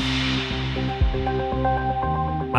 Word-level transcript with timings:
I'm 0.00 0.06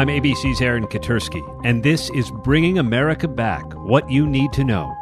ABC's 0.08 0.62
Aaron 0.62 0.88
Katersky, 0.88 1.42
and 1.64 1.84
this 1.84 2.10
is 2.10 2.32
Bringing 2.32 2.80
America 2.80 3.30
Back 3.30 3.64
What 3.76 4.12
You 4.12 4.28
Need 4.28 4.52
to 4.54 4.66
Know. 4.66 4.94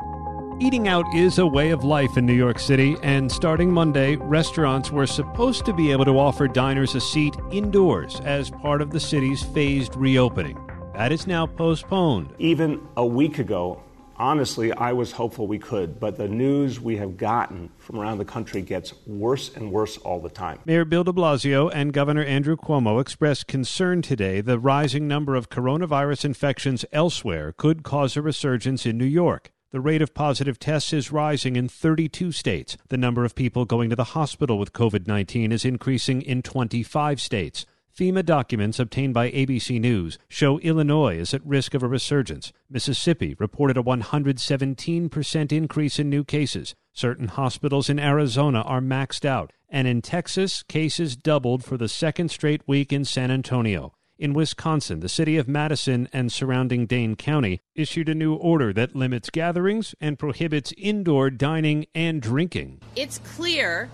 Eating 0.59 0.87
out 0.87 1.05
is 1.15 1.39
a 1.39 1.47
way 1.47 1.71
of 1.71 1.83
life 1.83 2.15
in 2.15 2.27
New 2.27 2.33
York 2.33 2.59
City, 2.59 2.95
and 3.01 3.31
starting 3.31 3.71
Monday, 3.71 4.17
restaurants 4.17 4.91
were 4.91 5.07
supposed 5.07 5.65
to 5.65 5.73
be 5.73 5.91
able 5.91 6.05
to 6.05 6.19
offer 6.19 6.47
diners 6.47 6.93
a 6.93 7.01
seat 7.01 7.35
indoors 7.51 8.19
as 8.19 8.51
part 8.51 8.83
of 8.83 8.91
the 8.91 8.99
city's 8.99 9.41
phased 9.41 9.95
reopening. 9.95 10.59
That 10.93 11.11
is 11.11 11.25
now 11.25 11.47
postponed. 11.47 12.35
Even 12.37 12.87
a 12.97 13.05
week 13.05 13.39
ago, 13.39 13.81
honestly, 14.17 14.71
I 14.73 14.93
was 14.93 15.11
hopeful 15.11 15.47
we 15.47 15.59
could, 15.59 15.99
but 15.99 16.17
the 16.17 16.27
news 16.27 16.79
we 16.79 16.97
have 16.97 17.17
gotten 17.17 17.69
from 17.77 17.99
around 17.99 18.17
the 18.17 18.25
country 18.25 18.61
gets 18.61 18.93
worse 19.05 19.55
and 19.55 19.71
worse 19.71 19.97
all 19.97 20.19
the 20.19 20.29
time. 20.29 20.59
Mayor 20.65 20.85
Bill 20.85 21.03
de 21.03 21.13
Blasio 21.13 21.71
and 21.73 21.93
Governor 21.93 22.23
Andrew 22.23 22.55
Cuomo 22.55 22.99
expressed 22.99 23.47
concern 23.47 24.01
today 24.01 24.41
the 24.41 24.59
rising 24.59 25.07
number 25.07 25.35
of 25.35 25.49
coronavirus 25.49 26.25
infections 26.25 26.85
elsewhere 26.91 27.53
could 27.55 27.83
cause 27.83 28.17
a 28.17 28.21
resurgence 28.21 28.85
in 28.85 28.97
New 28.97 29.05
York. 29.05 29.51
The 29.71 29.81
rate 29.81 30.01
of 30.01 30.13
positive 30.13 30.59
tests 30.59 30.93
is 30.93 31.11
rising 31.11 31.57
in 31.57 31.67
32 31.67 32.31
states. 32.31 32.77
The 32.87 32.97
number 32.97 33.25
of 33.25 33.35
people 33.35 33.65
going 33.65 33.89
to 33.89 33.97
the 33.97 34.15
hospital 34.15 34.57
with 34.57 34.71
COVID 34.71 35.07
19 35.07 35.51
is 35.51 35.65
increasing 35.65 36.21
in 36.21 36.41
25 36.41 37.19
states. 37.19 37.65
FEMA 37.97 38.23
documents 38.23 38.77
obtained 38.77 39.15
by 39.15 39.31
ABC 39.31 39.81
News 39.81 40.19
show 40.29 40.59
Illinois 40.59 41.17
is 41.17 41.33
at 41.33 41.43
risk 41.43 41.73
of 41.73 41.81
a 41.81 41.87
resurgence. 41.87 42.53
Mississippi 42.69 43.35
reported 43.39 43.75
a 43.75 43.81
117% 43.81 45.51
increase 45.51 45.97
in 45.97 46.07
new 46.07 46.23
cases. 46.23 46.75
Certain 46.93 47.27
hospitals 47.27 47.89
in 47.89 47.97
Arizona 47.99 48.61
are 48.61 48.81
maxed 48.81 49.25
out. 49.25 49.51
And 49.67 49.87
in 49.87 50.03
Texas, 50.03 50.61
cases 50.61 51.15
doubled 51.15 51.63
for 51.63 51.75
the 51.75 51.89
second 51.89 52.29
straight 52.29 52.61
week 52.67 52.93
in 52.93 53.03
San 53.03 53.31
Antonio. 53.31 53.93
In 54.19 54.35
Wisconsin, 54.35 54.99
the 54.99 55.09
city 55.09 55.35
of 55.37 55.47
Madison 55.47 56.07
and 56.13 56.31
surrounding 56.31 56.85
Dane 56.85 57.15
County 57.15 57.61
issued 57.73 58.09
a 58.09 58.13
new 58.13 58.35
order 58.35 58.71
that 58.73 58.95
limits 58.95 59.31
gatherings 59.31 59.95
and 59.99 60.19
prohibits 60.19 60.71
indoor 60.77 61.31
dining 61.31 61.87
and 61.95 62.21
drinking. 62.21 62.79
It's 62.95 63.17
clear 63.17 63.89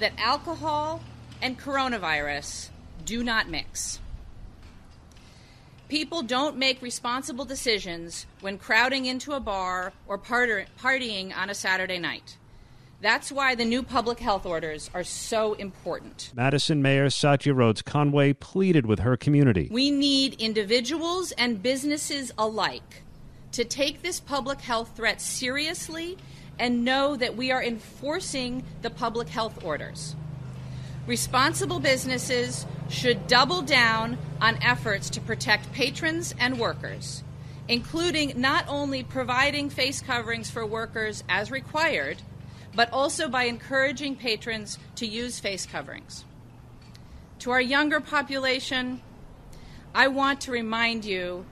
that 0.00 0.12
alcohol 0.18 1.02
and 1.40 1.58
coronavirus 1.58 2.68
do 3.08 3.24
not 3.24 3.48
mix. 3.48 4.00
People 5.88 6.20
don't 6.20 6.58
make 6.58 6.82
responsible 6.82 7.46
decisions 7.46 8.26
when 8.42 8.58
crowding 8.58 9.06
into 9.06 9.32
a 9.32 9.40
bar 9.40 9.94
or 10.06 10.18
partying 10.18 11.34
on 11.34 11.48
a 11.48 11.54
Saturday 11.54 11.98
night. 11.98 12.36
That's 13.00 13.32
why 13.32 13.54
the 13.54 13.64
new 13.64 13.82
public 13.82 14.18
health 14.18 14.44
orders 14.44 14.90
are 14.92 15.04
so 15.04 15.54
important. 15.54 16.32
Madison 16.34 16.82
Mayor 16.82 17.08
Satya 17.08 17.54
Rhodes 17.54 17.80
Conway 17.80 18.34
pleaded 18.34 18.84
with 18.84 18.98
her 18.98 19.16
community. 19.16 19.68
We 19.70 19.90
need 19.90 20.34
individuals 20.34 21.32
and 21.32 21.62
businesses 21.62 22.30
alike 22.36 23.04
to 23.52 23.64
take 23.64 24.02
this 24.02 24.20
public 24.20 24.60
health 24.60 24.90
threat 24.94 25.22
seriously 25.22 26.18
and 26.58 26.84
know 26.84 27.16
that 27.16 27.36
we 27.38 27.52
are 27.52 27.62
enforcing 27.62 28.64
the 28.82 28.90
public 28.90 29.28
health 29.30 29.64
orders. 29.64 30.14
Responsible 31.06 31.80
businesses 31.80 32.66
should 32.88 33.26
double 33.26 33.62
down 33.62 34.18
on 34.40 34.62
efforts 34.62 35.10
to 35.10 35.20
protect 35.20 35.72
patrons 35.72 36.34
and 36.38 36.58
workers, 36.58 37.22
including 37.68 38.40
not 38.40 38.64
only 38.68 39.02
providing 39.02 39.70
face 39.70 40.00
coverings 40.00 40.50
for 40.50 40.64
workers 40.64 41.22
as 41.28 41.50
required 41.50 42.22
but 42.78 42.92
also 42.92 43.28
by 43.28 43.42
encouraging 43.42 44.14
patrons 44.14 44.78
to 44.94 45.04
use 45.04 45.40
face 45.40 45.66
coverings. 45.66 46.24
To 47.40 47.50
our 47.50 47.60
younger 47.60 47.98
population, 47.98 49.02
I 49.94 50.06
want 50.06 50.40
to 50.42 50.52
remind 50.52 51.04
you 51.04 51.44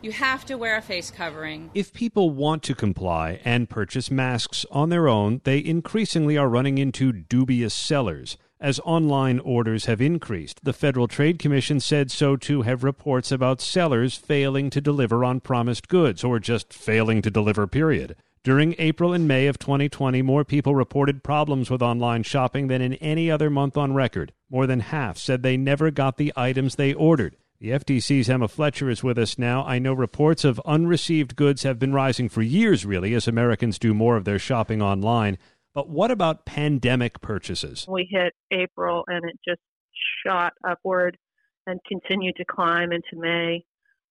you 0.00 0.10
have 0.10 0.44
to 0.46 0.58
wear 0.58 0.76
a 0.76 0.82
face 0.82 1.08
covering. 1.08 1.70
If 1.72 1.92
people 1.92 2.30
want 2.30 2.64
to 2.64 2.74
comply 2.74 3.40
and 3.44 3.70
purchase 3.70 4.10
masks 4.10 4.66
on 4.72 4.88
their 4.88 5.06
own, 5.06 5.40
they 5.44 5.64
increasingly 5.64 6.36
are 6.36 6.48
running 6.48 6.78
into 6.78 7.12
dubious 7.12 7.74
sellers. 7.74 8.36
As 8.62 8.78
online 8.84 9.40
orders 9.40 9.86
have 9.86 10.00
increased, 10.00 10.64
the 10.64 10.72
Federal 10.72 11.08
Trade 11.08 11.40
Commission 11.40 11.80
said 11.80 12.12
so 12.12 12.36
too 12.36 12.62
have 12.62 12.84
reports 12.84 13.32
about 13.32 13.60
sellers 13.60 14.14
failing 14.14 14.70
to 14.70 14.80
deliver 14.80 15.24
on 15.24 15.40
promised 15.40 15.88
goods 15.88 16.22
or 16.22 16.38
just 16.38 16.72
failing 16.72 17.22
to 17.22 17.30
deliver, 17.30 17.66
period. 17.66 18.14
During 18.44 18.76
April 18.78 19.12
and 19.12 19.26
May 19.26 19.48
of 19.48 19.58
2020, 19.58 20.22
more 20.22 20.44
people 20.44 20.76
reported 20.76 21.24
problems 21.24 21.70
with 21.70 21.82
online 21.82 22.22
shopping 22.22 22.68
than 22.68 22.80
in 22.80 22.94
any 22.94 23.28
other 23.28 23.50
month 23.50 23.76
on 23.76 23.94
record. 23.94 24.32
More 24.48 24.68
than 24.68 24.78
half 24.78 25.18
said 25.18 25.42
they 25.42 25.56
never 25.56 25.90
got 25.90 26.16
the 26.16 26.32
items 26.36 26.76
they 26.76 26.94
ordered. 26.94 27.34
The 27.58 27.70
FTC's 27.70 28.30
Emma 28.30 28.46
Fletcher 28.46 28.88
is 28.88 29.02
with 29.02 29.18
us 29.18 29.38
now. 29.38 29.64
I 29.64 29.80
know 29.80 29.92
reports 29.92 30.44
of 30.44 30.60
unreceived 30.64 31.34
goods 31.34 31.64
have 31.64 31.80
been 31.80 31.92
rising 31.92 32.28
for 32.28 32.42
years, 32.42 32.86
really, 32.86 33.12
as 33.14 33.26
Americans 33.26 33.76
do 33.76 33.92
more 33.92 34.16
of 34.16 34.24
their 34.24 34.38
shopping 34.38 34.80
online. 34.80 35.36
But 35.74 35.88
what 35.88 36.10
about 36.10 36.44
pandemic 36.44 37.20
purchases? 37.20 37.86
We 37.88 38.08
hit 38.10 38.34
April 38.52 39.04
and 39.08 39.24
it 39.24 39.38
just 39.46 39.60
shot 40.26 40.52
upward 40.66 41.16
and 41.66 41.80
continued 41.88 42.36
to 42.36 42.44
climb 42.44 42.92
into 42.92 43.14
May. 43.14 43.64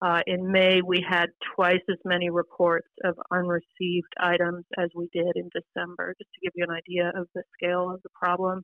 Uh, 0.03 0.21
in 0.25 0.51
May, 0.51 0.81
we 0.81 1.05
had 1.07 1.27
twice 1.55 1.81
as 1.89 1.97
many 2.03 2.31
reports 2.31 2.88
of 3.03 3.16
unreceived 3.29 4.11
items 4.19 4.66
as 4.79 4.89
we 4.95 5.07
did 5.13 5.35
in 5.35 5.50
December, 5.53 6.16
just 6.17 6.31
to 6.33 6.39
give 6.41 6.53
you 6.55 6.66
an 6.67 6.75
idea 6.75 7.09
of 7.09 7.27
the 7.35 7.44
scale 7.53 7.91
of 7.91 8.01
the 8.01 8.09
problem. 8.16 8.63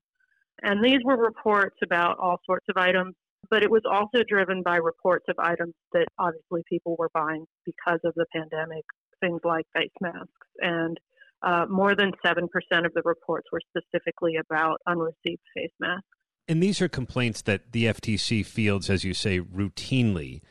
And 0.64 0.84
these 0.84 1.00
were 1.06 1.18
reports 1.18 1.76
about 1.84 2.18
all 2.18 2.38
sorts 2.48 2.66
of 2.70 2.78
items, 2.78 3.14
but 3.52 3.62
it 3.62 3.70
was 3.70 3.84
also 3.88 4.24
driven 4.28 4.64
by 4.64 4.78
reports 4.78 5.26
of 5.30 5.36
items 5.38 5.76
that 5.94 6.08
obviously 6.18 6.64
people 6.68 6.96
were 6.98 7.12
buying 7.14 7.46
because 7.66 8.00
of 8.04 8.14
the 8.16 8.26
pandemic, 8.34 8.84
things 9.22 9.42
like 9.44 9.66
face 9.76 9.92
masks. 10.02 10.32
And 10.60 10.98
uh, 11.44 11.66
more 11.70 11.96
than 11.96 12.12
7% 12.26 12.44
of 12.86 12.94
the 12.94 13.02
reports 13.04 13.48
were 13.52 13.62
specifically 13.76 14.36
about 14.38 14.78
unreceived 14.86 15.42
face 15.56 15.72
masks. 15.80 16.08
And 16.48 16.64
these 16.64 16.82
are 16.82 16.88
complaints 16.88 17.42
that 17.44 17.74
the 17.74 17.86
FTC 17.86 18.46
fields, 18.46 18.90
as 18.90 19.04
you 19.04 19.14
say, 19.14 19.40
routinely. 19.40 20.42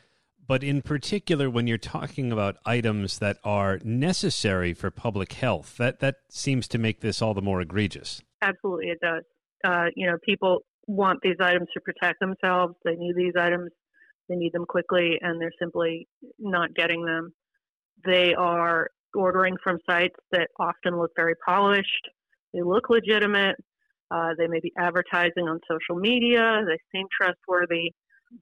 But 0.47 0.63
in 0.63 0.81
particular, 0.81 1.49
when 1.49 1.67
you're 1.67 1.77
talking 1.77 2.31
about 2.31 2.57
items 2.65 3.19
that 3.19 3.37
are 3.43 3.79
necessary 3.83 4.73
for 4.73 4.89
public 4.91 5.33
health, 5.33 5.75
that, 5.77 5.99
that 5.99 6.17
seems 6.29 6.67
to 6.69 6.77
make 6.77 7.01
this 7.01 7.21
all 7.21 7.33
the 7.33 7.41
more 7.41 7.59
egregious. 7.59 8.21
Absolutely, 8.41 8.87
it 8.87 8.99
does. 9.01 9.23
Uh, 9.65 9.87
you 9.95 10.07
know, 10.07 10.17
people 10.23 10.59
want 10.87 11.19
these 11.21 11.35
items 11.41 11.67
to 11.73 11.81
protect 11.81 12.19
themselves. 12.21 12.75
They 12.85 12.95
need 12.95 13.15
these 13.17 13.33
items. 13.37 13.71
They 14.29 14.35
need 14.35 14.53
them 14.53 14.65
quickly, 14.65 15.17
and 15.21 15.41
they're 15.41 15.51
simply 15.59 16.07
not 16.39 16.73
getting 16.75 17.03
them. 17.03 17.33
They 18.05 18.33
are 18.35 18.89
ordering 19.17 19.55
from 19.63 19.77
sites 19.89 20.15
that 20.31 20.49
often 20.59 20.97
look 20.97 21.11
very 21.15 21.35
polished. 21.45 22.07
They 22.53 22.61
look 22.61 22.89
legitimate. 22.89 23.55
Uh, 24.09 24.29
they 24.37 24.47
may 24.47 24.59
be 24.61 24.71
advertising 24.77 25.47
on 25.49 25.59
social 25.69 25.99
media. 25.99 26.61
They 26.65 26.77
seem 26.97 27.07
trustworthy. 27.19 27.91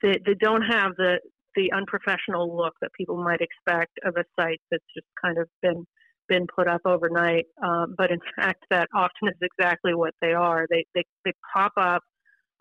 They, 0.01 0.19
they 0.25 0.35
don't 0.39 0.61
have 0.61 0.91
the, 0.97 1.19
the 1.55 1.71
unprofessional 1.71 2.55
look 2.55 2.73
that 2.81 2.91
people 2.97 3.23
might 3.23 3.41
expect 3.41 3.91
of 4.03 4.15
a 4.17 4.23
site 4.39 4.61
that's 4.69 4.83
just 4.95 5.07
kind 5.23 5.37
of 5.37 5.47
been 5.61 5.85
been 6.27 6.47
put 6.55 6.67
up 6.67 6.81
overnight. 6.85 7.45
Um, 7.63 7.93
but 7.97 8.11
in 8.11 8.19
fact, 8.35 8.65
that 8.71 8.87
often 8.95 9.27
is 9.27 9.35
exactly 9.41 9.93
what 9.93 10.13
they 10.21 10.33
are. 10.33 10.65
They 10.69 10.85
they 10.93 11.03
they 11.23 11.31
pop 11.55 11.73
up 11.77 12.01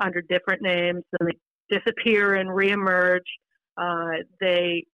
under 0.02 0.22
different 0.22 0.62
names 0.62 1.02
and 1.18 1.28
they 1.28 1.78
disappear 1.78 2.34
and 2.34 2.50
reemerge. 2.50 3.20
Uh, 3.76 4.22
they 4.40 4.84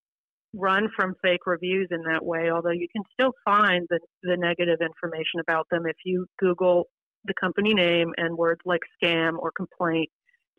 run 0.53 0.89
from 0.95 1.15
fake 1.21 1.45
reviews 1.45 1.87
in 1.91 2.03
that 2.03 2.25
way, 2.25 2.51
although 2.51 2.71
you 2.71 2.87
can 2.91 3.03
still 3.13 3.31
find 3.45 3.87
the, 3.89 3.99
the 4.23 4.37
negative 4.37 4.79
information 4.81 5.39
about 5.39 5.67
them 5.71 5.85
if 5.85 5.95
you 6.05 6.25
Google 6.39 6.87
the 7.25 7.33
company 7.39 7.73
name 7.73 8.13
and 8.17 8.37
words 8.37 8.61
like 8.65 8.81
scam 9.01 9.37
or 9.37 9.51
complaint 9.51 10.09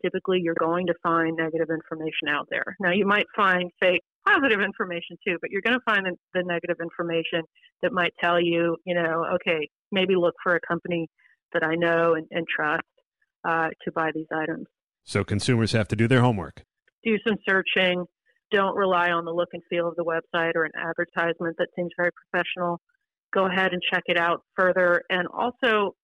typically 0.03 0.39
you're 0.41 0.55
going 0.59 0.87
to 0.87 0.93
find 1.01 1.37
negative 1.37 1.69
information 1.69 2.27
out 2.29 2.47
there. 2.49 2.75
Now, 2.79 2.91
you 2.91 3.05
might 3.05 3.25
find 3.35 3.71
fake 3.81 4.01
positive 4.27 4.61
information 4.61 5.17
too, 5.25 5.37
but 5.41 5.49
you're 5.49 5.61
going 5.61 5.77
to 5.77 5.83
find 5.85 6.05
the, 6.05 6.15
the 6.33 6.43
negative 6.43 6.77
information 6.81 7.41
that 7.81 7.91
might 7.91 8.13
tell 8.21 8.39
you, 8.39 8.77
you 8.85 8.93
know, 8.93 9.25
okay, 9.35 9.69
maybe 9.91 10.15
look 10.15 10.35
for 10.43 10.55
a 10.55 10.59
company 10.67 11.07
that 11.53 11.63
I 11.63 11.75
know 11.75 12.15
and, 12.15 12.27
and 12.31 12.45
trust 12.47 12.83
uh, 13.47 13.69
to 13.83 13.91
buy 13.91 14.11
these 14.13 14.27
items. 14.33 14.65
So 15.03 15.23
consumers 15.23 15.73
have 15.73 15.87
to 15.89 15.95
do 15.95 16.07
their 16.07 16.21
homework. 16.21 16.63
Do 17.03 17.17
some 17.27 17.37
searching. 17.47 18.05
Don't 18.53 18.75
rely 18.75 19.09
on 19.09 19.25
the 19.25 19.31
look 19.31 19.49
and 19.53 19.63
feel 19.67 19.87
of 19.87 19.95
the 19.95 20.03
website 20.03 20.51
or 20.55 20.63
an 20.63 20.71
advertisement 20.77 21.57
that 21.57 21.69
seems 21.75 21.89
very 21.97 22.11
professional. 22.31 22.79
Go 23.33 23.47
ahead 23.47 23.73
and 23.73 23.81
check 23.91 24.03
it 24.05 24.17
out 24.17 24.43
further. 24.55 25.01
And 25.09 25.27
also, 25.27 25.95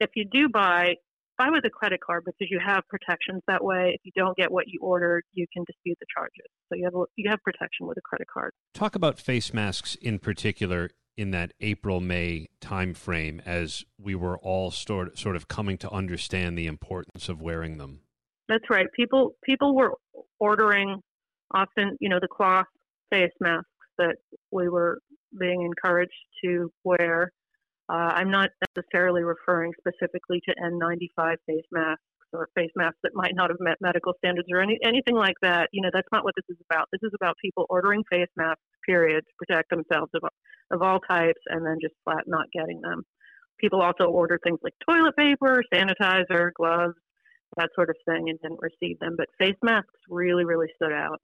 if 0.00 0.08
you 0.16 0.24
do 0.32 0.48
buy, 0.48 0.94
buy 1.36 1.50
with 1.50 1.66
a 1.66 1.70
credit 1.70 2.00
card 2.04 2.24
because 2.24 2.48
you 2.50 2.60
have 2.64 2.82
protections 2.88 3.42
that 3.46 3.62
way. 3.62 3.92
If 3.94 4.00
you 4.04 4.12
don't 4.16 4.34
get 4.38 4.50
what 4.50 4.64
you 4.68 4.80
ordered, 4.80 5.22
you 5.34 5.44
can 5.52 5.64
dispute 5.66 5.98
the 6.00 6.06
charges. 6.16 6.46
So 6.70 6.76
you 6.76 6.84
have 6.84 6.94
you 7.16 7.28
have 7.28 7.40
protection 7.42 7.86
with 7.86 7.98
a 7.98 8.02
credit 8.02 8.26
card. 8.32 8.52
Talk 8.72 8.94
about 8.94 9.18
face 9.18 9.52
masks 9.52 9.94
in 9.96 10.18
particular 10.18 10.90
in 11.18 11.32
that 11.32 11.52
April 11.60 12.00
May 12.00 12.46
timeframe 12.62 13.42
as 13.44 13.84
we 14.00 14.14
were 14.14 14.38
all 14.38 14.70
sort 14.70 15.18
sort 15.18 15.36
of 15.36 15.46
coming 15.46 15.76
to 15.78 15.90
understand 15.90 16.56
the 16.56 16.66
importance 16.66 17.28
of 17.28 17.42
wearing 17.42 17.76
them. 17.76 18.00
That's 18.48 18.64
right. 18.70 18.86
People 18.96 19.34
people 19.44 19.76
were 19.76 19.92
ordering 20.40 21.02
often, 21.52 21.96
you 22.00 22.08
know, 22.08 22.18
the 22.20 22.28
cloth 22.28 22.66
face 23.10 23.32
masks 23.40 23.68
that 23.98 24.16
we 24.52 24.68
were 24.68 24.98
being 25.38 25.62
encouraged 25.62 26.12
to 26.44 26.70
wear. 26.84 27.32
Uh, 27.88 28.12
I'm 28.14 28.30
not 28.30 28.50
necessarily 28.76 29.22
referring 29.22 29.72
specifically 29.78 30.40
to 30.48 30.54
N95 30.62 31.36
face 31.46 31.64
masks 31.72 32.02
or 32.32 32.48
face 32.54 32.70
masks 32.76 32.98
that 33.02 33.12
might 33.14 33.34
not 33.34 33.50
have 33.50 33.58
met 33.60 33.76
medical 33.80 34.12
standards 34.18 34.48
or 34.52 34.60
any, 34.60 34.78
anything 34.84 35.14
like 35.14 35.36
that. 35.42 35.68
You 35.72 35.82
know, 35.82 35.90
that's 35.92 36.08
not 36.12 36.24
what 36.24 36.34
this 36.36 36.44
is 36.54 36.62
about. 36.70 36.86
This 36.92 37.00
is 37.02 37.12
about 37.14 37.36
people 37.42 37.66
ordering 37.70 38.02
face 38.10 38.28
masks, 38.36 38.60
period, 38.86 39.24
to 39.24 39.46
protect 39.46 39.70
themselves 39.70 40.10
of, 40.14 40.22
of 40.70 40.82
all 40.82 41.00
types 41.00 41.40
and 41.46 41.64
then 41.64 41.78
just 41.80 41.94
flat 42.04 42.24
not 42.26 42.46
getting 42.52 42.80
them. 42.82 43.02
People 43.58 43.80
also 43.80 44.04
order 44.04 44.38
things 44.44 44.58
like 44.62 44.74
toilet 44.88 45.16
paper, 45.16 45.62
sanitizer, 45.72 46.50
gloves, 46.54 46.94
that 47.56 47.70
sort 47.74 47.90
of 47.90 47.96
thing, 48.06 48.28
and 48.28 48.38
didn't 48.40 48.60
receive 48.60 48.98
them. 49.00 49.14
But 49.16 49.26
face 49.38 49.56
masks 49.62 49.88
really, 50.08 50.44
really 50.44 50.68
stood 50.76 50.92
out. 50.92 51.20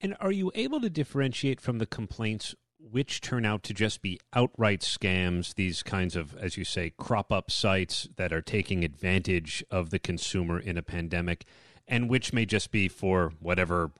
And 0.00 0.16
are 0.20 0.32
you 0.32 0.52
able 0.54 0.80
to 0.80 0.90
differentiate 0.90 1.60
from 1.60 1.78
the 1.78 1.86
complaints 1.86 2.54
which 2.78 3.20
turn 3.20 3.44
out 3.44 3.62
to 3.64 3.74
just 3.74 4.02
be 4.02 4.20
outright 4.32 4.80
scams, 4.80 5.54
these 5.54 5.82
kinds 5.82 6.14
of, 6.14 6.36
as 6.36 6.56
you 6.56 6.64
say, 6.64 6.92
crop 6.96 7.32
up 7.32 7.50
sites 7.50 8.08
that 8.16 8.32
are 8.32 8.40
taking 8.40 8.84
advantage 8.84 9.64
of 9.70 9.90
the 9.90 9.98
consumer 9.98 10.58
in 10.60 10.78
a 10.78 10.82
pandemic, 10.82 11.44
and 11.88 12.08
which 12.08 12.32
may 12.32 12.46
just 12.46 12.70
be 12.70 12.86
for 12.86 13.32
whatever 13.40 13.90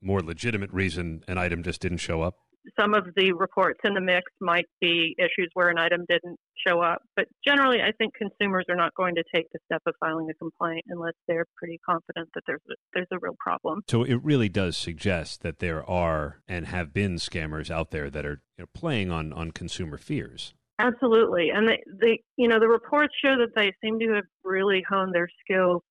more 0.00 0.20
legitimate 0.20 0.72
reason 0.72 1.24
an 1.26 1.38
item 1.38 1.62
just 1.62 1.80
didn't 1.80 1.98
show 1.98 2.22
up? 2.22 2.38
Some 2.78 2.94
of 2.94 3.06
the 3.16 3.32
reports 3.32 3.80
in 3.84 3.94
the 3.94 4.00
mix 4.00 4.30
might 4.40 4.66
be 4.80 5.14
issues 5.18 5.50
where 5.54 5.68
an 5.68 5.78
item 5.78 6.04
didn't 6.08 6.38
show 6.66 6.80
up. 6.80 7.02
But 7.16 7.26
generally, 7.46 7.80
I 7.80 7.92
think 7.92 8.14
consumers 8.14 8.66
are 8.68 8.76
not 8.76 8.94
going 8.94 9.14
to 9.14 9.24
take 9.34 9.46
the 9.52 9.58
step 9.66 9.82
of 9.86 9.94
filing 10.00 10.28
a 10.30 10.34
complaint 10.34 10.84
unless 10.88 11.14
they're 11.26 11.46
pretty 11.56 11.78
confident 11.84 12.28
that 12.34 12.42
there's 12.46 12.60
a, 12.70 12.74
there's 12.94 13.06
a 13.12 13.18
real 13.20 13.36
problem. 13.38 13.82
So 13.88 14.02
it 14.02 14.22
really 14.22 14.48
does 14.48 14.76
suggest 14.76 15.42
that 15.42 15.58
there 15.58 15.88
are 15.88 16.40
and 16.46 16.66
have 16.66 16.92
been 16.92 17.16
scammers 17.16 17.70
out 17.70 17.90
there 17.90 18.10
that 18.10 18.26
are 18.26 18.42
you 18.58 18.64
know, 18.64 18.66
playing 18.74 19.10
on, 19.10 19.32
on 19.32 19.52
consumer 19.52 19.96
fears. 19.96 20.54
Absolutely, 20.78 21.50
and 21.50 21.68
they, 22.00 22.22
you 22.36 22.48
know, 22.48 22.58
the 22.58 22.68
reports 22.68 23.12
show 23.22 23.36
that 23.36 23.54
they 23.54 23.70
seem 23.84 23.98
to 24.00 24.14
have 24.14 24.24
really 24.44 24.82
honed 24.88 25.14
their 25.14 25.28
skill 25.44 25.82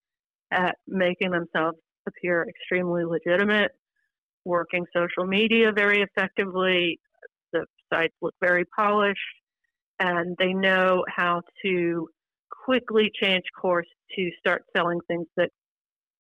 at 0.51 0.77
making 0.87 1.29
themselves 1.29 1.77
appear 2.07 2.47
extremely 2.49 3.03
legitimate 3.05 3.71
working 4.45 4.85
social 4.95 5.25
media 5.25 5.71
very 5.71 6.01
effectively. 6.01 6.99
The 7.53 7.65
sites 7.91 8.13
look 8.21 8.35
very 8.41 8.65
polished, 8.65 9.19
and 9.99 10.35
they 10.37 10.53
know 10.53 11.03
how 11.07 11.41
to 11.63 12.07
quickly 12.65 13.11
change 13.21 13.43
course 13.59 13.87
to 14.15 14.29
start 14.39 14.63
selling 14.75 14.99
things 15.07 15.27
that 15.37 15.49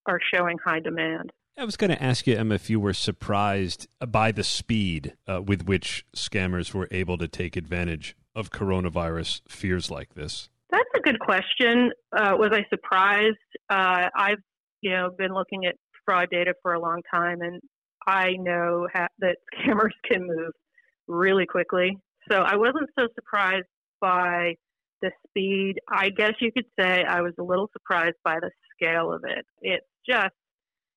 are 0.05 0.19
showing 0.33 0.57
high 0.63 0.79
demand. 0.79 1.31
I 1.57 1.65
was 1.65 1.75
going 1.75 1.91
to 1.91 2.01
ask 2.01 2.25
you, 2.25 2.37
Emma, 2.37 2.55
if 2.55 2.69
you 2.69 2.79
were 2.79 2.93
surprised 2.93 3.87
by 4.07 4.31
the 4.31 4.45
speed 4.45 5.17
uh, 5.27 5.41
with 5.41 5.65
which 5.65 6.05
scammers 6.15 6.73
were 6.73 6.87
able 6.89 7.17
to 7.17 7.27
take 7.27 7.57
advantage 7.57 8.15
of 8.33 8.49
coronavirus 8.49 9.41
fears 9.49 9.91
like 9.91 10.13
this. 10.13 10.49
That's 10.69 10.89
a 10.95 11.01
good 11.01 11.19
question. 11.19 11.91
Uh, 12.15 12.35
was 12.37 12.51
I 12.53 12.65
surprised? 12.69 13.37
Uh, 13.69 14.07
I've 14.15 14.39
you 14.81 14.91
know 14.91 15.09
been 15.17 15.33
looking 15.33 15.65
at 15.65 15.75
fraud 16.05 16.29
data 16.31 16.53
for 16.61 16.73
a 16.73 16.79
long 16.79 17.01
time, 17.13 17.41
and 17.41 17.59
I 18.09 18.33
know 18.39 18.87
ha- 18.91 19.07
that 19.19 19.37
scammers 19.55 19.93
can 20.09 20.25
move 20.25 20.51
really 21.07 21.45
quickly. 21.45 21.97
So 22.31 22.39
I 22.39 22.55
wasn't 22.55 22.89
so 22.97 23.07
surprised 23.15 23.67
by 24.01 24.55
the 25.01 25.11
speed. 25.27 25.75
I 25.89 26.09
guess 26.09 26.33
you 26.41 26.51
could 26.51 26.65
say 26.79 27.03
I 27.03 27.21
was 27.21 27.33
a 27.39 27.43
little 27.43 27.69
surprised 27.71 28.17
by 28.23 28.39
the 28.41 28.49
scale 28.75 29.13
of 29.13 29.23
it. 29.25 29.45
It 29.61 29.81
just, 30.07 30.35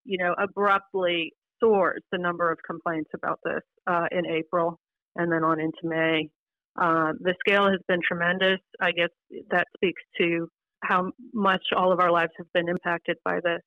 you 0.04 0.18
know, 0.18 0.34
abruptly 0.38 1.32
soars 1.60 2.02
the 2.10 2.18
number 2.18 2.50
of 2.50 2.58
complaints 2.66 3.10
about 3.14 3.38
this 3.44 3.62
uh, 3.86 4.06
in 4.10 4.26
April 4.26 4.78
and 5.16 5.30
then 5.30 5.44
on 5.44 5.60
into 5.60 5.84
May. 5.84 6.28
Uh, 6.80 7.12
the 7.20 7.34
scale 7.46 7.70
has 7.70 7.80
been 7.86 8.00
tremendous. 8.06 8.58
I 8.80 8.92
guess 8.92 9.10
that 9.50 9.66
speaks 9.76 10.02
to 10.18 10.48
how 10.82 11.12
much 11.32 11.62
all 11.76 11.92
of 11.92 12.00
our 12.00 12.10
lives 12.10 12.32
have 12.38 12.50
been 12.54 12.68
impacted 12.68 13.18
by 13.24 13.38
this 13.44 13.60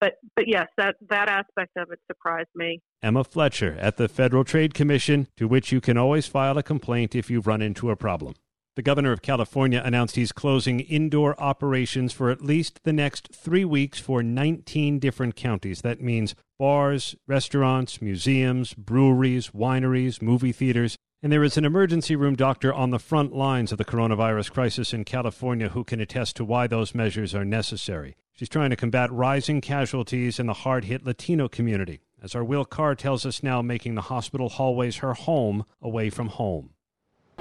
but 0.00 0.14
but 0.36 0.46
yes, 0.46 0.68
that 0.76 0.96
that 1.08 1.28
aspect 1.28 1.76
of 1.76 1.90
it 1.90 2.00
surprised 2.06 2.48
me. 2.54 2.80
Emma 3.02 3.24
Fletcher 3.24 3.76
at 3.80 3.96
the 3.96 4.08
Federal 4.08 4.44
Trade 4.44 4.74
Commission, 4.74 5.28
to 5.36 5.46
which 5.48 5.72
you 5.72 5.80
can 5.80 5.96
always 5.96 6.26
file 6.26 6.58
a 6.58 6.62
complaint 6.62 7.14
if 7.14 7.30
you 7.30 7.40
run 7.40 7.62
into 7.62 7.90
a 7.90 7.96
problem. 7.96 8.34
The 8.76 8.82
governor 8.82 9.10
of 9.10 9.22
California 9.22 9.82
announced 9.84 10.14
he's 10.14 10.30
closing 10.30 10.78
indoor 10.78 11.40
operations 11.40 12.12
for 12.12 12.30
at 12.30 12.42
least 12.42 12.84
the 12.84 12.92
next 12.92 13.28
three 13.34 13.64
weeks 13.64 13.98
for 13.98 14.22
19 14.22 15.00
different 15.00 15.34
counties. 15.34 15.82
That 15.82 16.00
means 16.00 16.36
bars, 16.60 17.16
restaurants, 17.26 18.00
museums, 18.00 18.74
breweries, 18.74 19.50
wineries, 19.50 20.22
movie 20.22 20.52
theaters. 20.52 20.96
And 21.20 21.32
there 21.32 21.42
is 21.42 21.56
an 21.56 21.64
emergency 21.64 22.14
room 22.14 22.36
doctor 22.36 22.72
on 22.72 22.90
the 22.90 23.00
front 23.00 23.34
lines 23.34 23.72
of 23.72 23.78
the 23.78 23.84
coronavirus 23.84 24.52
crisis 24.52 24.94
in 24.94 25.04
California 25.04 25.70
who 25.70 25.82
can 25.82 25.98
attest 26.00 26.36
to 26.36 26.44
why 26.44 26.68
those 26.68 26.94
measures 26.94 27.34
are 27.34 27.44
necessary. 27.44 28.14
She's 28.34 28.48
trying 28.48 28.70
to 28.70 28.76
combat 28.76 29.10
rising 29.10 29.60
casualties 29.60 30.38
in 30.38 30.46
the 30.46 30.52
hard 30.52 30.84
hit 30.84 31.04
Latino 31.04 31.48
community, 31.48 32.02
as 32.22 32.36
our 32.36 32.44
Will 32.44 32.64
Carr 32.64 32.94
tells 32.94 33.26
us 33.26 33.42
now, 33.42 33.60
making 33.62 33.96
the 33.96 34.02
hospital 34.02 34.48
hallways 34.48 34.98
her 34.98 35.14
home 35.14 35.64
away 35.82 36.08
from 36.08 36.28
home. 36.28 36.70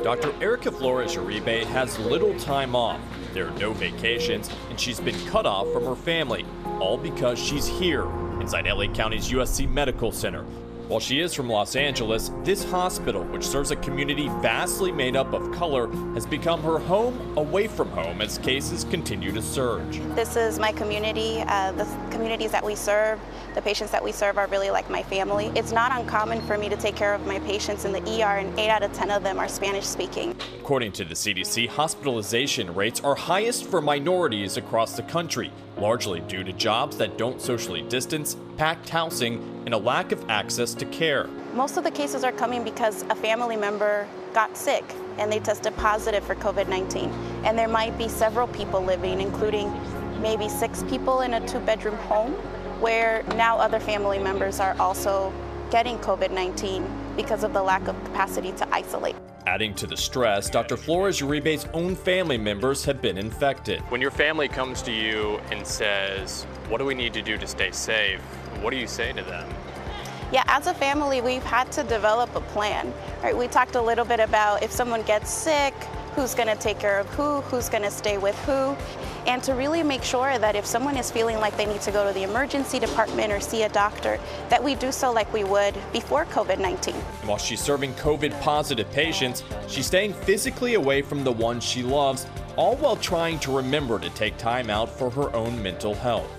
Dr. 0.02 0.34
Erica 0.42 0.72
Flores 0.72 1.16
Uribe 1.16 1.64
has 1.66 2.00
little 2.00 2.36
time 2.40 2.76
off. 2.76 3.00
There 3.34 3.48
are 3.48 3.60
no 3.60 3.74
vacations, 3.74 4.50
and 4.72 4.80
she's 4.80 5.00
been 5.00 5.20
cut 5.28 5.46
off 5.46 5.72
from 5.72 5.86
her 5.86 5.96
family, 5.96 6.48
all 6.80 6.98
because 6.98 7.38
she's 7.38 7.68
here 7.68 8.08
inside 8.42 8.66
LA 8.66 8.92
County's 8.92 9.30
USC 9.30 9.70
Medical 9.70 10.12
Center, 10.12 10.46
while 10.88 11.00
she 11.02 11.20
is 11.20 11.34
from 11.34 11.50
Los 11.50 11.76
Angeles, 11.76 12.32
this 12.44 12.64
hospital, 12.64 13.24
which 13.26 13.46
serves 13.46 13.72
a 13.72 13.76
community 13.76 14.30
vastly 14.42 14.92
made 14.92 15.18
up 15.18 15.34
of 15.34 15.52
color, 15.52 15.90
has 16.14 16.26
become 16.26 16.62
her 16.64 16.80
home 16.80 17.38
away 17.38 17.68
from 17.68 17.90
home 17.90 18.22
as 18.22 18.38
cases 18.38 18.86
continue 18.86 19.32
to 19.34 19.42
surge. 19.42 20.00
This 20.16 20.38
is 20.38 20.60
my 20.60 20.72
community. 20.72 21.44
Uh, 21.48 21.74
the 21.74 21.86
communities 22.10 22.52
that 22.52 22.64
we 22.64 22.74
serve, 22.74 23.20
the 23.54 23.62
patients 23.62 23.92
that 23.92 24.04
we 24.04 24.14
serve 24.14 24.38
are 24.38 24.48
really 24.48 24.70
like 24.70 24.90
my 24.90 25.04
family. 25.04 25.52
It's 25.56 25.74
not 25.74 25.92
uncommon 25.92 26.42
for 26.48 26.58
me 26.58 26.70
to 26.70 26.78
take 26.78 26.96
care 26.96 27.14
of 27.14 27.26
my 27.26 27.40
patients 27.40 27.84
in 27.84 27.92
the 27.92 28.00
ER, 28.00 28.38
and 28.38 28.58
8 28.58 28.70
out 28.70 28.84
of 28.84 28.94
10 28.94 29.12
of 29.12 29.24
them 29.24 29.40
are 29.40 29.50
Spanish 29.50 29.86
speaking. 29.86 30.36
According 30.60 30.94
to 30.94 31.04
the 31.04 31.16
CDC, 31.16 31.68
hospitalization 31.68 32.74
rates 32.74 33.02
are 33.02 33.16
highest 33.16 33.66
for 33.66 33.82
minorities 33.82 34.56
across 34.56 34.96
the 34.96 35.04
country, 35.04 35.52
largely 35.80 36.22
due 36.22 36.44
to 36.44 36.54
jobs 36.54 36.98
that 36.98 37.18
don't 37.18 37.42
socially 37.42 37.82
distance, 37.84 38.38
packed 38.58 38.90
housing, 38.90 39.64
and 39.66 39.74
a 39.74 39.78
lack 39.78 40.12
of 40.12 40.30
access 40.30 40.74
to 40.76 40.86
care. 40.86 41.28
Most 41.54 41.78
of 41.78 41.84
the 41.84 41.92
cases 41.92 42.24
are 42.24 42.32
coming 42.32 42.64
because 42.64 43.04
a 43.04 43.16
family 43.16 43.56
member 43.56 44.08
got 44.34 44.56
sick 44.56 44.84
and 45.18 45.32
they 45.32 45.40
tested 45.40 45.76
positive 45.78 46.24
for 46.24 46.36
COVID 46.36 46.68
19. 46.68 47.10
And 47.44 47.58
there 47.58 47.68
might 47.68 47.98
be 47.98 48.08
several 48.08 48.48
people 48.48 48.82
living, 48.82 49.22
including 49.22 49.72
maybe 50.22 50.50
six 50.50 50.84
people 50.84 51.22
in 51.22 51.36
a 51.36 51.48
two 51.48 51.60
bedroom 51.60 51.96
home, 51.96 52.34
where 52.82 53.24
now 53.36 53.58
other 53.58 53.80
family 53.80 54.20
members 54.20 54.60
are 54.60 54.76
also 54.80 55.34
getting 55.72 55.98
COVID 56.00 56.32
19 56.32 57.07
because 57.18 57.44
of 57.44 57.52
the 57.52 57.62
lack 57.62 57.86
of 57.90 58.02
capacity 58.06 58.54
to 58.54 58.74
isolate. 58.74 59.18
Adding 59.46 59.74
to 59.76 59.88
the 59.88 59.98
stress, 59.98 60.50
Dr. 60.50 60.78
Flores 60.78 61.20
Uribe's 61.20 61.66
own 61.74 61.96
family 61.96 62.38
members 62.38 62.86
have 62.86 63.02
been 63.02 63.18
infected. 63.18 63.82
When 63.90 64.00
your 64.00 64.12
family 64.12 64.48
comes 64.48 64.82
to 64.84 64.92
you 64.94 65.42
and 65.52 65.68
says, 65.68 66.44
What 66.70 66.78
do 66.78 66.86
we 66.86 66.94
need 66.94 67.14
to 67.14 67.22
do 67.22 67.38
to 67.38 67.48
stay 67.48 67.72
safe? 67.72 68.22
What 68.62 68.72
do 68.72 68.78
you 68.78 68.88
say 68.88 69.12
to 69.12 69.24
them? 69.24 69.50
Yeah, 70.32 70.44
as 70.48 70.68
a 70.68 70.74
family, 70.74 71.22
we've 71.22 71.44
had 71.44 71.72
to 71.74 71.84
develop 71.84 72.34
a 72.36 72.42
plan. 72.42 72.94
Right? 73.24 73.36
We 73.36 73.48
talked 73.48 73.76
a 73.76 73.82
little 73.82 74.06
bit 74.06 74.20
about 74.20 74.64
if 74.64 74.72
someone 74.72 75.02
gets 75.04 75.32
sick, 75.32 75.74
who's 76.18 76.34
going 76.34 76.48
to 76.48 76.56
take 76.56 76.80
care 76.80 77.00
of 77.00 77.08
who, 77.10 77.42
who's 77.42 77.70
going 77.70 77.84
to 77.84 77.92
stay 77.92 78.18
with 78.18 78.36
who, 78.40 78.76
and 79.28 79.44
to 79.44 79.54
really 79.54 79.84
make 79.84 80.04
sure 80.04 80.40
that 80.40 80.56
if 80.56 80.66
someone 80.66 80.96
is 80.96 81.12
feeling 81.12 81.38
like 81.38 81.56
they 81.58 81.66
need 81.66 81.82
to 81.82 81.92
go 81.92 82.08
to 82.08 82.14
the 82.14 82.24
emergency 82.24 82.80
department 82.80 83.32
or 83.32 83.40
see 83.40 83.64
a 83.64 83.70
doctor, 83.70 84.20
that 84.50 84.64
we 84.64 84.74
do 84.76 84.92
so 84.92 85.12
like 85.12 85.32
we 85.34 85.44
would 85.44 85.76
before 85.92 86.26
COVID 86.26 86.60
19. 86.60 86.94
While 87.26 87.38
she's 87.38 87.60
serving 87.60 87.94
COVID 87.96 88.40
positive 88.42 88.90
patients, 88.92 89.44
she's 89.68 89.86
staying 89.86 90.14
physically 90.14 90.76
away 90.76 91.02
from 91.02 91.24
the 91.24 91.32
ones 91.32 91.64
she 91.64 91.84
loves, 91.84 92.26
all 92.56 92.78
while 92.78 92.96
trying 92.96 93.38
to 93.40 93.56
remember 93.56 94.00
to 94.00 94.10
take 94.12 94.38
time 94.38 94.70
out 94.70 94.90
for 94.90 95.10
her 95.12 95.34
own 95.36 95.62
mental 95.62 95.94
health. 95.94 96.32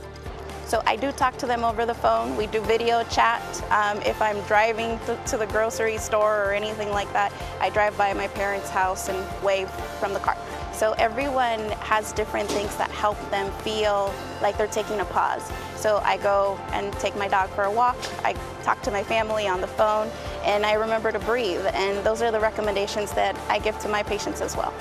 So 0.69 0.83
I 0.85 0.97
do 0.97 1.13
talk 1.13 1.39
to 1.39 1.47
them 1.47 1.65
over 1.65 1.87
the 1.87 1.95
phone. 1.95 2.37
We 2.37 2.47
do 2.47 2.61
video 2.61 3.03
chat. 3.05 3.43
Um, 3.71 4.03
if 4.03 4.21
I'm 4.21 4.39
driving 4.43 4.99
to, 5.07 5.19
to, 5.29 5.39
the 5.39 5.47
grocery 5.47 5.97
store 5.97 6.45
or 6.45 6.53
anything 6.53 6.91
like 6.91 7.11
that, 7.15 7.33
I 7.59 7.71
drive 7.71 7.97
by 7.97 8.13
my 8.13 8.29
parents' 8.29 8.69
house 8.69 9.09
and 9.09 9.43
wave 9.43 9.71
from 9.99 10.13
the 10.13 10.19
car. 10.19 10.37
So 10.79 10.93
everyone 10.93 11.59
has 11.81 12.13
different 12.13 12.49
things 12.49 12.77
that 12.77 12.89
help 12.93 13.19
them 13.33 13.51
feel 13.63 14.15
like 14.41 14.57
they're 14.57 14.69
taking 14.69 15.01
a 15.01 15.05
pause. 15.07 15.51
So 15.75 15.97
I 16.05 16.19
go 16.19 16.57
and 16.71 16.93
take 17.01 17.17
my 17.17 17.27
dog 17.27 17.51
for 17.51 17.65
a 17.65 17.71
walk. 17.71 17.97
I 18.23 18.35
talk 18.63 18.81
to 18.83 18.93
my 18.93 19.03
family 19.03 19.49
on 19.49 19.61
the 19.61 19.67
phone, 19.67 20.09
and 20.45 20.65
I 20.65 20.75
remember 20.75 21.11
to 21.11 21.19
breathe. 21.19 21.67
And 21.73 22.07
those 22.07 22.23
are 22.23 22.31
the 22.31 22.39
recommendations 22.39 23.11
that 23.15 23.37
I 23.49 23.59
give 23.59 23.77
to 23.81 23.89
my 23.89 24.05
patients 24.05 24.41
as 24.41 24.57
well. 24.57 24.73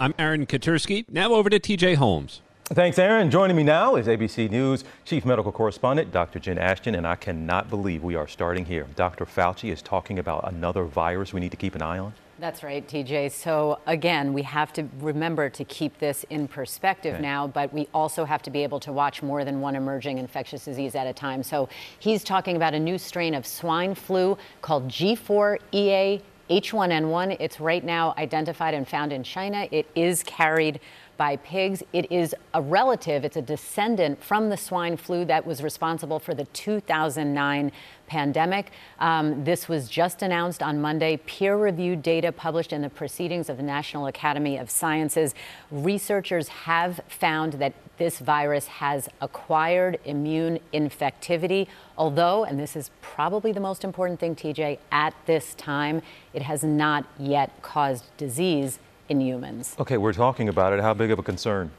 I'm 0.00 0.12
Aaron 0.18 0.44
Katersky. 0.44 1.04
Now 1.08 1.34
over 1.34 1.48
to 1.50 1.60
TJ 1.60 1.94
Holmes. 1.94 2.40
Thanks, 2.64 2.98
Aaron. 2.98 3.30
Joining 3.30 3.54
me 3.56 3.62
now 3.62 3.94
is 3.94 4.08
ABC 4.08 4.50
News 4.50 4.82
Chief 5.04 5.24
Medical 5.24 5.52
Correspondent 5.52 6.10
Dr. 6.10 6.40
Jen 6.40 6.58
Ashton, 6.58 6.96
and 6.96 7.06
I 7.06 7.14
cannot 7.14 7.70
believe 7.70 8.02
we 8.02 8.16
are 8.16 8.26
starting 8.26 8.64
here. 8.64 8.88
Dr. 8.96 9.24
Fauci 9.24 9.70
is 9.70 9.82
talking 9.82 10.18
about 10.18 10.48
another 10.52 10.82
virus 10.82 11.32
we 11.32 11.38
need 11.38 11.52
to 11.52 11.56
keep 11.56 11.76
an 11.76 11.82
eye 11.82 12.00
on. 12.00 12.12
That's 12.38 12.64
right, 12.64 12.86
TJ. 12.86 13.30
So, 13.30 13.78
again, 13.86 14.32
we 14.32 14.42
have 14.42 14.72
to 14.72 14.88
remember 14.98 15.48
to 15.50 15.64
keep 15.64 15.98
this 16.00 16.24
in 16.30 16.48
perspective 16.48 17.14
okay. 17.14 17.22
now, 17.22 17.46
but 17.46 17.72
we 17.72 17.88
also 17.94 18.24
have 18.24 18.42
to 18.42 18.50
be 18.50 18.64
able 18.64 18.80
to 18.80 18.92
watch 18.92 19.22
more 19.22 19.44
than 19.44 19.60
one 19.60 19.76
emerging 19.76 20.18
infectious 20.18 20.64
disease 20.64 20.96
at 20.96 21.06
a 21.06 21.12
time. 21.12 21.44
So, 21.44 21.68
he's 22.00 22.24
talking 22.24 22.56
about 22.56 22.74
a 22.74 22.80
new 22.80 22.98
strain 22.98 23.34
of 23.34 23.46
swine 23.46 23.94
flu 23.94 24.36
called 24.62 24.88
G4EA 24.88 26.22
H1N1. 26.50 27.36
It's 27.40 27.60
right 27.60 27.84
now 27.84 28.14
identified 28.18 28.74
and 28.74 28.86
found 28.86 29.12
in 29.12 29.22
China. 29.22 29.66
It 29.70 29.88
is 29.94 30.22
carried 30.24 30.80
by 31.16 31.36
pigs. 31.36 31.82
It 31.92 32.10
is 32.10 32.34
a 32.52 32.60
relative, 32.60 33.24
it's 33.24 33.36
a 33.36 33.42
descendant 33.42 34.22
from 34.22 34.50
the 34.50 34.56
swine 34.56 34.96
flu 34.96 35.24
that 35.26 35.46
was 35.46 35.62
responsible 35.62 36.18
for 36.18 36.34
the 36.34 36.44
2009 36.46 37.72
pandemic. 38.06 38.70
Um, 38.98 39.44
this 39.44 39.68
was 39.68 39.88
just 39.88 40.22
announced 40.22 40.62
on 40.62 40.80
Monday. 40.80 41.16
Peer 41.18 41.56
reviewed 41.56 42.02
data 42.02 42.32
published 42.32 42.72
in 42.72 42.82
the 42.82 42.90
Proceedings 42.90 43.48
of 43.48 43.56
the 43.56 43.62
National 43.62 44.06
Academy 44.06 44.58
of 44.58 44.70
Sciences. 44.70 45.34
Researchers 45.70 46.48
have 46.48 47.00
found 47.08 47.54
that 47.54 47.72
this 47.96 48.18
virus 48.18 48.66
has 48.66 49.08
acquired 49.20 49.98
immune 50.04 50.58
infectivity, 50.72 51.68
although, 51.96 52.44
and 52.44 52.58
this 52.58 52.76
is 52.76 52.90
probably 53.00 53.52
the 53.52 53.60
most 53.60 53.84
important 53.84 54.18
thing, 54.18 54.34
TJ, 54.34 54.78
at 54.90 55.14
this 55.26 55.54
time, 55.54 56.02
it 56.32 56.42
has 56.42 56.64
not 56.64 57.06
yet 57.18 57.62
caused 57.62 58.04
disease 58.16 58.78
in 59.08 59.20
humans. 59.20 59.76
Okay, 59.78 59.96
we're 59.96 60.12
talking 60.12 60.48
about 60.48 60.72
it. 60.72 60.80
How 60.80 60.94
big 60.94 61.10
of 61.10 61.18
a 61.18 61.22
concern? 61.22 61.70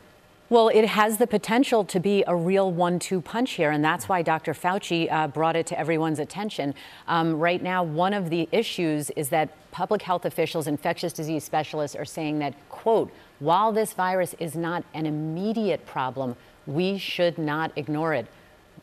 Well, 0.47 0.69
it 0.69 0.85
has 0.85 1.17
the 1.17 1.25
potential 1.25 1.83
to 1.85 1.99
be 1.99 2.23
a 2.27 2.35
real 2.35 2.71
one 2.71 2.99
two 2.99 3.19
punch 3.19 3.53
here, 3.53 3.71
and 3.71 3.83
that's 3.83 4.07
why 4.07 4.21
Dr. 4.21 4.53
Fauci 4.53 5.11
uh, 5.11 5.27
brought 5.27 5.55
it 5.55 5.65
to 5.67 5.79
everyone's 5.79 6.19
attention. 6.19 6.75
Um, 7.07 7.39
right 7.39 7.61
now, 7.63 7.83
one 7.83 8.13
of 8.13 8.29
the 8.29 8.47
issues 8.51 9.09
is 9.11 9.29
that 9.29 9.49
public 9.71 10.03
health 10.03 10.23
officials, 10.23 10.67
infectious 10.67 11.13
disease 11.13 11.43
specialists 11.43 11.95
are 11.95 12.05
saying 12.05 12.37
that, 12.39 12.53
quote, 12.69 13.11
while 13.39 13.71
this 13.71 13.93
virus 13.93 14.35
is 14.39 14.55
not 14.55 14.83
an 14.93 15.07
immediate 15.07 15.87
problem, 15.87 16.35
we 16.67 16.99
should 16.99 17.39
not 17.39 17.71
ignore 17.75 18.13
it. 18.13 18.27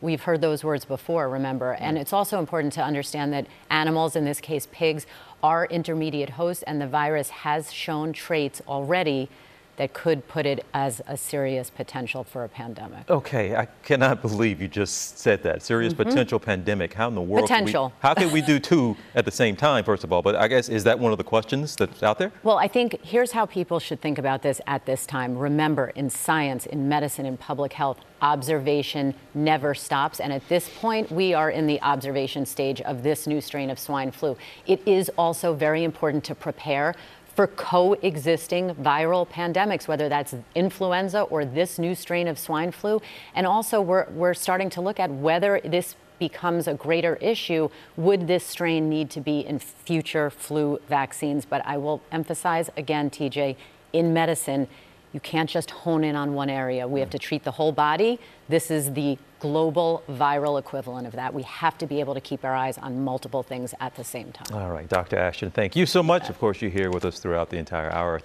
We've 0.01 0.21
heard 0.21 0.41
those 0.41 0.65
words 0.65 0.83
before, 0.83 1.29
remember. 1.29 1.73
And 1.73 1.97
it's 1.97 2.11
also 2.11 2.39
important 2.39 2.73
to 2.73 2.83
understand 2.83 3.31
that 3.31 3.47
animals, 3.69 4.17
in 4.17 4.25
this 4.25 4.41
case 4.41 4.67
pigs, 4.69 5.07
are 5.43 5.65
intermediate 5.65 6.31
hosts, 6.31 6.63
and 6.63 6.81
the 6.81 6.87
virus 6.87 7.29
has 7.29 7.71
shown 7.71 8.13
traits 8.13 8.61
already 8.67 9.29
that 9.77 9.93
could 9.93 10.27
put 10.27 10.45
it 10.45 10.65
as 10.73 11.01
a 11.07 11.17
serious 11.17 11.69
potential 11.69 12.23
for 12.23 12.43
a 12.43 12.49
pandemic. 12.49 13.09
Okay, 13.09 13.55
I 13.55 13.65
cannot 13.83 14.21
believe 14.21 14.61
you 14.61 14.67
just 14.67 15.17
said 15.17 15.41
that. 15.43 15.63
Serious 15.63 15.93
mm-hmm. 15.93 16.03
potential 16.03 16.39
pandemic. 16.39 16.93
How 16.93 17.07
in 17.07 17.15
the 17.15 17.21
world? 17.21 17.45
Potential. 17.45 17.89
Can 17.89 17.95
we, 18.01 18.07
how 18.07 18.13
can 18.13 18.31
we 18.31 18.41
do 18.41 18.59
two 18.59 18.95
at 19.15 19.25
the 19.25 19.31
same 19.31 19.55
time, 19.55 19.83
first 19.83 20.03
of 20.03 20.13
all? 20.13 20.21
But 20.21 20.35
I 20.35 20.47
guess, 20.47 20.69
is 20.69 20.83
that 20.83 20.99
one 20.99 21.11
of 21.11 21.17
the 21.17 21.23
questions 21.23 21.75
that's 21.75 22.03
out 22.03 22.19
there? 22.19 22.31
Well, 22.43 22.57
I 22.57 22.67
think 22.67 22.99
here's 23.03 23.31
how 23.31 23.45
people 23.45 23.79
should 23.79 24.01
think 24.01 24.17
about 24.17 24.41
this 24.43 24.61
at 24.67 24.85
this 24.85 25.05
time. 25.05 25.37
Remember, 25.37 25.87
in 25.95 26.09
science, 26.09 26.65
in 26.65 26.87
medicine, 26.87 27.25
in 27.25 27.37
public 27.37 27.73
health, 27.73 27.99
observation 28.21 29.13
never 29.33 29.73
stops. 29.73 30.19
And 30.19 30.31
at 30.31 30.47
this 30.47 30.69
point, 30.79 31.11
we 31.11 31.33
are 31.33 31.49
in 31.49 31.67
the 31.67 31.81
observation 31.81 32.45
stage 32.45 32.79
of 32.81 33.03
this 33.03 33.27
new 33.27 33.41
strain 33.41 33.69
of 33.69 33.77
swine 33.79 34.11
flu. 34.11 34.37
It 34.65 34.81
is 34.87 35.09
also 35.17 35.53
very 35.53 35.83
important 35.83 36.23
to 36.25 36.35
prepare 36.35 36.95
for 37.35 37.47
coexisting 37.47 38.75
viral 38.75 39.27
pandemics, 39.27 39.87
whether 39.87 40.07
that's 40.07 40.35
influenza 40.55 41.21
or 41.21 41.45
this 41.45 41.79
new 41.79 41.95
strain 41.95 42.27
of 42.27 42.37
swine 42.37 42.71
flu. 42.71 43.01
And 43.33 43.47
also, 43.47 43.81
we're, 43.81 44.07
we're 44.11 44.33
starting 44.33 44.69
to 44.71 44.81
look 44.81 44.99
at 44.99 45.09
whether 45.09 45.59
this 45.63 45.95
becomes 46.19 46.67
a 46.67 46.73
greater 46.73 47.15
issue, 47.17 47.69
would 47.97 48.27
this 48.27 48.45
strain 48.45 48.89
need 48.89 49.09
to 49.09 49.19
be 49.19 49.39
in 49.39 49.59
future 49.59 50.29
flu 50.29 50.79
vaccines? 50.87 51.43
But 51.45 51.65
I 51.65 51.77
will 51.77 52.01
emphasize 52.11 52.69
again, 52.77 53.09
TJ, 53.09 53.55
in 53.91 54.13
medicine, 54.13 54.67
you 55.13 55.19
can't 55.19 55.49
just 55.49 55.71
hone 55.71 56.03
in 56.03 56.15
on 56.15 56.33
one 56.33 56.49
area. 56.49 56.87
We 56.87 56.99
have 56.99 57.11
to 57.11 57.19
treat 57.19 57.43
the 57.43 57.51
whole 57.51 57.71
body. 57.71 58.19
This 58.49 58.71
is 58.71 58.91
the 58.93 59.17
global 59.39 60.03
viral 60.09 60.59
equivalent 60.59 61.05
of 61.05 61.13
that. 61.13 61.33
We 61.33 61.43
have 61.43 61.77
to 61.77 61.85
be 61.85 61.99
able 61.99 62.13
to 62.15 62.21
keep 62.21 62.43
our 62.43 62.55
eyes 62.55 62.77
on 62.77 63.03
multiple 63.03 63.43
things 63.43 63.73
at 63.79 63.95
the 63.95 64.03
same 64.03 64.31
time. 64.31 64.57
All 64.57 64.71
right, 64.71 64.89
Dr. 64.89 65.17
Ashton, 65.17 65.51
thank 65.51 65.75
you 65.75 65.85
so 65.85 66.01
much. 66.01 66.29
Of 66.29 66.39
course, 66.39 66.61
you're 66.61 66.71
here 66.71 66.89
with 66.91 67.05
us 67.05 67.19
throughout 67.19 67.49
the 67.49 67.57
entire 67.57 67.91
hour. 67.91 68.21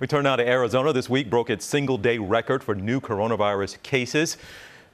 We 0.00 0.06
turn 0.06 0.24
now 0.24 0.36
to 0.36 0.46
Arizona. 0.46 0.92
This 0.92 1.08
week 1.08 1.30
broke 1.30 1.50
its 1.50 1.64
single 1.64 1.98
day 1.98 2.18
record 2.18 2.64
for 2.64 2.74
new 2.74 3.00
coronavirus 3.00 3.82
cases. 3.82 4.36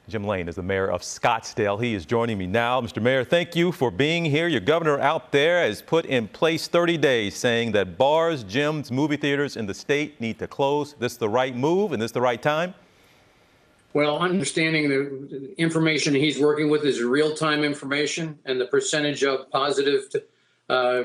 Jim 0.09 0.23
Lane 0.23 0.49
is 0.49 0.55
the 0.55 0.63
mayor 0.63 0.87
of 0.89 1.01
Scottsdale. 1.01 1.81
He 1.81 1.93
is 1.93 2.05
joining 2.05 2.37
me 2.37 2.47
now. 2.47 2.81
Mr. 2.81 3.01
Mayor, 3.01 3.23
thank 3.23 3.55
you 3.55 3.71
for 3.71 3.91
being 3.91 4.25
here. 4.25 4.47
Your 4.47 4.59
governor 4.59 4.99
out 4.99 5.31
there 5.31 5.61
has 5.61 5.81
put 5.81 6.05
in 6.05 6.27
place 6.27 6.67
30 6.67 6.97
days 6.97 7.35
saying 7.35 7.73
that 7.73 7.97
bars, 7.97 8.43
gyms, 8.43 8.89
movie 8.89 9.17
theaters 9.17 9.55
in 9.55 9.67
the 9.67 9.73
state 9.73 10.19
need 10.19 10.39
to 10.39 10.47
close. 10.47 10.93
This 10.93 11.11
is 11.11 11.17
the 11.19 11.29
right 11.29 11.55
move 11.55 11.91
and 11.91 12.01
this 12.01 12.11
the 12.11 12.21
right 12.21 12.41
time? 12.41 12.73
Well, 13.93 14.19
understanding 14.19 14.89
the 14.89 15.53
information 15.57 16.13
he's 16.15 16.39
working 16.39 16.69
with 16.69 16.85
is 16.85 17.01
real-time 17.01 17.63
information 17.63 18.39
and 18.45 18.59
the 18.59 18.65
percentage 18.65 19.23
of 19.23 19.49
positive 19.51 20.09
uh, 20.69 21.03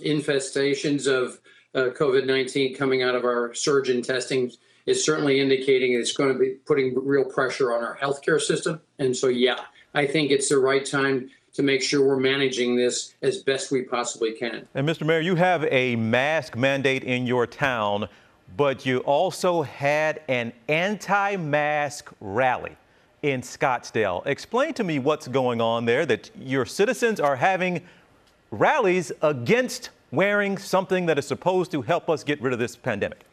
infestations 0.00 1.06
of 1.06 1.40
uh, 1.74 1.90
COVID-19 1.94 2.76
coming 2.76 3.02
out 3.02 3.14
of 3.14 3.24
our 3.24 3.52
surge 3.54 3.90
in 3.90 4.02
testing 4.02 4.50
is 4.86 5.04
certainly 5.04 5.40
indicating 5.40 5.94
it's 5.94 6.12
going 6.12 6.32
to 6.32 6.38
be 6.38 6.50
putting 6.66 6.94
real 7.04 7.24
pressure 7.24 7.72
on 7.72 7.82
our 7.82 7.96
healthcare 7.96 8.40
system. 8.40 8.80
And 8.98 9.16
so, 9.16 9.28
yeah, 9.28 9.60
I 9.94 10.06
think 10.06 10.30
it's 10.30 10.48
the 10.48 10.58
right 10.58 10.84
time 10.84 11.30
to 11.54 11.62
make 11.62 11.82
sure 11.82 12.04
we're 12.06 12.18
managing 12.18 12.76
this 12.76 13.14
as 13.22 13.42
best 13.42 13.70
we 13.70 13.82
possibly 13.82 14.32
can. 14.32 14.66
And 14.74 14.88
Mr. 14.88 15.06
Mayor, 15.06 15.20
you 15.20 15.36
have 15.36 15.64
a 15.70 15.96
mask 15.96 16.56
mandate 16.56 17.04
in 17.04 17.26
your 17.26 17.46
town, 17.46 18.08
but 18.56 18.84
you 18.84 18.98
also 19.00 19.62
had 19.62 20.20
an 20.28 20.52
anti-mask 20.68 22.10
rally 22.20 22.76
in 23.22 23.40
Scottsdale. 23.40 24.26
Explain 24.26 24.74
to 24.74 24.84
me 24.84 24.98
what's 24.98 25.28
going 25.28 25.60
on 25.60 25.84
there 25.86 26.04
that 26.06 26.30
your 26.38 26.66
citizens 26.66 27.20
are 27.20 27.36
having 27.36 27.82
rallies 28.50 29.12
against 29.22 29.90
wearing 30.10 30.58
something 30.58 31.06
that 31.06 31.18
is 31.18 31.26
supposed 31.26 31.70
to 31.70 31.82
help 31.82 32.10
us 32.10 32.22
get 32.22 32.40
rid 32.42 32.52
of 32.52 32.58
this 32.58 32.76
pandemic. 32.76 33.24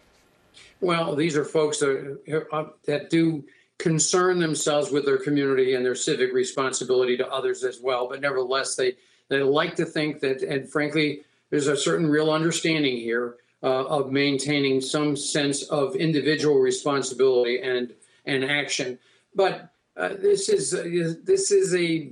Well, 0.82 1.16
these 1.16 1.38
are 1.38 1.46
folks 1.46 1.80
that, 1.80 2.48
uh, 2.52 2.64
that 2.86 3.10
do 3.10 3.44
concern 3.78 4.40
themselves 4.40 4.92
with 4.92 5.06
their 5.06 5.18
community 5.18 5.76
and 5.76 5.86
their 5.86 5.96
civic 5.96 6.34
responsibility 6.34 7.16
to 7.18 7.28
others 7.32 7.64
as 7.64 7.80
well. 7.82 8.08
But 8.10 8.22
nevertheless, 8.22 8.76
they, 8.76 8.96
they 9.30 9.42
like 9.42 9.76
to 9.76 9.86
think 9.86 10.20
that, 10.22 10.42
and 10.42 10.70
frankly, 10.70 11.22
there's 11.50 11.68
a 11.68 11.78
certain 11.78 12.08
real 12.08 12.32
understanding 12.32 12.98
here 12.98 13.38
uh, 13.64 13.86
of 13.86 14.12
maintaining 14.12 14.82
some 14.82 15.16
sense 15.16 15.64
of 15.64 15.96
individual 15.96 16.60
responsibility 16.60 17.62
and 17.62 17.94
and 18.26 18.44
action. 18.46 18.98
But 19.36 19.70
uh, 19.98 20.10
this 20.10 20.50
is 20.50 20.74
uh, 20.74 21.14
this 21.24 21.52
is 21.52 21.76
a 21.76 22.12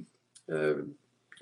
uh, 0.53 0.81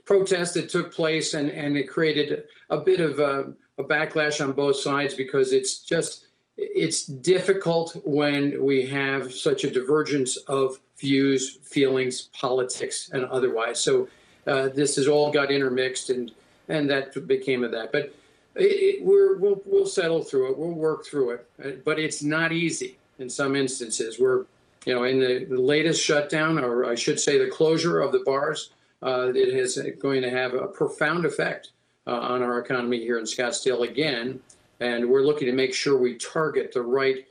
protest 0.05 0.53
that 0.53 0.69
took 0.69 0.93
place, 0.93 1.33
and 1.33 1.49
and 1.49 1.75
it 1.75 1.89
created 1.89 2.43
a 2.69 2.77
bit 2.77 2.99
of 2.99 3.19
a, 3.19 3.53
a 3.77 3.83
backlash 3.83 4.43
on 4.43 4.53
both 4.53 4.77
sides 4.77 5.13
because 5.13 5.51
it's 5.51 5.79
just 5.79 6.26
it's 6.57 7.05
difficult 7.05 7.95
when 8.03 8.63
we 8.63 8.85
have 8.87 9.33
such 9.33 9.63
a 9.63 9.71
divergence 9.71 10.37
of 10.47 10.79
views, 10.99 11.57
feelings, 11.63 12.29
politics, 12.33 13.09
and 13.13 13.25
otherwise. 13.25 13.79
So 13.79 14.07
uh, 14.47 14.69
this 14.69 14.95
has 14.95 15.07
all 15.07 15.31
got 15.31 15.51
intermixed, 15.51 16.09
and 16.09 16.31
and 16.67 16.89
that 16.89 17.27
became 17.27 17.63
of 17.63 17.71
that. 17.71 17.91
But 17.91 18.13
it, 18.55 18.63
it, 18.63 19.05
we're 19.05 19.37
we'll 19.37 19.61
we'll 19.65 19.85
settle 19.85 20.23
through 20.23 20.51
it. 20.51 20.57
We'll 20.57 20.71
work 20.71 21.05
through 21.05 21.31
it. 21.31 21.49
Uh, 21.63 21.69
but 21.85 21.99
it's 21.99 22.23
not 22.23 22.51
easy 22.51 22.97
in 23.19 23.29
some 23.29 23.55
instances. 23.55 24.19
We're 24.19 24.45
you 24.85 24.95
know 24.95 25.03
in 25.03 25.19
the, 25.19 25.45
latest 25.49 26.03
shutdown, 26.03 26.57
or 26.59 26.85
I 26.85 26.95
should 26.95 27.19
say, 27.19 27.37
the 27.37 27.51
closure 27.51 27.99
of 27.99 28.11
the 28.11 28.23
bars. 28.25 28.71
Uh, 29.03 29.27
it 29.29 29.49
is 29.49 29.79
going 29.99 30.23
to 30.23 30.29
have 30.31 30.55
a 30.55 30.65
profound 30.65 31.23
effect 31.23 31.69
uh, 32.07 32.13
on 32.13 32.41
our 32.41 32.57
economy 32.57 32.97
here 32.99 33.19
in 33.19 33.25
Scottsdale 33.25 33.87
again 33.87 34.39
and 34.79 35.09
we're 35.09 35.23
looking 35.23 35.47
to 35.47 35.53
make 35.53 35.73
sure 35.73 35.97
we 35.97 36.15
target 36.15 36.71
the 36.73 36.81
right 36.81 37.27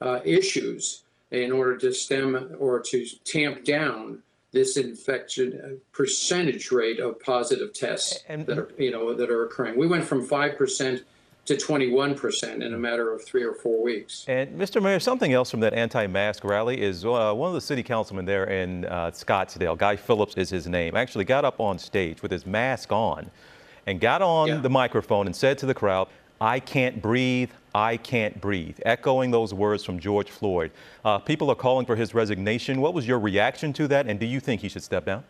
uh, 0.00 0.20
issues 0.24 1.02
in 1.30 1.52
order 1.52 1.76
to 1.76 1.92
stem 1.92 2.56
or 2.58 2.80
to 2.80 3.06
tamp 3.24 3.64
down 3.64 4.22
this 4.52 4.76
infection 4.76 5.60
uh, 5.64 5.68
percentage 5.92 6.72
rate 6.72 6.98
of 6.98 7.20
positive 7.20 7.72
tests 7.72 8.24
and, 8.28 8.46
that 8.46 8.58
are 8.58 8.68
you 8.78 8.90
know 8.90 9.14
that 9.14 9.30
are 9.30 9.44
occurring. 9.44 9.78
We 9.78 9.86
went 9.86 10.04
from 10.04 10.26
five 10.26 10.56
percent 10.56 11.04
to 11.46 11.56
21% 11.56 12.62
in 12.62 12.74
a 12.74 12.78
matter 12.78 13.12
of 13.12 13.24
three 13.24 13.42
or 13.42 13.54
four 13.54 13.82
weeks. 13.82 14.24
And 14.28 14.60
Mr. 14.60 14.80
Mayor, 14.80 15.00
something 15.00 15.32
else 15.32 15.50
from 15.50 15.60
that 15.60 15.72
anti-mask 15.72 16.44
rally 16.44 16.80
is 16.80 17.04
uh, 17.04 17.32
one 17.32 17.48
of 17.48 17.54
the 17.54 17.60
city 17.60 17.82
councilmen 17.82 18.24
there 18.24 18.44
in 18.44 18.84
uh, 18.84 19.10
Scottsdale, 19.10 19.76
Guy 19.76 19.96
Phillips 19.96 20.34
is 20.36 20.50
his 20.50 20.68
name, 20.68 20.96
actually 20.96 21.24
got 21.24 21.44
up 21.44 21.58
on 21.58 21.78
stage 21.78 22.22
with 22.22 22.30
his 22.30 22.46
mask 22.46 22.92
on 22.92 23.30
and 23.86 23.98
got 24.00 24.22
on 24.22 24.48
yeah. 24.48 24.56
the 24.58 24.70
microphone 24.70 25.26
and 25.26 25.34
said 25.34 25.58
to 25.58 25.66
the 25.66 25.74
crowd, 25.74 26.08
I 26.40 26.58
can't 26.58 27.02
breathe. 27.02 27.50
I 27.74 27.98
can't 27.98 28.40
breathe, 28.40 28.78
echoing 28.84 29.30
those 29.30 29.54
words 29.54 29.84
from 29.84 30.00
George 30.00 30.30
Floyd. 30.30 30.72
Uh, 31.04 31.18
people 31.18 31.50
are 31.50 31.54
calling 31.54 31.86
for 31.86 31.94
his 31.94 32.14
resignation. 32.14 32.80
What 32.80 32.94
was 32.94 33.06
your 33.06 33.20
reaction 33.20 33.72
to 33.74 33.86
that, 33.88 34.06
and 34.06 34.18
do 34.18 34.26
you 34.26 34.40
think 34.40 34.60
he 34.60 34.68
should 34.68 34.82
step 34.82 35.04
down? 35.04 35.22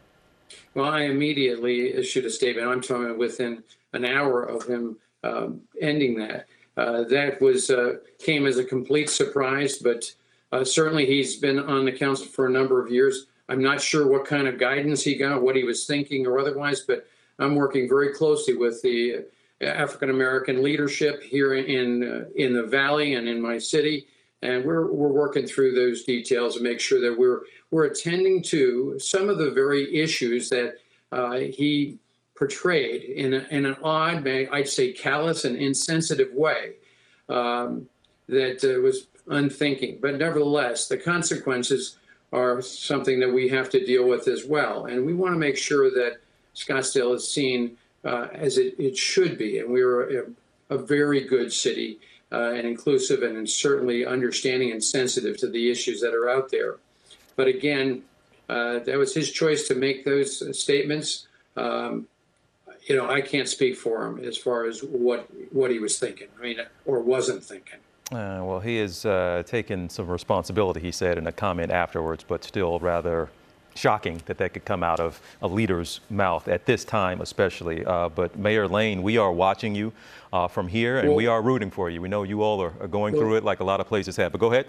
Well, 0.75 0.89
I 0.89 1.03
immediately 1.03 1.93
issued 1.93 2.25
a 2.25 2.31
statement. 2.31 2.67
I'm 2.67 2.81
talking 2.81 3.19
within 3.19 3.63
an 3.93 4.05
hour 4.05 4.45
of 4.45 4.67
him 4.67 4.97
um, 5.23 5.61
ending 5.81 6.17
that. 6.19 6.47
Uh, 6.77 7.05
that 7.05 7.41
was 7.41 7.71
uh, 7.71 7.97
came 8.19 8.47
as 8.47 8.57
a 8.57 8.65
complete 8.65 9.11
surprise, 9.11 9.77
but 9.79 10.11
uh, 10.53 10.65
certainly 10.65 11.05
he's 11.05 11.37
been 11.37 11.59
on 11.59 11.85
the 11.85 11.93
council 11.93 12.27
for 12.27 12.47
a 12.47 12.51
number 12.51 12.83
of 12.83 12.91
years. 12.91 13.27
I'm 13.49 13.63
not 13.63 13.83
sure 13.83 14.07
what 14.07 14.25
kind 14.25 14.47
of 14.47 14.59
guidance 14.59 15.03
he 15.03 15.17
got, 15.17 15.43
what 15.43 15.57
he 15.57 15.65
was 15.65 15.87
thinking 15.87 16.27
or 16.27 16.39
otherwise, 16.39 16.81
but 16.81 17.07
I'm 17.39 17.57
working 17.57 17.89
very 17.89 18.15
closely 18.15 18.55
with 18.55 18.81
the 18.81 19.25
African 19.63 20.11
American 20.11 20.63
leadership 20.63 21.23
here 21.23 21.55
in 21.55 22.03
uh, 22.03 22.25
in 22.37 22.53
the 22.53 22.65
valley 22.65 23.15
and 23.15 23.29
in 23.29 23.41
my 23.41 23.59
city, 23.59 24.07
and 24.43 24.65
we're 24.65 24.91
we're 24.91 25.09
working 25.09 25.47
through 25.47 25.75
those 25.75 26.05
details 26.05 26.57
and 26.57 26.65
make 26.65 26.81
sure 26.81 27.01
that 27.01 27.19
we're 27.19 27.43
we're 27.71 27.85
attending 27.85 28.43
to 28.43 28.99
some 28.99 29.29
of 29.29 29.39
the 29.39 29.51
very 29.51 29.95
issues 29.95 30.49
that 30.49 30.77
uh, 31.13 31.37
he 31.37 31.99
portrayed 32.41 33.03
in, 33.03 33.35
a, 33.35 33.47
in 33.51 33.67
an 33.67 33.77
odd, 33.83 34.27
I'd 34.27 34.67
say 34.67 34.93
callous 34.93 35.45
and 35.45 35.57
insensitive 35.57 36.33
way 36.33 36.77
um, 37.29 37.87
that 38.29 38.65
uh, 38.65 38.81
was 38.81 39.09
unthinking. 39.29 39.99
But 40.01 40.17
nevertheless, 40.17 40.89
the 40.89 40.97
consequences 40.97 41.99
are 42.33 42.63
something 42.63 43.21
that 43.21 43.31
we 43.31 43.49
have 43.49 43.69
to 43.71 43.85
deal 43.85 44.09
with 44.09 44.27
as 44.27 44.47
well. 44.47 44.87
And 44.87 45.05
we 45.05 45.13
want 45.13 45.35
to 45.35 45.39
make 45.39 45.59
sure 45.59 45.91
that 45.91 46.21
Scottsdale 46.55 47.15
is 47.15 47.31
seen 47.31 47.77
uh, 48.05 48.29
as 48.33 48.59
it, 48.59 48.75
it, 48.79 48.97
should 48.97 49.37
be. 49.37 49.59
And 49.59 49.71
we're 49.71 50.21
a, 50.21 50.25
a 50.71 50.79
very 50.79 51.23
good 51.23 51.53
city 51.53 51.99
uh, 52.33 52.53
and 52.53 52.67
inclusive 52.67 53.23
and 53.23 53.49
certainly 53.49 54.07
understanding 54.07 54.73
and 54.73 54.83
sensitive 54.83 55.37
to 55.39 55.49
the 55.49 55.71
issues 55.71 56.01
that 56.01 56.15
are 56.15 56.29
out 56.29 56.51
there. 56.51 56.77
But 57.37 57.49
again, 57.49 58.03
uh, 58.49 58.81
that 58.81 58.97
was 58.97 59.15
his 59.15 59.31
choice 59.31 59.69
to 59.69 59.75
make 59.75 60.05
those 60.05 60.59
statements. 60.59 61.29
Um, 61.57 62.07
you 62.87 62.97
know, 62.97 63.09
I 63.09 63.21
can't 63.21 63.49
speak 63.49 63.77
for 63.77 64.07
him 64.07 64.25
as 64.25 64.37
far 64.37 64.67
as 64.67 64.81
what 64.81 65.29
what 65.53 65.71
he 65.71 65.79
was 65.79 65.99
thinking. 65.99 66.29
I 66.39 66.43
mean, 66.43 66.59
or 66.87 67.01
wasn't 67.01 67.45
thinking. 67.45 67.79
Uh, 68.11 68.43
well, 68.43 68.59
he 68.59 68.79
has 68.79 69.05
uh, 69.05 69.45
taken 69.47 69.89
some 69.89 70.09
responsibility, 70.09 70.81
he 70.81 70.91
said 70.91 71.17
in 71.17 71.29
a 71.29 71.33
comment 71.33 71.71
afterwards, 71.71 72.25
but 72.27 72.43
still 72.43 72.81
rather 72.81 73.29
shocking 73.75 74.21
that 74.27 74.39
that 74.39 74.53
could 74.53 74.65
come 74.65 74.83
out 74.83 75.01
of 75.01 75.21
a 75.43 75.49
leader's 75.49 76.01
mouth 76.11 76.49
at 76.49 76.67
this 76.67 76.85
time, 76.85 77.21
especially. 77.21 77.85
Uh, 77.85 78.09
but 78.09 78.39
Mayor 78.39 78.69
Lane, 78.69 79.03
we 79.03 79.17
are 79.17 79.33
watching 79.33 79.75
you 79.75 79.93
uh, 80.33 80.49
from 80.49 80.69
here, 80.69 80.99
and 80.99 81.09
well, 81.09 81.17
we 81.17 81.27
are 81.27 81.43
rooting 81.43 81.71
for 81.71 81.91
you. 81.91 82.01
We 82.01 82.09
know 82.09 82.23
you 82.23 82.43
all 82.43 82.63
are, 82.63 82.73
are 82.81 82.89
going 82.89 83.15
well, 83.15 83.23
through 83.23 83.37
it 83.37 83.45
like 83.45 83.61
a 83.61 83.65
lot 83.65 83.81
of 83.81 83.87
places 83.87 84.17
have. 84.17 84.33
But 84.33 84.41
go 84.41 84.53
ahead. 84.53 84.67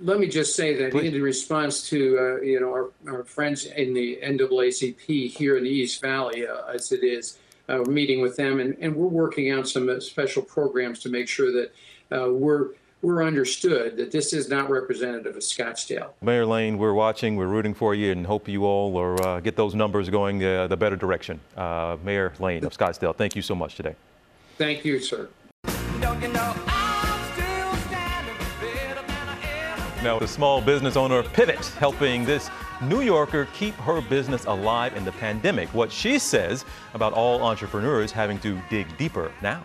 Let 0.00 0.18
me 0.18 0.26
just 0.26 0.56
say 0.56 0.74
that 0.82 0.90
Please. 0.90 1.14
in 1.14 1.22
response 1.22 1.88
to 1.90 2.18
uh, 2.18 2.42
you 2.42 2.60
know 2.60 2.70
our, 2.70 2.90
our, 3.06 3.24
friends 3.24 3.66
in 3.66 3.94
the 3.94 4.18
NAACP 4.22 5.30
here 5.30 5.56
in 5.56 5.64
the 5.64 5.70
East 5.70 6.00
Valley, 6.00 6.46
uh, 6.46 6.64
as 6.74 6.90
it 6.90 7.04
is, 7.04 7.38
uh, 7.68 7.78
meeting 7.78 8.20
with 8.20 8.36
them, 8.36 8.58
and, 8.58 8.76
and 8.80 8.96
we're 8.96 9.06
working 9.06 9.52
out 9.52 9.68
some 9.68 10.00
special 10.00 10.42
programs 10.42 10.98
to 11.00 11.08
make 11.08 11.28
sure 11.28 11.52
that 11.52 11.72
uh, 12.10 12.32
we're 12.32 12.70
we're 13.02 13.24
understood 13.24 13.96
that 13.96 14.12
this 14.12 14.32
is 14.32 14.48
not 14.48 14.70
representative 14.70 15.34
of 15.34 15.42
Scottsdale. 15.42 16.10
Mayor 16.22 16.46
Lane, 16.46 16.78
we're 16.78 16.94
watching, 16.94 17.34
we're 17.34 17.48
rooting 17.48 17.74
for 17.74 17.94
you, 17.96 18.12
and 18.12 18.24
hope 18.24 18.48
you 18.48 18.64
all 18.64 18.96
are, 18.96 19.20
uh, 19.22 19.40
get 19.40 19.56
those 19.56 19.74
numbers 19.74 20.08
going 20.08 20.42
uh, 20.44 20.68
the 20.68 20.76
better 20.76 20.96
direction. 20.96 21.40
Uh, 21.56 21.96
Mayor 22.04 22.32
Lane 22.38 22.64
of 22.64 22.72
Scottsdale, 22.72 23.14
thank 23.14 23.34
you 23.34 23.42
so 23.42 23.56
much 23.56 23.74
today. 23.74 23.96
Thank 24.56 24.84
you, 24.84 25.00
sir. 25.00 25.28
Now, 30.02 30.18
the 30.18 30.26
small 30.26 30.60
business 30.60 30.96
owner 30.96 31.22
Pivot 31.22 31.64
helping 31.78 32.24
this 32.24 32.50
New 32.82 33.02
Yorker 33.02 33.46
keep 33.54 33.74
her 33.74 34.00
business 34.00 34.44
alive 34.46 34.96
in 34.96 35.04
the 35.04 35.12
pandemic. 35.12 35.72
What 35.74 35.92
she 35.92 36.18
says 36.18 36.64
about 36.94 37.12
all 37.12 37.42
entrepreneurs 37.42 38.10
having 38.10 38.38
to 38.40 38.60
dig 38.68 38.86
deeper 38.96 39.30
now. 39.42 39.62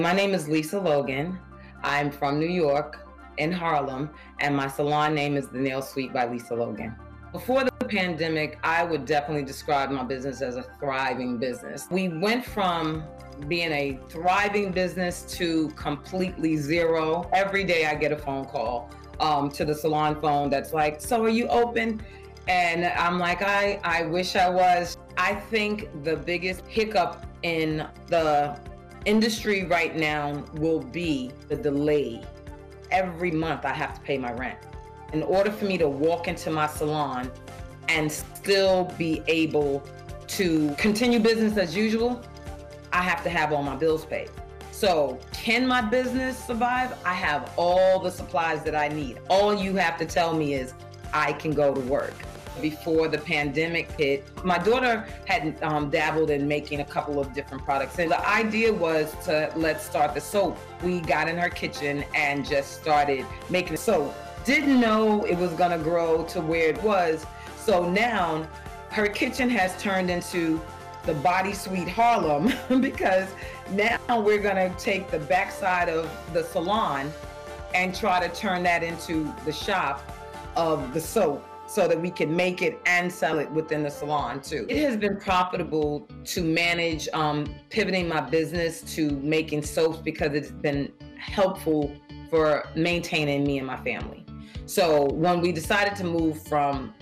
My 0.00 0.12
name 0.12 0.34
is 0.34 0.46
Lisa 0.48 0.78
Logan. 0.78 1.38
I'm 1.82 2.10
from 2.10 2.38
New 2.38 2.48
York 2.48 3.06
in 3.38 3.52
Harlem, 3.52 4.10
and 4.40 4.56
my 4.56 4.68
salon 4.68 5.14
name 5.14 5.36
is 5.36 5.48
The 5.48 5.58
Nail 5.58 5.82
Suite 5.82 6.12
by 6.12 6.26
Lisa 6.26 6.54
Logan. 6.54 6.94
Before 7.32 7.62
the 7.62 7.70
pandemic, 7.70 8.58
I 8.64 8.82
would 8.84 9.04
definitely 9.04 9.44
describe 9.44 9.90
my 9.90 10.02
business 10.02 10.40
as 10.40 10.56
a 10.56 10.62
thriving 10.80 11.38
business. 11.38 11.86
We 11.90 12.08
went 12.08 12.44
from 12.44 13.04
being 13.46 13.70
a 13.70 13.98
thriving 14.08 14.72
business 14.72 15.22
to 15.36 15.68
completely 15.70 16.56
zero. 16.56 17.28
Every 17.32 17.64
day 17.64 17.86
I 17.86 17.94
get 17.94 18.12
a 18.12 18.16
phone 18.16 18.44
call 18.46 18.90
um, 19.20 19.50
to 19.50 19.64
the 19.64 19.74
salon 19.74 20.20
phone 20.20 20.50
that's 20.50 20.72
like, 20.72 21.00
So 21.00 21.22
are 21.22 21.28
you 21.28 21.46
open? 21.48 22.02
And 22.48 22.86
I'm 22.86 23.18
like, 23.18 23.42
I, 23.42 23.78
I 23.84 24.02
wish 24.04 24.34
I 24.34 24.48
was. 24.48 24.96
I 25.18 25.34
think 25.34 26.02
the 26.04 26.16
biggest 26.16 26.66
hiccup 26.66 27.26
in 27.42 27.86
the 28.06 28.58
industry 29.08 29.64
right 29.64 29.96
now 29.96 30.44
will 30.56 30.80
be 30.80 31.32
the 31.48 31.56
delay. 31.56 32.22
Every 32.90 33.30
month 33.30 33.64
I 33.64 33.72
have 33.72 33.94
to 33.94 34.00
pay 34.02 34.18
my 34.18 34.32
rent. 34.32 34.58
In 35.14 35.22
order 35.22 35.50
for 35.50 35.64
me 35.64 35.78
to 35.78 35.88
walk 35.88 36.28
into 36.28 36.50
my 36.50 36.66
salon 36.66 37.32
and 37.88 38.12
still 38.12 38.84
be 38.98 39.22
able 39.26 39.82
to 40.26 40.74
continue 40.76 41.20
business 41.20 41.56
as 41.56 41.74
usual, 41.74 42.22
I 42.92 43.00
have 43.00 43.22
to 43.22 43.30
have 43.30 43.50
all 43.50 43.62
my 43.62 43.76
bills 43.76 44.04
paid. 44.04 44.28
So, 44.72 45.18
can 45.32 45.66
my 45.66 45.80
business 45.80 46.38
survive? 46.44 46.94
I 47.06 47.14
have 47.14 47.54
all 47.56 47.98
the 48.00 48.10
supplies 48.10 48.62
that 48.64 48.74
I 48.74 48.88
need. 48.88 49.20
All 49.30 49.54
you 49.54 49.74
have 49.76 49.96
to 49.98 50.04
tell 50.04 50.34
me 50.34 50.52
is 50.52 50.74
I 51.14 51.32
can 51.32 51.52
go 51.52 51.74
to 51.74 51.80
work 51.80 52.14
before 52.60 53.08
the 53.08 53.18
pandemic 53.18 53.90
hit. 53.92 54.24
My 54.44 54.58
daughter 54.58 55.06
had 55.26 55.62
um, 55.62 55.90
dabbled 55.90 56.30
in 56.30 56.46
making 56.46 56.80
a 56.80 56.84
couple 56.84 57.20
of 57.20 57.32
different 57.34 57.64
products. 57.64 57.98
And 57.98 58.10
the 58.10 58.28
idea 58.28 58.72
was 58.72 59.14
to 59.24 59.52
let's 59.56 59.84
start 59.84 60.14
the 60.14 60.20
soap. 60.20 60.58
We 60.82 61.00
got 61.00 61.28
in 61.28 61.36
her 61.38 61.48
kitchen 61.48 62.04
and 62.14 62.46
just 62.46 62.80
started 62.80 63.26
making 63.50 63.76
soap. 63.76 64.14
Didn't 64.44 64.80
know 64.80 65.24
it 65.24 65.36
was 65.36 65.52
going 65.52 65.76
to 65.76 65.82
grow 65.82 66.24
to 66.26 66.40
where 66.40 66.68
it 66.68 66.82
was. 66.82 67.26
So 67.56 67.88
now 67.88 68.48
her 68.90 69.08
kitchen 69.08 69.50
has 69.50 69.80
turned 69.80 70.10
into 70.10 70.60
the 71.04 71.14
Body 71.14 71.52
Suite 71.52 71.88
Harlem 71.88 72.52
because 72.80 73.28
now 73.70 74.20
we're 74.20 74.42
going 74.42 74.56
to 74.56 74.78
take 74.78 75.10
the 75.10 75.18
backside 75.20 75.88
of 75.88 76.10
the 76.32 76.44
salon 76.44 77.12
and 77.74 77.94
try 77.94 78.26
to 78.26 78.34
turn 78.34 78.62
that 78.62 78.82
into 78.82 79.32
the 79.44 79.52
shop 79.52 80.02
of 80.56 80.92
the 80.92 81.00
soap 81.00 81.47
so 81.68 81.86
that 81.86 82.00
we 82.00 82.10
can 82.10 82.34
make 82.34 82.62
it 82.62 82.80
and 82.86 83.12
sell 83.12 83.38
it 83.38 83.50
within 83.52 83.82
the 83.82 83.90
salon 83.90 84.40
too. 84.40 84.66
It 84.70 84.78
has 84.78 84.96
been 84.96 85.18
profitable 85.18 86.08
to 86.24 86.42
manage 86.42 87.08
um, 87.12 87.54
pivoting 87.68 88.08
my 88.08 88.22
business 88.22 88.80
to 88.94 89.10
making 89.10 89.62
soaps 89.62 89.98
because 89.98 90.32
it's 90.32 90.50
been 90.50 90.90
helpful 91.18 91.94
for 92.30 92.64
maintaining 92.74 93.44
me 93.44 93.58
and 93.58 93.66
my 93.66 93.76
family. 93.76 94.24
So 94.64 95.04
when 95.12 95.40
we 95.40 95.52
decided 95.52 95.94
to 95.96 96.04
move 96.04 96.42
from 96.42 96.94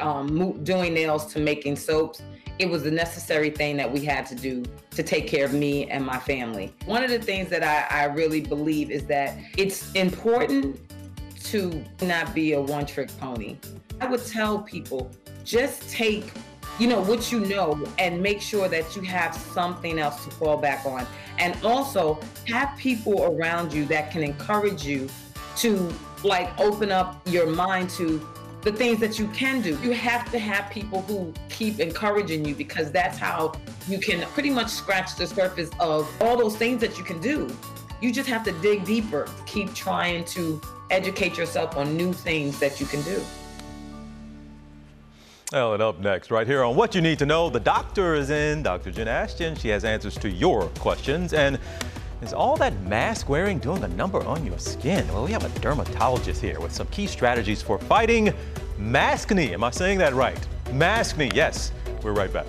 um, 0.00 0.62
doing 0.62 0.94
nails 0.94 1.26
to 1.32 1.40
making 1.40 1.76
soaps, 1.76 2.22
it 2.60 2.70
was 2.70 2.84
the 2.84 2.90
necessary 2.92 3.50
thing 3.50 3.76
that 3.78 3.90
we 3.90 4.04
had 4.04 4.26
to 4.26 4.36
do 4.36 4.64
to 4.92 5.02
take 5.02 5.26
care 5.26 5.44
of 5.44 5.52
me 5.52 5.90
and 5.90 6.06
my 6.06 6.18
family. 6.18 6.72
One 6.86 7.02
of 7.02 7.10
the 7.10 7.18
things 7.18 7.50
that 7.50 7.64
I, 7.64 8.02
I 8.02 8.04
really 8.04 8.40
believe 8.40 8.92
is 8.92 9.06
that 9.06 9.36
it's 9.58 9.92
important 9.92 10.80
to 11.44 11.84
not 12.02 12.32
be 12.32 12.52
a 12.52 12.60
one 12.60 12.86
trick 12.86 13.10
pony. 13.18 13.58
I 14.00 14.06
would 14.06 14.24
tell 14.26 14.60
people 14.60 15.10
just 15.44 15.90
take, 15.90 16.32
you 16.78 16.88
know, 16.88 17.00
what 17.00 17.30
you 17.30 17.40
know 17.40 17.82
and 17.98 18.22
make 18.22 18.40
sure 18.40 18.68
that 18.68 18.96
you 18.96 19.02
have 19.02 19.34
something 19.34 19.98
else 19.98 20.24
to 20.24 20.30
fall 20.30 20.56
back 20.56 20.84
on. 20.86 21.06
And 21.38 21.56
also 21.64 22.18
have 22.46 22.76
people 22.76 23.24
around 23.24 23.72
you 23.72 23.84
that 23.86 24.10
can 24.10 24.22
encourage 24.22 24.84
you 24.84 25.08
to 25.56 25.92
like 26.22 26.48
open 26.58 26.90
up 26.90 27.20
your 27.28 27.46
mind 27.46 27.90
to 27.90 28.26
the 28.62 28.72
things 28.72 28.98
that 28.98 29.18
you 29.18 29.28
can 29.28 29.60
do. 29.60 29.78
You 29.82 29.92
have 29.92 30.30
to 30.32 30.38
have 30.38 30.70
people 30.70 31.02
who 31.02 31.32
keep 31.50 31.80
encouraging 31.80 32.44
you 32.46 32.54
because 32.54 32.90
that's 32.90 33.18
how 33.18 33.52
you 33.86 33.98
can 33.98 34.26
pretty 34.28 34.50
much 34.50 34.68
scratch 34.68 35.16
the 35.16 35.26
surface 35.26 35.70
of 35.78 36.10
all 36.22 36.36
those 36.36 36.56
things 36.56 36.80
that 36.80 36.96
you 36.96 37.04
can 37.04 37.20
do. 37.20 37.54
You 38.00 38.10
just 38.10 38.28
have 38.28 38.42
to 38.44 38.52
dig 38.52 38.84
deeper, 38.84 39.28
keep 39.44 39.74
trying 39.74 40.24
to 40.26 40.60
educate 40.90 41.36
yourself 41.36 41.76
on 41.76 41.96
new 41.96 42.12
things 42.12 42.58
that 42.58 42.80
you 42.80 42.86
can 42.86 43.02
do. 43.02 43.22
Well, 45.54 45.74
and 45.74 45.80
up 45.80 46.00
next, 46.00 46.32
right 46.32 46.48
here 46.48 46.64
on 46.64 46.74
What 46.74 46.96
You 46.96 47.00
Need 47.00 47.20
to 47.20 47.26
Know, 47.26 47.48
the 47.48 47.60
doctor 47.60 48.16
is 48.16 48.30
in, 48.30 48.64
Dr. 48.64 48.90
Jen 48.90 49.06
Ashton. 49.06 49.54
She 49.54 49.68
has 49.68 49.84
answers 49.84 50.16
to 50.16 50.28
your 50.28 50.66
questions. 50.80 51.32
And 51.32 51.60
is 52.22 52.32
all 52.32 52.56
that 52.56 52.76
mask 52.80 53.28
wearing 53.28 53.60
doing 53.60 53.84
a 53.84 53.88
number 53.88 54.20
on 54.24 54.44
your 54.44 54.58
skin? 54.58 55.06
Well, 55.12 55.24
we 55.24 55.30
have 55.30 55.44
a 55.44 55.60
dermatologist 55.60 56.40
here 56.40 56.58
with 56.58 56.72
some 56.72 56.88
key 56.88 57.06
strategies 57.06 57.62
for 57.62 57.78
fighting 57.78 58.34
maskne. 58.80 59.52
Am 59.52 59.62
I 59.62 59.70
saying 59.70 59.98
that 59.98 60.14
right? 60.14 60.44
Maskne, 60.70 61.32
yes. 61.32 61.70
We're 62.02 62.14
right 62.14 62.32
back. 62.32 62.46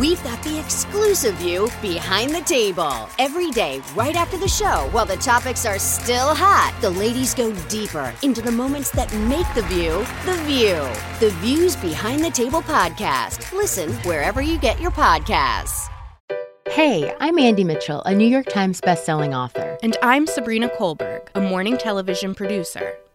We've 0.00 0.22
got 0.24 0.42
the 0.42 0.58
exclusive 0.58 1.34
view 1.34 1.68
behind 1.82 2.34
the 2.34 2.40
table. 2.40 3.08
Every 3.18 3.50
day, 3.50 3.82
right 3.94 4.16
after 4.16 4.38
the 4.38 4.48
show, 4.48 4.88
while 4.92 5.04
the 5.04 5.16
topics 5.16 5.66
are 5.66 5.78
still 5.78 6.34
hot, 6.34 6.74
the 6.80 6.90
ladies 6.90 7.34
go 7.34 7.54
deeper 7.68 8.12
into 8.22 8.40
the 8.40 8.50
moments 8.50 8.90
that 8.92 9.12
make 9.28 9.46
the 9.54 9.62
view 9.62 9.98
the 10.24 10.40
view. 10.44 10.88
The 11.20 11.34
Views 11.40 11.76
Behind 11.76 12.24
the 12.24 12.30
Table 12.30 12.62
podcast. 12.62 13.52
Listen 13.52 13.92
wherever 14.08 14.40
you 14.40 14.58
get 14.58 14.80
your 14.80 14.90
podcasts. 14.90 15.88
Hey, 16.70 17.14
I'm 17.20 17.38
Andy 17.38 17.64
Mitchell, 17.64 18.00
a 18.02 18.14
New 18.14 18.28
York 18.28 18.46
Times 18.46 18.80
bestselling 18.80 19.36
author. 19.36 19.76
And 19.82 19.96
I'm 20.02 20.26
Sabrina 20.26 20.68
Kohlberg, 20.78 21.28
a 21.34 21.40
morning 21.40 21.76
television 21.76 22.34
producer. 22.34 22.99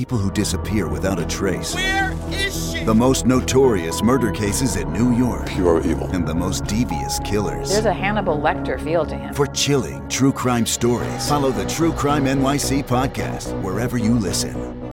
People 0.00 0.16
who 0.16 0.30
disappear 0.30 0.88
without 0.88 1.18
a 1.18 1.26
trace. 1.26 1.74
Where 1.74 2.16
is 2.30 2.72
she? 2.72 2.84
The 2.84 2.94
most 2.94 3.26
notorious 3.26 4.02
murder 4.02 4.30
cases 4.32 4.76
in 4.76 4.90
New 4.94 5.14
York. 5.14 5.46
Pure 5.46 5.86
evil. 5.86 6.08
And 6.12 6.26
the 6.26 6.34
most 6.34 6.64
devious 6.64 7.18
killers. 7.18 7.68
There's 7.68 7.84
a 7.84 7.92
Hannibal 7.92 8.40
Lecter 8.40 8.82
feel 8.82 9.04
to 9.04 9.14
him. 9.14 9.34
For 9.34 9.46
chilling 9.46 10.08
true 10.08 10.32
crime 10.32 10.64
stories, 10.64 11.28
follow 11.28 11.50
the 11.50 11.66
True 11.66 11.92
Crime 11.92 12.24
NYC 12.24 12.82
podcast 12.86 13.52
wherever 13.60 13.98
you 13.98 14.14
listen. 14.14 14.90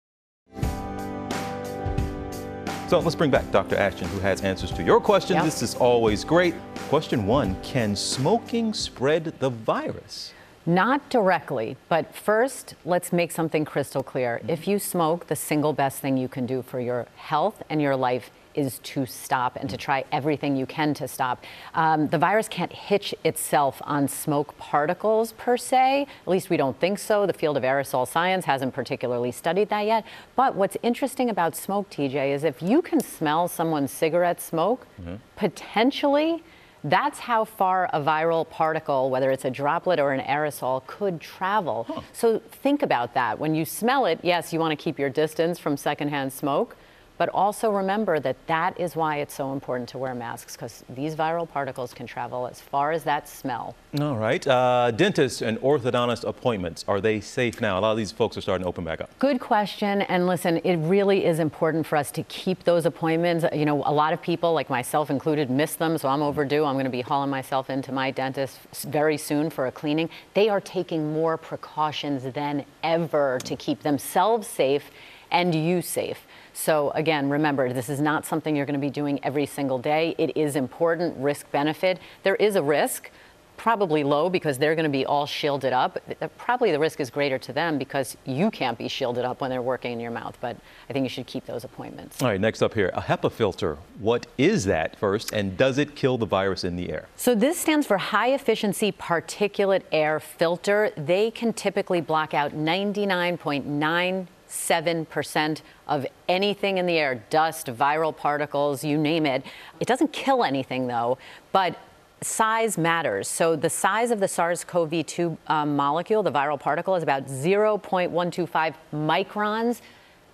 So 2.87 2.97
let's 2.97 3.13
bring 3.13 3.29
back 3.29 3.51
Dr. 3.51 3.75
Ashton, 3.75 4.07
who 4.07 4.19
has 4.21 4.41
answers 4.41 4.71
to 4.71 4.81
your 4.81 4.99
questions. 4.99 5.35
Yep. 5.35 5.45
This 5.45 5.61
is 5.61 5.75
always 5.75 6.23
great. 6.23 6.55
Question 6.89 7.27
one 7.27 7.61
Can 7.61 7.95
smoking 7.95 8.73
spread 8.73 9.25
the 9.37 9.51
virus? 9.51 10.33
Not 10.65 11.09
directly, 11.09 11.77
but 11.89 12.15
first, 12.15 12.75
let's 12.85 13.13
make 13.13 13.31
something 13.31 13.65
crystal 13.65 14.01
clear. 14.01 14.39
Mm-hmm. 14.39 14.49
If 14.49 14.67
you 14.67 14.79
smoke, 14.79 15.27
the 15.27 15.35
single 15.35 15.73
best 15.73 15.99
thing 15.99 16.17
you 16.17 16.27
can 16.27 16.45
do 16.45 16.61
for 16.61 16.79
your 16.79 17.07
health 17.15 17.61
and 17.69 17.81
your 17.81 17.95
life 17.95 18.31
is 18.55 18.79
to 18.79 19.05
stop 19.05 19.57
and 19.57 19.69
to 19.69 19.77
try 19.77 20.05
everything 20.11 20.55
you 20.55 20.65
can 20.65 20.93
to 20.95 21.07
stop. 21.07 21.43
Um, 21.73 22.07
the 22.07 22.17
virus 22.17 22.47
can't 22.47 22.71
hitch 22.71 23.13
itself 23.23 23.81
on 23.83 24.07
smoke 24.07 24.57
particles 24.57 25.33
per 25.33 25.57
se. 25.57 26.07
At 26.21 26.27
least 26.27 26.49
we 26.49 26.57
don't 26.57 26.79
think 26.79 26.97
so. 26.97 27.25
The 27.25 27.33
field 27.33 27.57
of 27.57 27.63
aerosol 27.63 28.07
science 28.07 28.45
hasn't 28.45 28.73
particularly 28.73 29.31
studied 29.31 29.69
that 29.69 29.85
yet. 29.85 30.05
But 30.35 30.55
what's 30.55 30.77
interesting 30.81 31.29
about 31.29 31.55
smoke, 31.55 31.89
TJ, 31.89 32.33
is 32.33 32.43
if 32.43 32.61
you 32.61 32.81
can 32.81 33.01
smell 33.01 33.47
someone's 33.47 33.91
cigarette 33.91 34.41
smoke, 34.41 34.87
mm-hmm. 34.99 35.15
potentially 35.35 36.43
that's 36.85 37.19
how 37.19 37.45
far 37.45 37.89
a 37.93 37.99
viral 37.99 38.47
particle, 38.47 39.09
whether 39.09 39.31
it's 39.31 39.43
a 39.43 39.49
droplet 39.49 39.99
or 39.99 40.11
an 40.13 40.21
aerosol, 40.21 40.85
could 40.85 41.19
travel. 41.19 41.85
Huh. 41.87 42.01
So 42.13 42.39
think 42.39 42.83
about 42.83 43.13
that. 43.15 43.39
When 43.39 43.55
you 43.55 43.65
smell 43.65 44.05
it, 44.05 44.19
yes, 44.21 44.53
you 44.53 44.59
want 44.59 44.71
to 44.71 44.81
keep 44.81 44.99
your 44.99 45.09
distance 45.09 45.57
from 45.57 45.77
secondhand 45.77 46.31
smoke. 46.31 46.77
But 47.17 47.29
also 47.29 47.71
remember 47.71 48.19
that 48.19 48.35
that 48.47 48.79
is 48.79 48.95
why 48.95 49.17
it's 49.17 49.33
so 49.33 49.53
important 49.53 49.87
to 49.89 49.97
wear 49.97 50.13
masks 50.13 50.55
because 50.55 50.83
these 50.89 51.15
viral 51.15 51.49
particles 51.49 51.93
can 51.93 52.07
travel 52.07 52.47
as 52.47 52.59
far 52.59 52.91
as 52.91 53.03
that 53.03 53.29
smell. 53.29 53.75
All 53.99 54.17
right. 54.17 54.45
Uh, 54.45 54.91
dentist 54.91 55.41
and 55.41 55.57
orthodontist 55.59 56.27
appointments, 56.27 56.83
are 56.87 56.99
they 56.99 57.21
safe 57.21 57.61
now? 57.61 57.79
A 57.79 57.81
lot 57.81 57.91
of 57.91 57.97
these 57.97 58.11
folks 58.11 58.37
are 58.37 58.41
starting 58.41 58.63
to 58.63 58.67
open 58.67 58.83
back 58.83 58.99
up. 58.99 59.17
Good 59.19 59.39
question. 59.39 60.01
And 60.03 60.27
listen, 60.27 60.57
it 60.57 60.75
really 60.77 61.25
is 61.25 61.39
important 61.39 61.87
for 61.87 61.95
us 61.95 62.11
to 62.11 62.23
keep 62.23 62.63
those 62.65 62.85
appointments. 62.85 63.45
You 63.53 63.65
know, 63.65 63.83
a 63.85 63.93
lot 63.93 64.11
of 64.11 64.21
people, 64.21 64.53
like 64.53 64.69
myself 64.69 65.09
included, 65.09 65.49
miss 65.49 65.75
them. 65.75 65.97
So 65.97 66.09
I'm 66.09 66.21
overdue. 66.21 66.65
I'm 66.65 66.75
going 66.75 66.85
to 66.85 66.91
be 66.91 67.01
hauling 67.01 67.29
myself 67.29 67.69
into 67.69 67.91
my 67.91 68.11
dentist 68.11 68.59
very 68.87 69.17
soon 69.17 69.49
for 69.49 69.67
a 69.67 69.71
cleaning. 69.71 70.09
They 70.33 70.49
are 70.49 70.61
taking 70.61 71.13
more 71.13 71.37
precautions 71.37 72.23
than 72.33 72.65
ever 72.83 73.39
to 73.45 73.55
keep 73.55 73.83
themselves 73.83 74.47
safe 74.47 74.91
and 75.31 75.53
you 75.53 75.81
safe. 75.81 76.25
So 76.53 76.91
again, 76.91 77.29
remember, 77.29 77.73
this 77.73 77.89
is 77.89 77.99
not 77.99 78.25
something 78.25 78.55
you're 78.55 78.65
going 78.65 78.79
to 78.79 78.85
be 78.85 78.89
doing 78.89 79.19
every 79.23 79.45
single 79.45 79.77
day. 79.77 80.15
It 80.17 80.35
is 80.37 80.55
important 80.55 81.17
risk 81.17 81.51
benefit. 81.51 81.99
There 82.23 82.35
is 82.35 82.55
a 82.55 82.63
risk 82.63 83.11
probably 83.57 84.03
low 84.03 84.29
because 84.29 84.57
they're 84.57 84.75
going 84.75 84.83
to 84.83 84.89
be 84.89 85.05
all 85.05 85.25
shielded 85.25 85.73
up. 85.73 85.97
Probably 86.37 86.71
the 86.71 86.79
risk 86.79 86.99
is 86.99 87.09
greater 87.09 87.37
to 87.39 87.53
them 87.53 87.77
because 87.77 88.17
you 88.25 88.51
can't 88.51 88.77
be 88.77 88.87
shielded 88.87 89.25
up 89.25 89.41
when 89.41 89.49
they're 89.49 89.61
working 89.61 89.93
in 89.93 89.99
your 89.99 90.11
mouth. 90.11 90.37
But 90.41 90.57
I 90.89 90.93
think 90.93 91.03
you 91.03 91.09
should 91.09 91.25
keep 91.25 91.45
those 91.45 91.63
appointments. 91.63 92.21
All 92.21 92.27
right, 92.27 92.39
next 92.39 92.61
up 92.61 92.73
here, 92.73 92.91
a 92.93 93.01
HEPA 93.01 93.31
filter. 93.31 93.77
What 93.99 94.27
is 94.37 94.65
that 94.65 94.97
first, 94.97 95.31
and 95.33 95.57
does 95.57 95.77
it 95.77 95.95
kill 95.95 96.17
the 96.17 96.25
virus 96.25 96.63
in 96.63 96.75
the 96.75 96.91
air? 96.91 97.07
So 97.15 97.33
this 97.33 97.57
stands 97.57 97.87
for 97.87 97.97
high 97.97 98.33
efficiency 98.33 98.91
particulate 98.91 99.83
air 99.91 100.19
filter. 100.19 100.91
They 100.97 101.31
can 101.31 101.53
typically 101.53 102.01
block 102.01 102.33
out 102.33 102.53
99.9 102.53 104.27
7% 104.55 105.61
of 105.87 106.05
anything 106.27 106.77
in 106.77 106.85
the 106.85 106.97
air 106.97 107.23
dust, 107.29 107.67
viral 107.67 108.15
particles, 108.15 108.83
you 108.83 108.97
name 108.97 109.25
it. 109.25 109.45
It 109.79 109.87
doesn't 109.87 110.13
kill 110.13 110.43
anything 110.43 110.87
though, 110.87 111.17
but 111.51 111.77
size 112.21 112.77
matters. 112.77 113.27
So 113.27 113.55
the 113.55 113.69
size 113.69 114.11
of 114.11 114.19
the 114.19 114.27
SARS-CoV-2 114.27 115.37
um, 115.47 115.75
molecule, 115.75 116.23
the 116.23 116.31
viral 116.31 116.59
particle, 116.59 116.95
is 116.95 117.03
about 117.03 117.27
0.125 117.27 118.73
microns. 118.93 119.81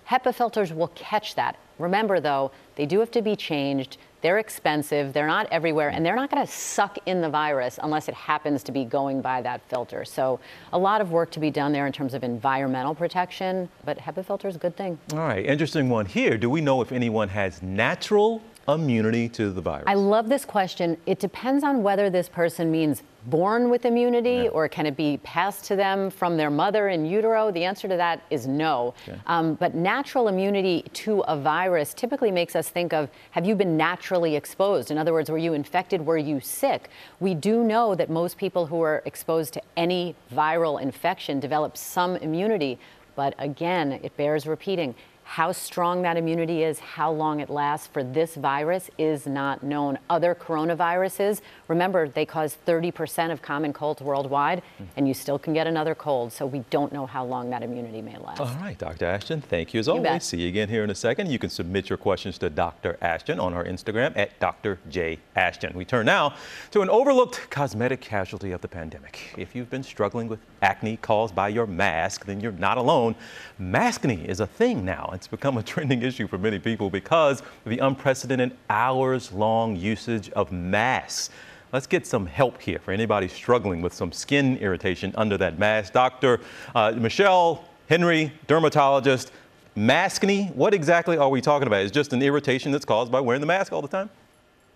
HEPA 0.08 0.34
filters 0.34 0.72
will 0.72 0.88
catch 0.88 1.34
that. 1.34 1.56
Remember 1.78 2.20
though, 2.20 2.52
they 2.76 2.86
do 2.86 3.00
have 3.00 3.10
to 3.10 3.22
be 3.22 3.36
changed. 3.36 3.98
They're 4.22 4.38
expensive, 4.38 5.12
they're 5.12 5.26
not 5.26 5.48
everywhere, 5.50 5.90
and 5.90 6.06
they're 6.06 6.16
not 6.16 6.30
going 6.30 6.46
to 6.46 6.50
suck 6.52 6.96
in 7.06 7.20
the 7.20 7.28
virus 7.28 7.78
unless 7.82 8.08
it 8.08 8.14
happens 8.14 8.62
to 8.64 8.72
be 8.72 8.84
going 8.84 9.20
by 9.20 9.42
that 9.42 9.60
filter. 9.68 10.04
So, 10.04 10.38
a 10.72 10.78
lot 10.78 11.00
of 11.00 11.10
work 11.10 11.30
to 11.32 11.40
be 11.40 11.50
done 11.50 11.72
there 11.72 11.86
in 11.86 11.92
terms 11.92 12.14
of 12.14 12.22
environmental 12.22 12.94
protection, 12.94 13.68
but 13.84 13.98
HEPA 13.98 14.24
filter 14.24 14.48
is 14.48 14.56
a 14.56 14.60
good 14.60 14.76
thing. 14.76 14.98
All 15.12 15.18
right, 15.18 15.44
interesting 15.44 15.88
one 15.88 16.06
here. 16.06 16.38
Do 16.38 16.48
we 16.48 16.60
know 16.60 16.80
if 16.82 16.92
anyone 16.92 17.28
has 17.28 17.62
natural 17.62 18.42
immunity 18.68 19.28
to 19.30 19.50
the 19.50 19.60
virus? 19.60 19.84
I 19.86 19.94
love 19.94 20.28
this 20.28 20.44
question. 20.44 20.96
It 21.06 21.18
depends 21.18 21.64
on 21.64 21.82
whether 21.82 22.10
this 22.10 22.28
person 22.28 22.70
means 22.70 23.02
born 23.26 23.70
with 23.70 23.84
immunity 23.84 24.44
yeah. 24.44 24.48
or 24.48 24.68
can 24.68 24.86
it 24.86 24.96
be 24.96 25.18
passed 25.22 25.64
to 25.66 25.76
them 25.76 26.10
from 26.10 26.36
their 26.36 26.50
mother 26.50 26.88
in 26.88 27.04
utero? 27.04 27.50
The 27.52 27.64
answer 27.64 27.88
to 27.88 27.96
that 27.96 28.22
is 28.30 28.46
no. 28.46 28.94
Okay. 29.08 29.18
Um, 29.26 29.54
but 29.54 29.74
natural 29.74 30.28
immunity 30.28 30.84
to 30.94 31.20
a 31.20 31.36
virus 31.36 31.94
typically 31.94 32.30
makes 32.30 32.56
us 32.56 32.68
think 32.68 32.92
of 32.92 33.10
have 33.30 33.46
you 33.46 33.54
been 33.54 33.76
naturally 33.76 34.34
exposed? 34.36 34.90
In 34.90 34.98
other 34.98 35.12
words, 35.12 35.30
were 35.30 35.38
you 35.38 35.52
infected? 35.52 36.04
Were 36.04 36.18
you 36.18 36.40
sick? 36.40 36.90
We 37.20 37.34
do 37.34 37.62
know 37.62 37.94
that 37.94 38.10
most 38.10 38.38
people 38.38 38.66
who 38.66 38.80
are 38.82 39.02
exposed 39.04 39.54
to 39.54 39.62
any 39.76 40.16
viral 40.34 40.80
infection 40.80 41.38
develop 41.38 41.76
some 41.76 42.16
immunity. 42.16 42.78
But 43.14 43.34
again, 43.38 44.00
it 44.02 44.16
bears 44.16 44.46
repeating 44.46 44.94
how 45.24 45.52
strong 45.52 46.02
that 46.02 46.16
immunity 46.16 46.62
is, 46.62 46.78
how 46.78 47.10
long 47.10 47.40
it 47.40 47.48
lasts 47.48 47.86
for 47.86 48.04
this 48.04 48.34
virus 48.34 48.90
is 48.98 49.26
not 49.26 49.62
known. 49.62 49.98
Other 50.10 50.34
coronaviruses, 50.34 51.40
remember, 51.68 52.08
they 52.08 52.26
cause 52.26 52.56
30% 52.66 53.32
of 53.32 53.40
common 53.40 53.72
colds 53.72 54.02
worldwide, 54.02 54.58
mm-hmm. 54.58 54.84
and 54.96 55.08
you 55.08 55.14
still 55.14 55.38
can 55.38 55.52
get 55.52 55.66
another 55.66 55.94
cold. 55.94 56.32
So 56.32 56.46
we 56.46 56.60
don't 56.70 56.92
know 56.92 57.06
how 57.06 57.24
long 57.24 57.50
that 57.50 57.62
immunity 57.62 58.02
may 58.02 58.16
last. 58.18 58.40
All 58.40 58.46
right, 58.60 58.76
Dr. 58.76 59.06
Ashton, 59.06 59.40
thank 59.40 59.72
you 59.72 59.80
as 59.80 59.86
you 59.86 59.94
always. 59.94 60.04
Bet. 60.04 60.22
See 60.22 60.42
you 60.42 60.48
again 60.48 60.68
here 60.68 60.84
in 60.84 60.90
a 60.90 60.94
second. 60.94 61.30
You 61.30 61.38
can 61.38 61.50
submit 61.50 61.88
your 61.88 61.96
questions 61.96 62.38
to 62.38 62.50
Dr. 62.50 62.98
Ashton 63.00 63.40
on 63.40 63.54
our 63.54 63.64
Instagram 63.64 64.16
at 64.16 64.38
Dr. 64.40 64.78
J. 64.88 65.18
Ashton. 65.36 65.72
We 65.74 65.84
turn 65.84 66.06
now 66.06 66.34
to 66.72 66.82
an 66.82 66.90
overlooked 66.90 67.48
cosmetic 67.50 68.00
casualty 68.00 68.52
of 68.52 68.60
the 68.60 68.68
pandemic. 68.68 69.34
If 69.36 69.54
you've 69.54 69.70
been 69.70 69.82
struggling 69.82 70.28
with 70.28 70.40
acne 70.62 70.96
caused 70.96 71.34
by 71.34 71.48
your 71.48 71.66
mask, 71.66 72.24
then 72.24 72.40
you're 72.40 72.52
not 72.52 72.78
alone. 72.78 73.14
Maskne 73.60 74.24
is 74.24 74.40
a 74.40 74.46
thing 74.46 74.84
now. 74.84 75.10
It's 75.12 75.26
become 75.26 75.58
a 75.58 75.62
trending 75.72 76.02
issue 76.02 76.26
for 76.26 76.38
many 76.38 76.58
people 76.58 76.88
because 76.88 77.40
of 77.40 77.66
the 77.66 77.78
unprecedented 77.78 78.56
hours 78.70 79.32
long 79.32 79.76
usage 79.76 80.30
of 80.30 80.52
masks. 80.52 81.30
Let's 81.72 81.86
get 81.86 82.06
some 82.06 82.26
help 82.26 82.60
here 82.60 82.78
for 82.78 82.92
anybody 82.92 83.28
struggling 83.28 83.80
with 83.80 83.94
some 83.94 84.12
skin 84.12 84.58
irritation 84.58 85.14
under 85.16 85.38
that 85.38 85.58
mask. 85.58 85.94
Dr. 85.94 86.40
Uh, 86.74 86.92
Michelle 86.92 87.64
Henry, 87.88 88.32
dermatologist. 88.46 89.32
Maskne, 89.76 90.54
what 90.54 90.74
exactly 90.74 91.16
are 91.16 91.30
we 91.30 91.40
talking 91.40 91.66
about? 91.66 91.80
Is 91.80 91.90
just 91.90 92.12
an 92.12 92.22
irritation 92.22 92.72
that's 92.72 92.84
caused 92.84 93.10
by 93.10 93.20
wearing 93.20 93.40
the 93.40 93.46
mask 93.46 93.72
all 93.72 93.80
the 93.80 93.88
time? 93.88 94.10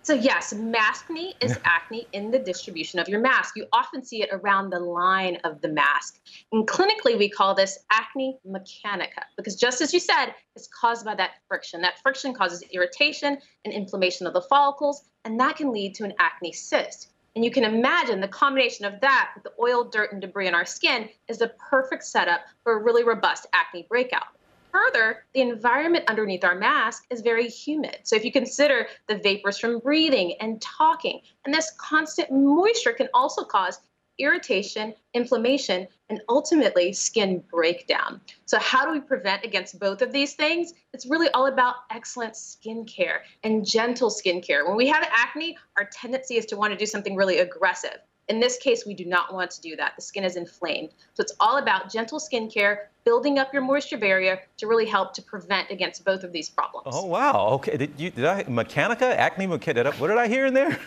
So 0.07 0.13
yes, 0.13 0.53
mask 0.53 1.09
maskne 1.09 1.33
is 1.41 1.59
acne 1.65 2.07
in 2.13 2.31
the 2.31 2.39
distribution 2.39 2.97
of 2.97 3.09
your 3.09 3.19
mask. 3.19 3.57
You 3.57 3.65
often 3.73 4.05
see 4.05 4.23
it 4.23 4.29
around 4.31 4.69
the 4.69 4.79
line 4.79 5.35
of 5.43 5.59
the 5.59 5.67
mask. 5.67 6.21
And 6.53 6.65
clinically, 6.65 7.17
we 7.17 7.27
call 7.27 7.53
this 7.53 7.77
acne 7.91 8.37
mechanica 8.47 9.23
because 9.35 9.57
just 9.57 9.81
as 9.81 9.93
you 9.93 9.99
said, 9.99 10.27
it's 10.55 10.69
caused 10.69 11.03
by 11.03 11.13
that 11.15 11.31
friction. 11.49 11.81
That 11.81 11.99
friction 12.01 12.33
causes 12.33 12.63
irritation 12.71 13.37
and 13.65 13.73
inflammation 13.73 14.25
of 14.25 14.31
the 14.33 14.43
follicles, 14.43 15.03
and 15.25 15.37
that 15.41 15.57
can 15.57 15.73
lead 15.73 15.93
to 15.95 16.05
an 16.05 16.13
acne 16.19 16.53
cyst. 16.53 17.11
And 17.35 17.43
you 17.43 17.51
can 17.51 17.65
imagine 17.65 18.21
the 18.21 18.29
combination 18.29 18.85
of 18.85 19.01
that 19.01 19.31
with 19.35 19.43
the 19.43 19.51
oil, 19.61 19.83
dirt, 19.83 20.13
and 20.13 20.21
debris 20.21 20.47
in 20.47 20.55
our 20.55 20.65
skin 20.65 21.09
is 21.27 21.39
the 21.39 21.51
perfect 21.69 22.05
setup 22.05 22.45
for 22.63 22.79
a 22.79 22.81
really 22.81 23.03
robust 23.03 23.45
acne 23.51 23.85
breakout. 23.89 24.36
Further, 24.71 25.25
the 25.33 25.41
environment 25.41 26.05
underneath 26.07 26.43
our 26.43 26.55
mask 26.55 27.05
is 27.09 27.21
very 27.21 27.47
humid. 27.47 27.99
So 28.03 28.15
if 28.15 28.25
you 28.25 28.31
consider 28.31 28.87
the 29.07 29.17
vapors 29.17 29.57
from 29.57 29.79
breathing 29.79 30.35
and 30.39 30.61
talking, 30.61 31.21
and 31.45 31.53
this 31.53 31.71
constant 31.77 32.31
moisture 32.31 32.93
can 32.93 33.09
also 33.13 33.43
cause 33.43 33.79
irritation, 34.19 34.93
inflammation, 35.13 35.87
and 36.09 36.21
ultimately 36.29 36.93
skin 36.93 37.43
breakdown. 37.51 38.19
So, 38.45 38.57
how 38.59 38.85
do 38.85 38.91
we 38.91 38.99
prevent 38.99 39.43
against 39.43 39.79
both 39.79 40.01
of 40.01 40.11
these 40.11 40.33
things? 40.33 40.73
It's 40.93 41.05
really 41.05 41.29
all 41.29 41.47
about 41.47 41.75
excellent 41.91 42.33
skincare 42.33 43.19
and 43.43 43.65
gentle 43.65 44.09
skincare. 44.09 44.67
When 44.67 44.75
we 44.75 44.87
have 44.87 45.07
acne, 45.11 45.57
our 45.77 45.85
tendency 45.91 46.37
is 46.37 46.45
to 46.47 46.57
want 46.57 46.71
to 46.71 46.77
do 46.77 46.85
something 46.85 47.15
really 47.15 47.39
aggressive. 47.39 47.97
In 48.29 48.41
this 48.41 48.57
case, 48.57 48.85
we 48.85 48.93
do 48.93 49.05
not 49.05 49.33
want 49.33 49.51
to 49.51 49.61
do 49.61 49.75
that. 49.77 49.93
The 49.95 50.01
skin 50.01 50.25
is 50.25 50.35
inflamed. 50.35 50.89
So 51.13 51.21
it's 51.21 51.33
all 51.39 51.57
about 51.57 51.89
gentle 51.89 52.19
skincare, 52.19 52.87
building 53.05 53.39
up 53.39 53.53
your 53.53 53.61
moisture 53.61 53.97
barrier 53.97 54.41
to 54.57 54.67
really 54.67 54.85
help 54.85 55.13
to 55.13 55.21
prevent 55.21 55.71
against 55.71 56.03
both 56.03 56.23
of 56.25 56.33
these 56.33 56.49
problems. 56.49 56.87
Oh, 56.91 57.05
wow. 57.05 57.47
Okay. 57.53 57.77
Did, 57.77 57.93
you, 57.97 58.09
did 58.09 58.25
I, 58.25 58.43
Mechanica? 58.43 59.15
Acne 59.15 59.47
Mechanica? 59.47 59.97
What 59.97 60.09
did 60.09 60.17
I 60.17 60.27
hear 60.27 60.45
in 60.45 60.53
there? 60.53 60.77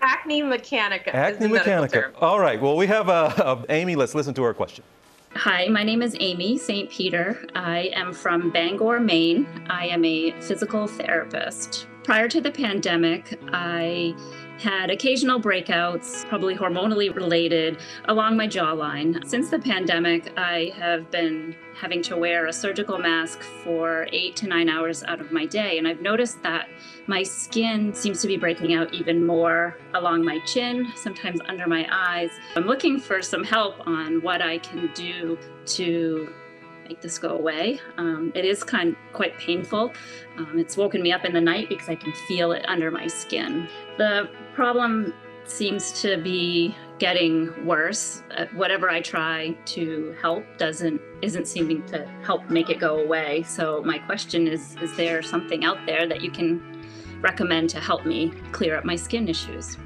Acne 0.00 0.42
Mechanica. 0.42 1.14
Acne 1.14 1.46
Mechanica. 1.46 2.12
All 2.20 2.40
right. 2.40 2.60
Well, 2.60 2.76
we 2.76 2.88
have 2.88 3.08
uh, 3.08 3.32
uh, 3.36 3.62
Amy. 3.68 3.94
Let's 3.94 4.16
listen 4.16 4.34
to 4.34 4.42
her 4.42 4.54
question. 4.54 4.82
Hi, 5.34 5.68
my 5.68 5.84
name 5.84 6.02
is 6.02 6.16
Amy 6.18 6.58
St. 6.58 6.90
Peter. 6.90 7.46
I 7.54 7.90
am 7.94 8.12
from 8.12 8.50
Bangor, 8.50 8.98
Maine. 8.98 9.46
I 9.68 9.86
am 9.86 10.04
a 10.04 10.32
physical 10.40 10.88
therapist. 10.88 11.86
Prior 12.02 12.28
to 12.28 12.40
the 12.40 12.50
pandemic, 12.50 13.38
I 13.52 14.16
had 14.58 14.90
occasional 14.90 15.40
breakouts, 15.40 16.28
probably 16.28 16.56
hormonally 16.56 17.14
related, 17.14 17.78
along 18.06 18.36
my 18.36 18.46
jawline. 18.46 19.26
Since 19.26 19.50
the 19.50 19.58
pandemic, 19.58 20.32
I 20.36 20.72
have 20.76 21.10
been 21.10 21.54
having 21.74 22.02
to 22.02 22.16
wear 22.16 22.46
a 22.46 22.52
surgical 22.52 22.98
mask 22.98 23.40
for 23.62 24.08
eight 24.10 24.34
to 24.36 24.48
nine 24.48 24.68
hours 24.68 25.04
out 25.04 25.20
of 25.20 25.30
my 25.30 25.46
day. 25.46 25.78
And 25.78 25.86
I've 25.86 26.00
noticed 26.00 26.42
that 26.42 26.68
my 27.06 27.22
skin 27.22 27.94
seems 27.94 28.20
to 28.22 28.26
be 28.26 28.36
breaking 28.36 28.74
out 28.74 28.92
even 28.92 29.24
more 29.24 29.76
along 29.94 30.24
my 30.24 30.40
chin, 30.40 30.88
sometimes 30.96 31.40
under 31.46 31.68
my 31.68 31.86
eyes. 31.90 32.30
I'm 32.56 32.66
looking 32.66 32.98
for 32.98 33.22
some 33.22 33.44
help 33.44 33.86
on 33.86 34.20
what 34.22 34.42
I 34.42 34.58
can 34.58 34.90
do 34.94 35.38
to 35.66 36.32
make 36.88 37.00
this 37.00 37.18
go 37.18 37.30
away. 37.30 37.80
Um, 37.98 38.32
it 38.34 38.44
is 38.44 38.64
kind 38.64 38.90
of 38.90 38.96
quite 39.12 39.38
painful. 39.38 39.92
Um, 40.38 40.58
it's 40.58 40.76
woken 40.76 41.02
me 41.02 41.12
up 41.12 41.24
in 41.24 41.32
the 41.32 41.40
night 41.40 41.68
because 41.68 41.88
I 41.88 41.94
can 41.94 42.12
feel 42.26 42.52
it 42.52 42.64
under 42.66 42.90
my 42.90 43.06
skin. 43.06 43.68
The 43.98 44.30
problem 44.58 45.14
seems 45.44 46.02
to 46.02 46.16
be 46.16 46.74
getting 46.98 47.64
worse. 47.64 48.24
Uh, 48.36 48.46
whatever 48.56 48.90
I 48.90 49.00
try 49.00 49.56
to 49.76 50.16
help 50.20 50.42
doesn't 50.58 51.00
isn't 51.22 51.46
seeming 51.46 51.86
to 51.92 51.98
help 52.24 52.50
make 52.50 52.68
it 52.68 52.80
go 52.80 52.98
away. 52.98 53.44
So 53.44 53.62
my 53.84 53.98
question 53.98 54.48
is: 54.48 54.74
Is 54.82 54.96
there 54.96 55.22
something 55.22 55.64
out 55.64 55.78
there 55.86 56.08
that 56.08 56.22
you 56.22 56.32
can 56.32 56.50
recommend 57.20 57.70
to 57.70 57.78
help 57.78 58.04
me 58.04 58.32
clear 58.50 58.74
up 58.76 58.84
my 58.84 58.96
skin 58.96 59.28
issues? 59.28 59.78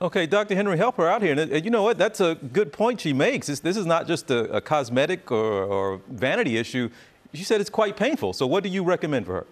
Okay, 0.00 0.26
Dr. 0.26 0.56
Henry, 0.56 0.76
help 0.76 0.96
her 0.96 1.08
out 1.08 1.22
here. 1.22 1.38
And 1.38 1.64
you 1.64 1.70
know 1.70 1.84
what? 1.84 1.96
That's 1.96 2.20
a 2.20 2.34
good 2.58 2.72
point 2.72 3.00
she 3.00 3.12
makes. 3.12 3.46
This, 3.46 3.60
this 3.60 3.76
is 3.76 3.86
not 3.86 4.08
just 4.08 4.32
a, 4.32 4.40
a 4.58 4.60
cosmetic 4.60 5.30
or, 5.30 5.62
or 5.74 6.00
vanity 6.08 6.56
issue. 6.56 6.90
She 7.34 7.44
said 7.44 7.60
it's 7.60 7.70
quite 7.70 7.96
painful. 7.96 8.32
So, 8.32 8.48
what 8.48 8.64
do 8.64 8.68
you 8.68 8.82
recommend 8.82 9.26
for 9.26 9.34
her? 9.34 9.46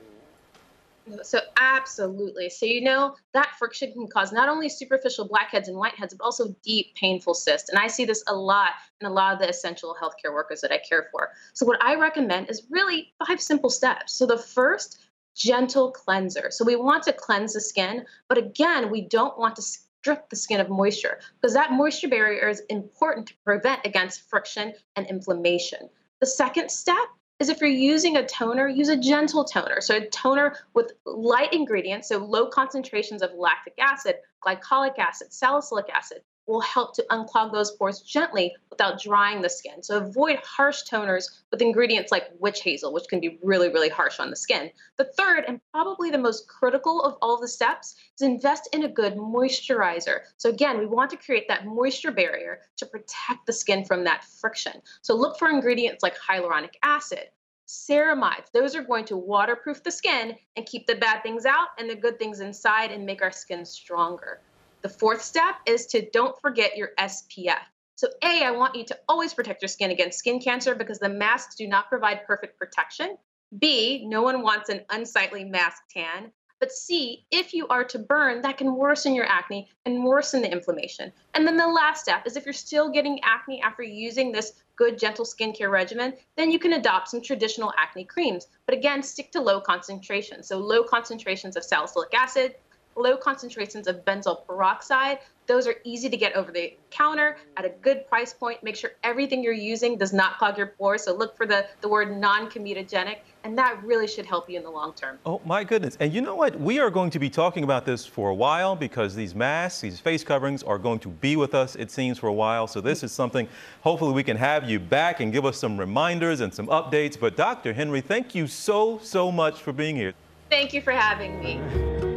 So 1.23 1.41
absolutely. 1.61 2.51
So 2.51 2.67
you 2.67 2.81
know 2.81 3.15
that 3.33 3.53
friction 3.59 3.93
can 3.93 4.09
cause 4.09 4.33
not 4.33 4.49
only 4.49 4.69
superficial 4.69 5.29
blackheads 5.29 5.69
and 5.69 5.77
whiteheads, 5.77 6.17
but 6.17 6.25
also 6.25 6.55
deep 6.65 6.95
painful 6.95 7.35
cysts. 7.35 7.69
And 7.69 7.79
I 7.79 7.87
see 7.87 8.05
this 8.05 8.25
a 8.27 8.35
lot 8.35 8.71
in 9.01 9.07
a 9.07 9.13
lot 9.13 9.35
of 9.35 9.39
the 9.39 9.49
essential 9.49 9.97
healthcare 10.01 10.33
workers 10.33 10.61
that 10.63 10.73
I 10.73 10.79
care 10.79 11.09
for. 11.13 11.31
So 11.53 11.65
what 11.65 11.83
I 11.83 11.95
recommend 11.95 12.51
is 12.51 12.67
really 12.71 13.13
five 13.27 13.41
simple 13.41 13.71
steps. 13.71 14.15
So 14.15 14.27
the 14.27 14.39
first, 14.39 14.99
gentle 15.37 15.93
cleanser. 15.93 16.51
So 16.51 16.65
we 16.65 16.77
want 16.77 17.05
to 17.05 17.13
cleanse 17.13 17.53
the 17.53 17.61
skin, 17.61 18.07
but 18.29 18.39
again, 18.39 18.91
we 18.91 19.03
don't 19.03 19.39
want 19.39 19.55
to 19.57 19.63
strip 19.63 20.31
the 20.31 20.37
skin 20.37 20.61
of 20.61 20.71
moisture 20.71 21.21
because 21.41 21.53
that 21.55 21.73
moisture 21.73 22.09
barrier 22.09 22.49
is 22.49 22.63
important 22.71 23.29
to 23.29 23.35
prevent 23.45 23.85
against 23.85 24.29
friction 24.31 24.73
and 24.97 25.07
inflammation. 25.07 25.91
The 26.21 26.27
second 26.27 26.71
step 26.71 27.09
is 27.39 27.49
if 27.49 27.61
you're 27.61 27.69
using 27.69 28.17
a 28.17 28.27
toner, 28.27 28.69
use 28.69 28.89
a 28.89 28.97
gentle 28.97 29.45
toner. 29.45 29.81
So 29.81 29.97
a 29.97 30.07
toner 30.07 30.57
with 30.75 30.93
light 31.05 31.53
ingredients, 31.53 32.09
so 32.09 32.19
low 32.19 32.49
concentrations 32.49 33.23
of 33.23 33.33
lactic 33.35 33.75
acid, 33.79 34.17
glycolic 34.45 34.99
acid, 34.99 35.33
salicylic 35.33 35.91
acid, 35.91 36.23
will 36.47 36.61
help 36.61 36.95
to 36.95 37.05
unclog 37.11 37.53
those 37.53 37.73
pores 37.73 38.01
gently 38.01 38.55
without 38.71 39.01
drying 39.01 39.43
the 39.43 39.49
skin. 39.49 39.83
So 39.83 39.99
avoid 39.99 40.39
harsh 40.45 40.85
toners 40.85 41.43
with 41.51 41.63
ingredients 41.63 42.13
like 42.13 42.31
witch 42.39 42.63
hazel, 42.63 42.93
which 42.93 43.09
can 43.09 43.21
be 43.21 43.39
really, 43.43 43.69
really 43.69 43.89
harsh 43.89 44.21
on 44.21 44.31
the 44.31 44.37
skin. 44.37 44.71
The 44.97 45.11
third, 45.19 45.45
and 45.49 45.61
probably 45.73 46.11
the 46.11 46.19
most 46.19 46.49
critical 46.49 47.03
of 47.03 47.17
all 47.21 47.41
the 47.41 47.49
steps, 47.49 47.97
is 48.15 48.23
invest 48.23 48.69
in 48.73 48.85
a 48.85 48.89
good 48.89 49.17
moisturizer. 49.17 50.21
So 50.37 50.51
again, 50.51 50.79
we 50.79 50.87
want 50.87 51.11
to 51.11 51.17
create 51.17 51.49
that 51.49 51.67
moisture 51.67 52.13
barrier 52.13 52.61
to 52.77 52.87
protect 52.87 53.47
the 53.47 53.53
skin 53.53 53.85
from 53.85 54.05
that 54.05 54.25
friction. 54.25 54.75
So 55.03 55.15
look 55.15 55.39
for 55.39 55.49
ingredients 55.49 56.03
like 56.03 56.17
hyaluronic 56.17 56.75
acid, 56.83 57.31
ceramides. 57.67 58.51
Those 58.53 58.77
are 58.77 58.83
going 58.83 59.05
to 59.07 59.17
waterproof 59.17 59.83
the 59.83 59.91
skin 59.91 60.37
and 60.57 60.67
keep 60.67 60.87
the 60.87 60.95
bad 60.95 61.23
things 61.23 61.47
out 61.47 61.69
and 61.79 61.91
the 61.91 61.97
good 61.97 62.19
things 62.19 62.41
inside 62.41 62.93
and 62.93 63.05
make 63.05 63.23
our 63.23 63.33
skin 63.33 63.65
stronger. 63.65 64.41
The 64.87 64.93
fourth 64.93 65.21
step 65.21 65.57
is 65.67 65.85
to 65.87 66.09
don't 66.13 66.41
forget 66.41 66.77
your 66.77 66.91
SPF. 66.97 67.59
So, 67.97 68.07
A, 68.23 68.45
I 68.45 68.53
want 68.53 68.77
you 68.77 68.85
to 68.85 68.97
always 69.09 69.35
protect 69.35 69.61
your 69.61 69.69
skin 69.69 69.91
against 69.91 70.17
skin 70.17 70.39
cancer 70.39 70.77
because 70.77 71.01
the 71.01 71.09
masks 71.09 71.57
do 71.57 71.67
not 71.67 71.89
provide 71.89 72.25
perfect 72.25 72.57
protection. 72.57 73.19
B, 73.59 74.07
no 74.07 74.23
one 74.23 74.43
wants 74.43 74.69
an 74.69 74.83
unsightly 74.91 75.43
mask 75.43 75.83
tan. 75.93 76.31
But 76.61 76.71
C, 76.71 77.27
if 77.33 77.53
you 77.53 77.67
are 77.67 77.83
to 77.83 77.99
burn, 77.99 78.43
that 78.43 78.59
can 78.59 78.77
worsen 78.77 79.13
your 79.13 79.27
acne 79.27 79.69
and 79.87 80.05
worsen 80.05 80.41
the 80.41 80.53
inflammation. 80.53 81.13
And 81.35 81.45
then 81.45 81.57
the 81.57 81.67
last 81.67 82.03
step 82.03 82.25
is 82.25 82.37
if 82.37 82.47
you're 82.47 82.53
still 82.53 82.89
getting 82.89 83.19
acne 83.25 83.61
after 83.63 83.83
using 83.83 84.31
this 84.31 84.53
good, 84.77 84.99
gentle 85.01 85.25
skincare 85.25 85.71
regimen, 85.71 86.15
then 86.37 86.53
you 86.53 86.61
can 86.61 86.75
adopt 86.75 87.09
some 87.09 87.21
traditional 87.21 87.73
acne 87.77 88.05
creams. 88.05 88.47
But 88.67 88.77
again, 88.77 89.03
stick 89.03 89.33
to 89.33 89.41
low 89.41 89.61
concentrations. 89.61 90.47
So, 90.47 90.59
low 90.59 90.85
concentrations 90.85 91.57
of 91.57 91.65
salicylic 91.65 92.15
acid, 92.15 92.55
low 92.97 93.17
concentrations 93.17 93.87
of 93.87 94.05
benzoyl 94.05 94.47
peroxide. 94.47 95.19
Those 95.47 95.69
are 95.69 95.77
easy 95.85 96.09
to 96.09 96.17
get 96.17 96.35
over 96.35 96.51
the 96.51 96.77
counter 96.91 97.37
at 97.57 97.65
a 97.65 97.69
good 97.69 98.09
price 98.09 98.33
point. 98.33 98.63
Make 98.65 98.75
sure 98.75 98.91
everything 99.05 99.45
you're 99.45 99.53
using 99.53 99.97
does 99.97 100.13
not 100.13 100.39
clog 100.39 100.59
your 100.59 100.69
pores. 100.69 101.05
So 101.05 101.15
look 101.15 101.37
for 101.37 101.47
the, 101.47 101.67
the 101.83 101.89
word 101.89 102.17
non 102.17 102.51
comedogenic, 102.51 103.19
and 103.45 103.57
that 103.57 103.81
really 103.85 104.09
should 104.09 104.27
help 104.27 104.51
you 104.51 104.57
in 104.57 104.65
the 104.65 104.71
long 104.71 104.93
term. 104.95 105.19
Oh, 105.25 105.41
my 105.45 105.63
goodness. 105.63 105.97
And 106.01 106.13
you 106.13 106.21
know 106.21 106.35
what? 106.35 106.59
We 106.59 106.81
are 106.81 106.91
going 106.91 107.11
to 107.11 107.21
be 107.21 107.31
talking 107.31 107.63
about 107.63 107.87
this 107.87 108.05
for 108.05 108.31
a 108.31 108.35
while 108.35 108.75
because 108.75 109.15
these 109.15 109.37
masks, 109.37 109.81
these 109.81 110.01
face 110.01 110.25
coverings 110.25 110.65
are 110.65 110.79
going 110.79 110.99
to 111.01 111.09
be 111.09 111.37
with 111.37 111.55
us, 111.55 111.77
it 111.77 111.93
seems, 111.93 112.19
for 112.19 112.27
a 112.27 112.33
while. 112.33 112.67
So 112.67 112.81
this 112.81 113.05
is 113.05 113.13
something, 113.13 113.47
hopefully, 113.83 114.15
we 114.15 114.25
can 114.25 114.37
have 114.37 114.69
you 114.69 114.81
back 114.81 115.21
and 115.21 115.33
give 115.33 115.45
us 115.45 115.59
some 115.59 115.79
reminders 115.79 116.41
and 116.41 116.53
some 116.53 116.67
updates. 116.67 117.19
But 117.19 117.37
Dr. 117.37 117.73
Henry, 117.73 118.01
thank 118.01 118.35
you 118.35 118.49
so, 118.49 118.99
so 118.99 119.31
much 119.31 119.63
for 119.63 119.73
being 119.73 119.95
here. 119.95 120.13
Thank 120.51 120.73
you 120.73 120.81
for 120.81 120.93
having 120.93 121.41
me. 121.41 122.16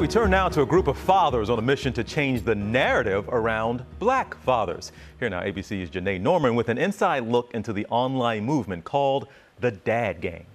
We 0.00 0.08
turn 0.08 0.30
now 0.30 0.48
to 0.48 0.62
a 0.62 0.66
group 0.66 0.86
of 0.86 0.96
fathers 0.96 1.50
on 1.50 1.58
a 1.58 1.62
mission 1.62 1.92
to 1.92 2.02
change 2.02 2.42
the 2.42 2.54
narrative 2.54 3.28
around 3.28 3.84
black 3.98 4.34
fathers. 4.34 4.92
Here 5.18 5.28
now, 5.28 5.42
ABC's 5.42 5.90
Janai 5.90 6.18
Norman 6.18 6.54
with 6.54 6.70
an 6.70 6.78
inside 6.78 7.24
look 7.24 7.52
into 7.52 7.74
the 7.74 7.84
online 7.90 8.46
movement 8.46 8.84
called 8.84 9.28
the 9.60 9.70
Dad 9.70 10.22
Gang. 10.22 10.46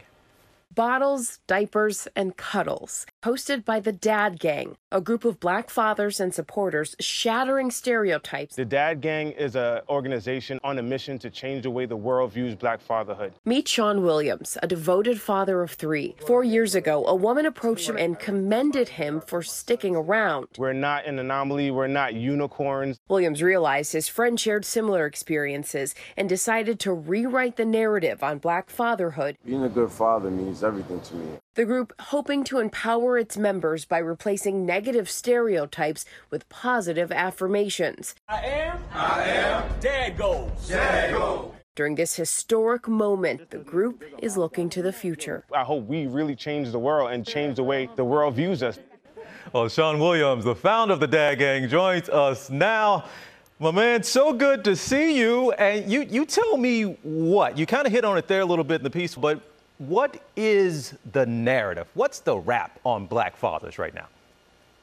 Bottles, 0.76 1.40
Diapers, 1.48 2.06
and 2.18 2.36
Cuddles, 2.36 3.06
hosted 3.24 3.64
by 3.64 3.80
the 3.80 3.94
Dad 3.94 4.40
Gang, 4.40 4.76
a 4.92 5.00
group 5.00 5.24
of 5.24 5.40
black 5.40 5.70
fathers 5.70 6.20
and 6.20 6.34
supporters 6.34 6.98
shattering 7.00 7.72
stereotypes. 7.72 8.58
The 8.58 8.66
Dad 8.66 9.00
Gang 9.00 9.32
is 9.32 9.56
an 9.56 9.80
organization 9.88 10.60
on 10.66 10.78
a 10.78 10.84
mission 10.84 11.18
to 11.20 11.30
change 11.30 11.64
the 11.64 11.70
way 11.70 11.86
the 11.86 11.96
world 11.96 12.34
views 12.34 12.56
black 12.56 12.82
fatherhood. 12.82 13.34
Meet 13.46 13.70
Sean 13.70 14.04
Williams, 14.04 14.58
a 14.62 14.68
devoted 14.68 15.22
father 15.22 15.62
of 15.62 15.72
three. 15.72 16.16
Four 16.28 16.44
years 16.44 16.76
ago, 16.76 17.06
a 17.06 17.16
woman 17.16 17.46
approached 17.46 17.88
him 17.88 17.96
and 17.98 18.20
commended 18.20 18.90
him 18.90 19.22
for 19.22 19.42
sticking 19.42 19.96
around. 19.96 20.48
We're 20.58 20.74
not 20.74 21.06
an 21.06 21.20
anomaly, 21.20 21.72
we're 21.72 21.88
not 21.88 22.16
unicorns. 22.16 23.00
Williams 23.08 23.42
realized 23.42 23.94
his 23.94 24.10
friend 24.10 24.38
shared 24.38 24.66
similar 24.66 25.06
experiences 25.06 25.96
and 26.18 26.28
decided 26.28 26.82
to 26.82 26.92
rewrite 26.92 27.56
the 27.56 27.66
narrative 27.66 28.22
on 28.24 28.40
black 28.40 28.70
fatherhood. 28.70 29.38
Being 29.46 29.64
a 29.64 29.70
good 29.70 29.92
father 29.92 30.30
means 30.30 30.65
everything 30.66 31.00
to 31.02 31.16
me. 31.16 31.38
The 31.54 31.66
group 31.66 31.94
hoping 32.00 32.44
to 32.46 32.60
empower 32.60 33.18
its 33.18 33.38
members 33.38 33.86
by 33.86 34.00
replacing 34.00 34.66
negative 34.66 35.10
stereotypes 35.10 36.06
with 36.30 36.50
positive 36.50 37.12
affirmations. 37.12 38.16
I 38.28 38.42
am. 38.42 38.80
I 38.94 39.24
am. 39.24 39.80
Dad 39.80 40.18
goals. 40.18 40.68
Dad 40.68 41.14
goals. 41.14 41.54
During 41.76 41.96
this 41.96 42.16
historic 42.16 42.88
moment, 42.88 43.50
the 43.50 43.58
group 43.58 44.04
is 44.20 44.38
looking 44.38 44.70
to 44.70 44.82
the 44.82 44.94
future. 44.94 45.44
I 45.54 45.64
hope 45.64 45.86
we 45.86 46.08
really 46.08 46.36
change 46.36 46.72
the 46.72 46.80
world 46.80 47.12
and 47.12 47.26
change 47.26 47.58
the 47.58 47.64
way 47.64 47.90
the 47.96 48.06
world 48.06 48.36
views 48.36 48.64
us. 48.64 48.80
Well, 49.52 49.68
Sean 49.68 50.00
Williams, 50.00 50.46
the 50.46 50.56
founder 50.56 50.94
of 50.94 51.00
the 51.00 51.08
Dad 51.08 51.36
Gang, 51.36 51.68
joins 51.68 52.10
us 52.10 52.50
now. 52.50 53.06
My 53.60 53.72
man, 53.72 54.04
so 54.04 54.34
good 54.34 54.64
to 54.66 54.76
see 54.76 55.18
you. 55.18 55.52
And 55.54 55.92
you, 55.92 56.02
you 56.02 56.26
tell 56.26 56.58
me 56.58 56.98
what? 57.04 57.58
You 57.58 57.66
kind 57.66 57.86
of 57.86 57.92
hit 57.92 58.04
on 58.04 58.18
it 58.18 58.28
there 58.28 58.42
a 58.42 58.46
little 58.46 58.66
bit 58.66 58.76
in 58.76 58.84
the 58.84 58.90
piece, 58.90 59.16
but 59.16 59.42
what 59.78 60.22
is 60.36 60.94
the 61.12 61.26
narrative? 61.26 61.88
What's 61.94 62.20
the 62.20 62.38
rap 62.38 62.80
on 62.86 63.06
black 63.06 63.36
fathers 63.36 63.78
right 63.78 63.94
now? 63.94 64.08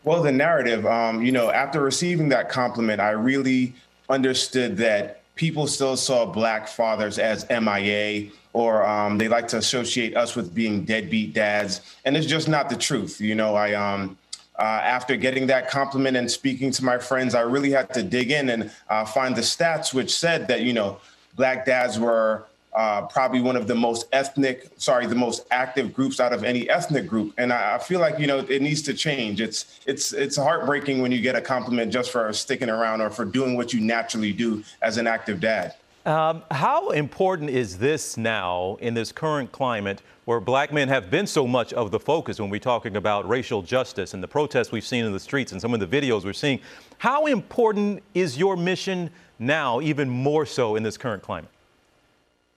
Well, 0.04 0.22
the 0.22 0.32
narrative, 0.32 0.84
um, 0.84 1.22
you 1.22 1.32
know, 1.32 1.50
after 1.50 1.80
receiving 1.80 2.28
that 2.30 2.48
compliment, 2.48 3.00
I 3.00 3.10
really 3.10 3.74
understood 4.08 4.76
that 4.78 5.22
people 5.36 5.66
still 5.66 5.96
saw 5.96 6.26
black 6.26 6.68
fathers 6.68 7.18
as 7.18 7.46
MIA 7.48 8.30
or 8.52 8.84
um, 8.86 9.16
they 9.16 9.28
like 9.28 9.48
to 9.48 9.56
associate 9.56 10.16
us 10.16 10.36
with 10.36 10.54
being 10.54 10.84
deadbeat 10.84 11.32
dads. 11.32 11.80
And 12.04 12.16
it's 12.16 12.26
just 12.26 12.48
not 12.48 12.68
the 12.68 12.76
truth. 12.76 13.20
You 13.20 13.34
know, 13.34 13.54
I, 13.54 13.72
um, 13.72 14.18
uh, 14.58 14.62
after 14.62 15.16
getting 15.16 15.46
that 15.46 15.70
compliment 15.70 16.16
and 16.16 16.30
speaking 16.30 16.70
to 16.72 16.84
my 16.84 16.98
friends, 16.98 17.34
I 17.34 17.40
really 17.40 17.70
had 17.70 17.94
to 17.94 18.02
dig 18.02 18.30
in 18.30 18.50
and 18.50 18.70
uh, 18.90 19.04
find 19.06 19.34
the 19.34 19.40
stats 19.40 19.94
which 19.94 20.14
said 20.14 20.48
that, 20.48 20.60
you 20.60 20.74
know, 20.74 20.98
black 21.34 21.64
dads 21.64 21.98
were 21.98 22.44
uh, 22.74 23.02
probably 23.02 23.40
one 23.40 23.56
of 23.56 23.66
the 23.66 23.74
most 23.74 24.06
ethnic, 24.12 24.70
sorry, 24.76 25.06
the 25.06 25.14
most 25.14 25.46
active 25.50 25.92
groups 25.92 26.20
out 26.20 26.32
of 26.32 26.42
any 26.42 26.70
ethnic 26.70 27.06
group. 27.06 27.34
And 27.36 27.52
I, 27.52 27.74
I, 27.74 27.78
feel 27.78 28.00
like 28.00 28.18
you 28.18 28.26
know 28.26 28.38
it 28.38 28.62
needs 28.62 28.80
to 28.82 28.94
change. 28.94 29.40
It's 29.40 29.80
it's 29.86 30.12
it's 30.12 30.36
heartbreaking 30.36 31.02
when 31.02 31.12
you 31.12 31.20
get 31.20 31.36
a 31.36 31.40
compliment 31.40 31.92
just 31.92 32.10
for 32.10 32.32
sticking 32.32 32.70
around 32.70 33.02
or 33.02 33.10
for 33.10 33.24
doing 33.24 33.56
what 33.56 33.72
you 33.72 33.80
naturally 33.80 34.32
do 34.32 34.64
as 34.80 34.96
an 34.96 35.06
active 35.06 35.40
dad. 35.40 35.74
Um, 36.04 36.42
how 36.50 36.90
important 36.90 37.50
is 37.50 37.78
this 37.78 38.16
now 38.16 38.76
in 38.80 38.94
this 38.94 39.12
current 39.12 39.52
climate 39.52 40.02
where 40.24 40.40
black 40.40 40.72
men 40.72 40.88
have 40.88 41.10
been 41.10 41.26
so 41.26 41.46
much 41.46 41.72
of 41.74 41.90
the 41.90 42.00
focus 42.00 42.40
when 42.40 42.50
we're 42.50 42.58
talking 42.58 42.96
about 42.96 43.28
racial 43.28 43.62
justice 43.62 44.14
and 44.14 44.22
the 44.22 44.28
protests 44.28 44.72
we've 44.72 44.84
seen 44.84 45.04
in 45.04 45.12
the 45.12 45.20
streets 45.20 45.52
and 45.52 45.60
some 45.60 45.74
of 45.74 45.80
the 45.80 45.86
videos 45.86 46.24
we're 46.24 46.32
seeing? 46.32 46.58
How 46.98 47.26
important 47.26 48.02
is 48.14 48.36
your 48.36 48.56
mission 48.56 49.10
now, 49.38 49.80
even 49.80 50.08
more 50.08 50.46
so 50.46 50.74
in 50.74 50.82
this 50.82 50.96
current 50.96 51.22
climate? 51.22 51.50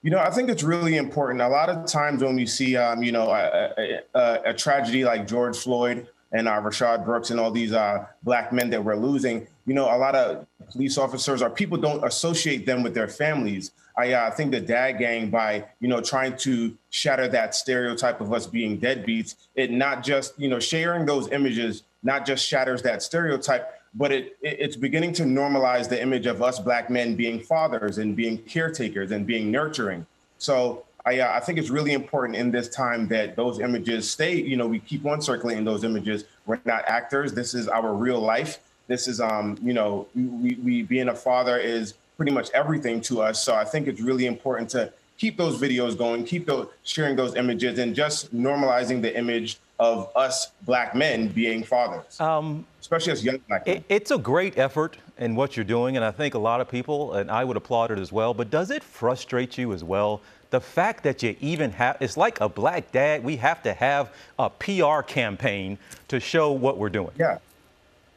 You 0.05 0.11
know, 0.11 0.19
I 0.19 0.29
think 0.29 0.51
it's 0.51 0.61
really 0.61 0.97
important. 0.97 1.41
A 1.41 1.47
lot 1.47 1.67
of 1.67 1.87
times 1.87 2.23
when 2.23 2.35
we 2.35 2.45
see, 2.45 2.77
um, 2.77 3.01
you 3.01 3.11
know, 3.11 3.31
a, 3.31 4.03
a, 4.13 4.41
a, 4.51 4.53
tragedy 4.53 5.03
like 5.03 5.25
George 5.25 5.57
Floyd 5.57 6.07
and 6.31 6.47
uh, 6.47 6.61
Rayshard 6.61 7.03
Brooks 7.03 7.31
and 7.31 7.39
all 7.39 7.49
these 7.49 7.73
uh, 7.73 8.05
black 8.21 8.53
men 8.53 8.69
that 8.69 8.85
we're 8.85 8.97
losing, 8.97 9.47
you 9.65 9.73
know, 9.73 9.85
a 9.85 9.97
lot 9.97 10.13
of 10.13 10.45
police 10.69 10.99
officers 10.99 11.41
or 11.41 11.49
people 11.49 11.79
don't 11.79 12.05
associate 12.05 12.67
them 12.67 12.83
with 12.83 12.93
their 12.93 13.07
families. 13.07 13.71
I 13.97 14.13
uh, 14.13 14.29
think 14.29 14.51
the 14.51 14.61
dad 14.61 14.99
gang, 14.99 15.31
by 15.31 15.65
you 15.79 15.87
know 15.87 16.01
trying 16.01 16.37
to 16.37 16.77
shatter 16.91 17.27
that 17.29 17.55
stereotype 17.55 18.21
of 18.21 18.31
us 18.31 18.45
being 18.45 18.79
deadbeats, 18.79 19.33
it 19.55 19.71
not 19.71 20.03
just 20.03 20.39
you 20.39 20.49
know 20.49 20.59
sharing 20.59 21.07
those 21.07 21.31
images 21.31 21.81
not 22.05 22.25
just 22.25 22.47
shatters 22.47 22.83
that 22.83 23.01
stereotype, 23.01 23.74
but 23.95 24.11
it, 24.11 24.37
it's 24.41 24.75
beginning 24.75 25.13
to 25.13 25.23
normalize 25.23 25.89
the 25.89 25.99
image 26.01 26.25
of 26.25 26.43
us 26.43 26.59
black 26.59 26.89
men 26.89 27.15
being 27.15 27.39
fathers 27.39 27.97
and 27.97 28.15
being 28.15 28.37
caretakers 28.39 29.11
and 29.11 29.25
being 29.25 29.49
nurturing. 29.49 30.05
So 30.37 30.83
I, 31.05 31.19
uh, 31.19 31.33
I 31.33 31.39
think 31.39 31.57
it's 31.57 31.69
really 31.69 31.93
important 31.93 32.37
in 32.37 32.51
this 32.51 32.67
time 32.67 33.07
that 33.09 33.35
those 33.35 33.59
images 33.59 34.09
stay. 34.09 34.35
You 34.41 34.57
know, 34.57 34.67
we 34.67 34.79
keep 34.79 35.05
on 35.05 35.21
circulating 35.21 35.63
those 35.63 35.83
images. 35.83 36.25
We're 36.45 36.59
not 36.65 36.83
actors. 36.87 37.33
This 37.33 37.53
is 37.53 37.67
our 37.67 37.93
real 37.93 38.19
life. 38.19 38.59
This 38.87 39.07
is, 39.07 39.21
um, 39.21 39.57
you 39.63 39.73
know, 39.73 40.07
we, 40.13 40.55
we 40.63 40.83
being 40.83 41.09
a 41.09 41.15
father 41.15 41.57
is 41.57 41.93
pretty 42.17 42.31
much 42.31 42.49
everything 42.51 43.01
to 43.01 43.21
us. 43.21 43.43
So 43.43 43.55
I 43.55 43.63
think 43.63 43.87
it's 43.87 44.01
really 44.01 44.25
important 44.25 44.69
to 44.71 44.91
keep 45.17 45.37
those 45.37 45.59
videos 45.59 45.97
going, 45.97 46.25
keep 46.25 46.45
those 46.45 46.67
sharing 46.83 47.15
those 47.15 47.35
images, 47.35 47.79
and 47.79 47.95
just 47.95 48.35
normalizing 48.35 49.01
the 49.01 49.15
image 49.17 49.57
of 49.79 50.09
us 50.15 50.51
black 50.61 50.95
men 50.95 51.27
being 51.27 51.63
fathers, 51.63 52.19
um, 52.19 52.65
especially 52.79 53.11
as 53.11 53.23
young 53.23 53.39
black 53.47 53.65
men. 53.67 53.83
It's 53.89 54.11
a 54.11 54.17
great 54.17 54.57
effort 54.57 54.97
in 55.17 55.35
what 55.35 55.55
you're 55.55 55.65
doing, 55.65 55.95
and 55.95 56.05
I 56.05 56.11
think 56.11 56.33
a 56.33 56.39
lot 56.39 56.61
of 56.61 56.69
people, 56.69 57.13
and 57.13 57.29
I 57.29 57.43
would 57.43 57.57
applaud 57.57 57.91
it 57.91 57.99
as 57.99 58.11
well, 58.11 58.33
but 58.33 58.49
does 58.49 58.71
it 58.71 58.83
frustrate 58.83 59.57
you 59.57 59.73
as 59.73 59.83
well? 59.83 60.21
The 60.51 60.61
fact 60.61 61.03
that 61.03 61.21
you 61.23 61.35
even 61.41 61.71
have, 61.71 61.97
it's 61.99 62.15
like 62.15 62.39
a 62.39 62.47
black 62.47 62.91
dad, 62.91 63.23
we 63.23 63.35
have 63.37 63.61
to 63.63 63.73
have 63.73 64.13
a 64.39 64.49
PR 64.49 65.01
campaign 65.01 65.77
to 66.07 66.19
show 66.19 66.51
what 66.51 66.77
we're 66.77 66.89
doing. 66.89 67.11
Yeah. 67.17 67.39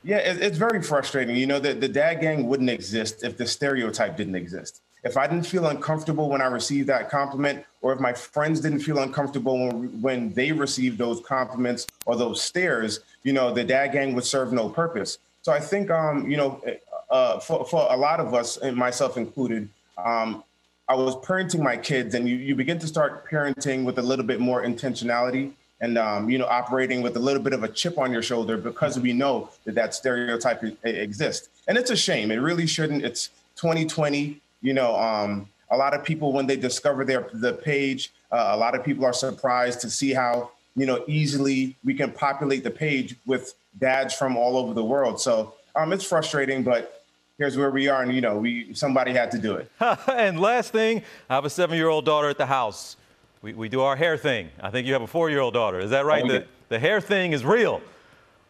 Yeah, 0.05 0.19
it's 0.19 0.57
very 0.57 0.81
frustrating. 0.81 1.35
You 1.35 1.47
know, 1.47 1.59
the, 1.59 1.75
the 1.75 1.89
dad 1.89 2.21
gang 2.21 2.47
wouldn't 2.47 2.71
exist 2.71 3.25
if 3.25 3.37
the 3.37 3.47
stereotype 3.47 4.17
didn't 4.17 4.37
exist 4.37 4.81
if 5.05 5.17
I 5.17 5.27
didn't 5.27 5.47
feel 5.47 5.67
uncomfortable 5.67 6.29
when 6.29 6.41
I 6.41 6.47
received 6.47 6.89
that 6.89 7.11
compliment, 7.11 7.65
or 7.83 7.93
if 7.93 8.01
my 8.01 8.13
friends 8.13 8.61
didn't 8.61 8.81
feel 8.81 8.99
uncomfortable 8.99 9.59
when, 9.59 10.03
when 10.03 10.33
they 10.33 10.53
received 10.53 10.99
those 10.99 11.21
compliments 11.21 11.87
or 12.07 12.17
those 12.17 12.43
stares, 12.43 13.01
you 13.23 13.33
know, 13.33 13.53
the 13.53 13.65
dad 13.65 13.89
gang 13.93 14.15
would 14.15 14.25
serve 14.25 14.53
no 14.53 14.69
purpose. 14.69 15.19
So 15.43 15.53
I 15.53 15.61
think, 15.61 15.91
um, 15.91 16.29
you 16.31 16.37
know, 16.37 16.63
uh, 17.11 17.39
for, 17.39 17.65
for 17.65 17.87
a 17.91 17.97
lot 17.97 18.21
of 18.21 18.35
us, 18.35 18.57
and 18.57 18.77
myself 18.77 19.17
included, 19.17 19.69
um, 19.97 20.43
I 20.89 20.95
was 20.95 21.17
parenting 21.17 21.61
my 21.61 21.77
kids, 21.77 22.15
and 22.15 22.29
you, 22.29 22.37
you 22.37 22.55
begin 22.55 22.79
to 22.79 22.87
start 22.87 23.29
parenting 23.29 23.85
with 23.85 23.99
a 23.99 24.03
little 24.03 24.25
bit 24.25 24.41
more 24.41 24.63
intentionality 24.63 25.53
and 25.81 25.97
um, 25.97 26.29
you 26.29 26.39
know 26.39 26.47
operating 26.47 27.03
with 27.03 27.17
a 27.17 27.21
little 27.21 27.43
bit 27.43 27.53
of 27.53 27.63
a 27.63 27.69
chip 27.69 27.99
on 27.99 28.13
your 28.13 28.23
shoulder 28.23 28.57
because 28.57 28.99
we 28.99 29.13
know 29.13 29.51
that 29.65 29.75
that 29.75 29.95
stereotype 29.95 30.63
exists. 30.85 31.49
And 31.69 31.79
it's 31.79 31.91
a 31.91 31.97
shame. 31.97 32.31
It 32.31 32.37
really 32.37 32.67
shouldn't. 32.67 33.05
It's 33.05 33.29
2020 33.57 34.41
you 34.63 34.75
know, 34.75 34.97
um, 34.97 35.49
a 35.71 35.77
lot 35.77 35.95
of 35.95 36.05
people 36.05 36.33
when 36.33 36.47
they 36.47 36.57
discover 36.57 37.05
their 37.05 37.29
the 37.33 37.53
page, 37.53 38.13
uh, 38.33 38.51
a 38.53 38.57
lot 38.57 38.75
of 38.75 38.85
people 38.85 39.05
are 39.05 39.13
surprised 39.13 39.81
to 39.83 39.91
see 39.91 40.13
how 40.13 40.51
you 40.77 40.87
know 40.87 41.05
easily 41.07 41.77
we 41.85 41.95
can 41.95 42.11
populate 42.13 42.65
the 42.65 42.71
page 42.71 43.17
with 43.27 43.55
dads 43.79 44.15
from 44.15 44.37
all 44.37 44.57
over 44.57 44.75
the 44.75 44.85
world. 44.85 45.21
So 45.21 45.55
um, 45.77 45.93
it's 45.93 46.05
frustrating, 46.05 46.63
but 46.63 47.05
here's 47.39 47.57
where 47.57 47.71
we 47.71 47.89
are, 47.89 48.03
and 48.03 48.15
you 48.15 48.21
know, 48.21 48.37
we 48.37 48.75
somebody 48.75 49.13
had 49.13 49.31
to 49.31 49.39
do 49.39 49.55
it. 49.55 49.71
and 50.09 50.41
last 50.41 50.73
thing, 50.73 51.03
I 51.31 51.37
have 51.37 51.45
a 51.45 51.51
seven-year-old 51.51 52.05
daughter 52.05 52.29
at 52.29 52.39
the 52.39 52.47
house. 52.47 52.97
We, 53.41 53.53
we 53.53 53.69
do 53.69 53.83
our 53.83 53.95
hair 53.95 54.17
thing. 54.17 54.51
I 54.61 54.71
think 54.71 54.87
you 54.87 54.93
have 54.95 55.03
a 55.03 55.07
four-year-old 55.07 55.55
daughter. 55.55 55.79
Is 55.79 55.91
that 55.91 56.05
right? 56.05 56.25
Oh, 56.25 56.29
the, 56.29 56.47
the 56.69 56.79
hair 56.79 57.01
thing 57.01 57.33
is 57.33 57.45
real. 57.45 57.81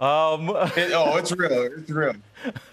Um, 0.01 0.51
it, 0.77 0.93
oh, 0.95 1.17
it's 1.17 1.33
real. 1.33 1.63
It's 1.77 1.91
real. 1.91 2.15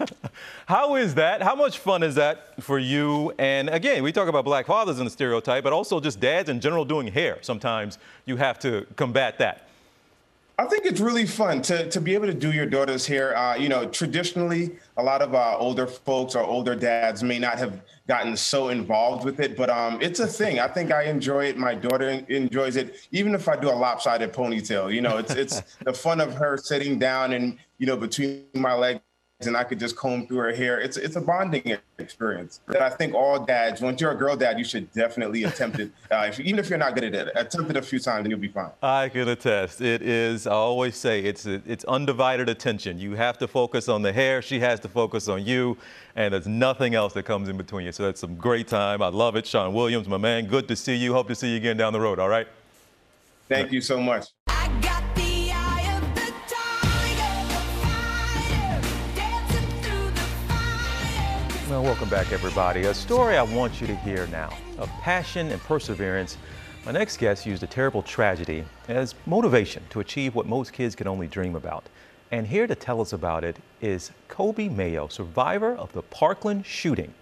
How 0.66 0.94
is 0.94 1.14
that? 1.16 1.42
How 1.42 1.56
much 1.56 1.78
fun 1.78 2.04
is 2.04 2.14
that 2.14 2.62
for 2.62 2.78
you? 2.78 3.32
And 3.38 3.68
again, 3.68 4.04
we 4.04 4.12
talk 4.12 4.28
about 4.28 4.44
black 4.44 4.66
fathers 4.66 5.00
in 5.00 5.04
the 5.04 5.10
stereotype, 5.10 5.64
but 5.64 5.72
also 5.72 5.98
just 5.98 6.20
dads 6.20 6.48
in 6.48 6.60
general 6.60 6.84
doing 6.84 7.08
hair. 7.08 7.38
Sometimes 7.42 7.98
you 8.26 8.36
have 8.36 8.60
to 8.60 8.86
combat 8.94 9.38
that. 9.38 9.65
I 10.58 10.64
think 10.64 10.86
it's 10.86 11.00
really 11.00 11.26
fun 11.26 11.60
to, 11.62 11.86
to 11.90 12.00
be 12.00 12.14
able 12.14 12.26
to 12.28 12.34
do 12.34 12.50
your 12.50 12.64
daughter's 12.64 13.06
hair. 13.06 13.36
Uh, 13.36 13.56
you 13.56 13.68
know, 13.68 13.86
traditionally, 13.86 14.76
a 14.96 15.02
lot 15.02 15.20
of 15.20 15.34
uh, 15.34 15.54
older 15.58 15.86
folks 15.86 16.34
or 16.34 16.42
older 16.42 16.74
dads 16.74 17.22
may 17.22 17.38
not 17.38 17.58
have 17.58 17.82
gotten 18.08 18.34
so 18.38 18.70
involved 18.70 19.22
with 19.22 19.38
it, 19.38 19.54
but 19.54 19.68
um, 19.68 20.00
it's 20.00 20.18
a 20.18 20.26
thing. 20.26 20.58
I 20.58 20.66
think 20.66 20.90
I 20.92 21.04
enjoy 21.04 21.44
it. 21.44 21.58
My 21.58 21.74
daughter 21.74 22.08
enjoys 22.08 22.76
it, 22.76 22.96
even 23.12 23.34
if 23.34 23.48
I 23.48 23.56
do 23.56 23.68
a 23.68 23.76
lopsided 23.76 24.32
ponytail. 24.32 24.94
You 24.94 25.02
know, 25.02 25.18
it's 25.18 25.34
it's 25.34 25.60
the 25.84 25.92
fun 25.92 26.22
of 26.22 26.32
her 26.34 26.56
sitting 26.56 26.98
down 26.98 27.34
and 27.34 27.58
you 27.76 27.86
know 27.86 27.96
between 27.96 28.46
my 28.54 28.72
legs 28.72 29.00
and 29.40 29.56
I 29.56 29.64
could 29.64 29.78
just 29.78 29.96
comb 29.96 30.26
through 30.26 30.38
her 30.38 30.54
hair. 30.54 30.80
It's 30.80 30.96
it's 30.96 31.16
a 31.16 31.20
bonding 31.20 31.76
experience 31.98 32.60
that 32.68 32.80
I 32.80 32.88
think 32.88 33.14
all 33.14 33.44
dads, 33.44 33.82
once 33.82 34.00
you're 34.00 34.12
a 34.12 34.16
girl 34.16 34.34
dad, 34.34 34.58
you 34.58 34.64
should 34.64 34.90
definitely 34.92 35.44
attempt 35.44 35.78
it. 35.78 35.90
Uh, 36.10 36.26
if, 36.28 36.40
even 36.40 36.58
if 36.58 36.70
you're 36.70 36.78
not 36.78 36.94
good 36.94 37.04
at 37.04 37.14
it, 37.14 37.32
attempt 37.36 37.70
it 37.70 37.76
a 37.76 37.82
few 37.82 37.98
times 37.98 38.20
and 38.20 38.30
you'll 38.30 38.40
be 38.40 38.48
fine. 38.48 38.70
I 38.82 39.10
can 39.10 39.28
attest. 39.28 39.80
It 39.82 40.00
is. 40.00 40.46
I 40.46 40.52
always 40.52 40.96
say 40.96 41.20
it's 41.20 41.44
it's 41.44 41.84
undivided 41.84 42.48
attention. 42.48 42.98
You 42.98 43.14
have 43.14 43.36
to 43.38 43.48
focus 43.48 43.88
on 43.88 44.00
the 44.00 44.12
hair. 44.12 44.40
She 44.40 44.58
has 44.60 44.80
to 44.80 44.88
focus 44.88 45.28
on 45.28 45.44
you, 45.44 45.76
and 46.14 46.32
there's 46.32 46.46
nothing 46.46 46.94
else 46.94 47.12
that 47.12 47.24
comes 47.24 47.48
in 47.48 47.58
between 47.58 47.84
you. 47.84 47.92
So 47.92 48.04
that's 48.04 48.20
some 48.20 48.36
great 48.36 48.68
time. 48.68 49.02
I 49.02 49.08
love 49.08 49.36
it, 49.36 49.46
Sean 49.46 49.74
Williams, 49.74 50.08
my 50.08 50.16
man. 50.16 50.46
Good 50.46 50.66
to 50.68 50.76
see 50.76 50.96
you. 50.96 51.12
Hope 51.12 51.28
to 51.28 51.34
see 51.34 51.50
you 51.50 51.56
again 51.58 51.76
down 51.76 51.92
the 51.92 52.00
road. 52.00 52.18
All 52.18 52.28
right. 52.28 52.48
Thank 53.48 53.70
you 53.70 53.80
so 53.80 54.00
much. 54.00 54.26
Well, 61.76 61.84
welcome 61.84 62.08
back, 62.08 62.32
everybody. 62.32 62.84
A 62.84 62.94
story 62.94 63.36
I 63.36 63.42
want 63.42 63.82
you 63.82 63.86
to 63.86 63.94
hear 63.96 64.26
now 64.28 64.48
of 64.78 64.88
passion 65.02 65.50
and 65.50 65.60
perseverance. 65.60 66.38
My 66.86 66.92
next 66.92 67.18
guest 67.18 67.44
used 67.44 67.62
a 67.62 67.66
terrible 67.66 68.00
tragedy 68.00 68.64
as 68.88 69.14
motivation 69.26 69.82
to 69.90 70.00
achieve 70.00 70.34
what 70.34 70.46
most 70.46 70.72
kids 70.72 70.96
can 70.96 71.06
only 71.06 71.26
dream 71.26 71.54
about. 71.54 71.84
And 72.30 72.46
here 72.46 72.66
to 72.66 72.74
tell 72.74 72.98
us 73.02 73.12
about 73.12 73.44
it 73.44 73.58
is 73.82 74.10
Coby 74.30 74.74
Mayo, 74.74 75.08
survivor 75.08 75.76
of 75.76 75.92
the 75.92 76.00
Parkland 76.00 76.64
shooting, 76.64 77.12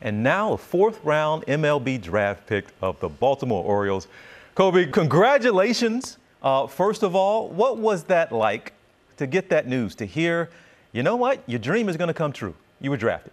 and 0.00 0.22
now 0.22 0.52
a 0.52 0.58
fourth 0.58 1.02
round 1.02 1.44
MLB 1.46 2.00
draft 2.00 2.46
pick 2.46 2.66
of 2.80 3.00
the 3.00 3.08
Baltimore 3.08 3.64
Orioles. 3.64 4.06
Coby, 4.54 4.92
congratulations. 4.92 6.18
Uh, 6.40 6.68
first 6.68 7.02
of 7.02 7.16
all, 7.16 7.48
what 7.48 7.78
was 7.78 8.04
that 8.04 8.30
like 8.30 8.74
to 9.16 9.26
get 9.26 9.48
that 9.48 9.66
news, 9.66 9.96
to 9.96 10.06
hear, 10.06 10.50
you 10.92 11.02
know 11.02 11.16
what, 11.16 11.42
your 11.48 11.58
dream 11.58 11.88
is 11.88 11.96
going 11.96 12.06
to 12.06 12.14
come 12.14 12.32
true? 12.32 12.54
You 12.80 12.90
were 12.90 12.96
drafted. 12.96 13.32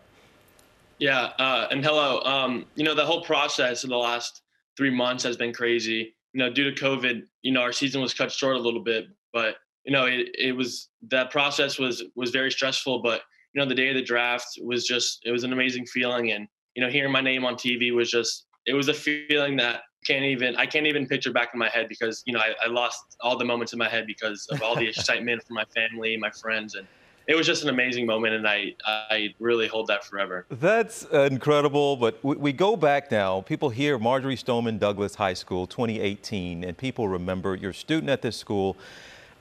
Yeah, 1.01 1.31
uh, 1.39 1.67
and 1.71 1.83
hello. 1.83 2.21
Um, 2.21 2.67
you 2.75 2.83
know, 2.83 2.93
the 2.93 3.03
whole 3.03 3.23
process 3.23 3.83
of 3.83 3.89
the 3.89 3.97
last 3.97 4.43
three 4.77 4.91
months 4.91 5.23
has 5.23 5.35
been 5.35 5.51
crazy. 5.51 6.13
You 6.33 6.39
know, 6.39 6.53
due 6.53 6.71
to 6.71 6.79
COVID, 6.79 7.23
you 7.41 7.51
know, 7.51 7.61
our 7.61 7.71
season 7.71 8.01
was 8.01 8.13
cut 8.13 8.31
short 8.31 8.55
a 8.55 8.59
little 8.59 8.83
bit, 8.83 9.07
but 9.33 9.55
you 9.83 9.91
know, 9.91 10.05
it, 10.05 10.29
it 10.37 10.51
was 10.51 10.89
that 11.09 11.31
process 11.31 11.79
was 11.79 12.03
was 12.15 12.29
very 12.29 12.51
stressful, 12.51 13.01
but 13.01 13.21
you 13.51 13.59
know, 13.59 13.67
the 13.67 13.73
day 13.73 13.89
of 13.89 13.95
the 13.95 14.03
draft 14.03 14.59
was 14.61 14.85
just 14.85 15.21
it 15.25 15.31
was 15.31 15.43
an 15.43 15.53
amazing 15.53 15.87
feeling, 15.87 16.33
and 16.33 16.47
you 16.75 16.83
know, 16.83 16.89
hearing 16.89 17.11
my 17.11 17.19
name 17.19 17.45
on 17.45 17.55
TV 17.55 17.91
was 17.91 18.11
just 18.11 18.45
it 18.67 18.75
was 18.75 18.87
a 18.87 18.93
feeling 18.93 19.57
that 19.57 19.81
can't 20.05 20.23
even 20.23 20.55
I 20.55 20.67
can't 20.67 20.85
even 20.85 21.07
picture 21.07 21.33
back 21.33 21.49
in 21.51 21.59
my 21.59 21.69
head 21.69 21.89
because 21.89 22.21
you 22.27 22.33
know 22.33 22.41
I, 22.41 22.53
I 22.63 22.69
lost 22.69 23.17
all 23.21 23.39
the 23.39 23.45
moments 23.45 23.73
in 23.73 23.79
my 23.79 23.89
head 23.89 24.05
because 24.05 24.47
of 24.51 24.61
all 24.61 24.75
the 24.75 24.87
excitement 24.89 25.41
from 25.47 25.55
my 25.55 25.65
family, 25.65 26.15
my 26.15 26.29
friends, 26.29 26.75
and 26.75 26.87
it 27.27 27.35
was 27.35 27.45
just 27.45 27.63
an 27.63 27.69
amazing 27.69 28.05
moment, 28.05 28.33
and 28.33 28.47
I 28.47 28.75
I 28.85 29.33
really 29.39 29.67
hold 29.67 29.87
that 29.87 30.03
forever. 30.03 30.45
That's 30.49 31.03
incredible. 31.03 31.95
But 31.95 32.23
we, 32.23 32.35
we, 32.35 32.53
go 32.53 32.75
back 32.75 33.11
now. 33.11 33.41
People 33.41 33.69
hear 33.69 33.97
Marjory 33.97 34.35
Stoneman 34.35 34.77
Douglas 34.77 35.15
High 35.15 35.33
School, 35.33 35.67
2018, 35.67 36.63
and 36.63 36.77
people 36.77 37.07
remember 37.07 37.55
you're 37.55 37.71
a 37.71 37.73
student 37.73 38.09
at 38.09 38.21
this 38.21 38.37
school. 38.37 38.75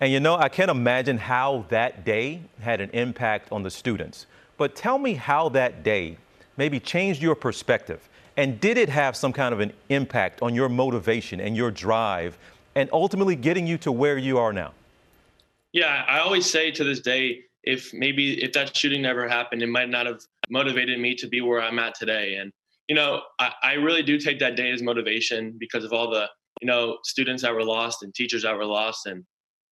And 0.00 0.10
you 0.12 0.20
know, 0.20 0.36
I 0.36 0.48
can't 0.48 0.70
imagine 0.70 1.18
how 1.18 1.66
that 1.68 2.04
day 2.04 2.40
had 2.60 2.80
an 2.80 2.90
impact 2.90 3.52
on 3.52 3.62
the 3.62 3.70
students. 3.70 4.26
But 4.56 4.74
tell 4.74 4.98
me 4.98 5.14
how 5.14 5.50
that 5.50 5.82
day 5.82 6.16
maybe 6.56 6.80
changed 6.80 7.22
your 7.22 7.34
perspective. 7.34 8.08
And 8.36 8.60
did 8.60 8.78
it 8.78 8.88
have 8.88 9.16
some 9.16 9.32
kind 9.32 9.52
of 9.52 9.60
an 9.60 9.72
impact 9.90 10.40
on 10.42 10.54
your 10.54 10.68
motivation 10.68 11.40
and 11.40 11.56
your 11.56 11.70
drive 11.70 12.38
and 12.74 12.88
ultimately 12.92 13.36
getting 13.36 13.66
you 13.66 13.76
to 13.78 13.92
where 13.92 14.16
you 14.16 14.38
are 14.38 14.52
now? 14.52 14.72
Yeah, 15.72 16.04
I 16.08 16.20
always 16.20 16.46
say 16.46 16.70
to 16.72 16.84
this 16.84 17.00
day, 17.00 17.44
if 17.64 17.92
maybe 17.92 18.42
if 18.42 18.52
that 18.52 18.76
shooting 18.76 19.02
never 19.02 19.28
happened, 19.28 19.62
it 19.62 19.68
might 19.68 19.90
not 19.90 20.06
have 20.06 20.20
motivated 20.48 20.98
me 20.98 21.14
to 21.16 21.28
be 21.28 21.40
where 21.40 21.60
I'm 21.60 21.78
at 21.78 21.94
today. 21.94 22.36
And 22.36 22.52
you 22.88 22.94
know, 22.94 23.22
I, 23.38 23.52
I 23.62 23.72
really 23.74 24.02
do 24.02 24.18
take 24.18 24.38
that 24.40 24.56
day 24.56 24.70
as 24.72 24.82
motivation 24.82 25.56
because 25.58 25.84
of 25.84 25.92
all 25.92 26.10
the 26.10 26.28
you 26.60 26.66
know 26.66 26.98
students 27.04 27.42
that 27.42 27.54
were 27.54 27.64
lost 27.64 28.02
and 28.02 28.14
teachers 28.14 28.42
that 28.42 28.56
were 28.56 28.64
lost, 28.64 29.06
and 29.06 29.24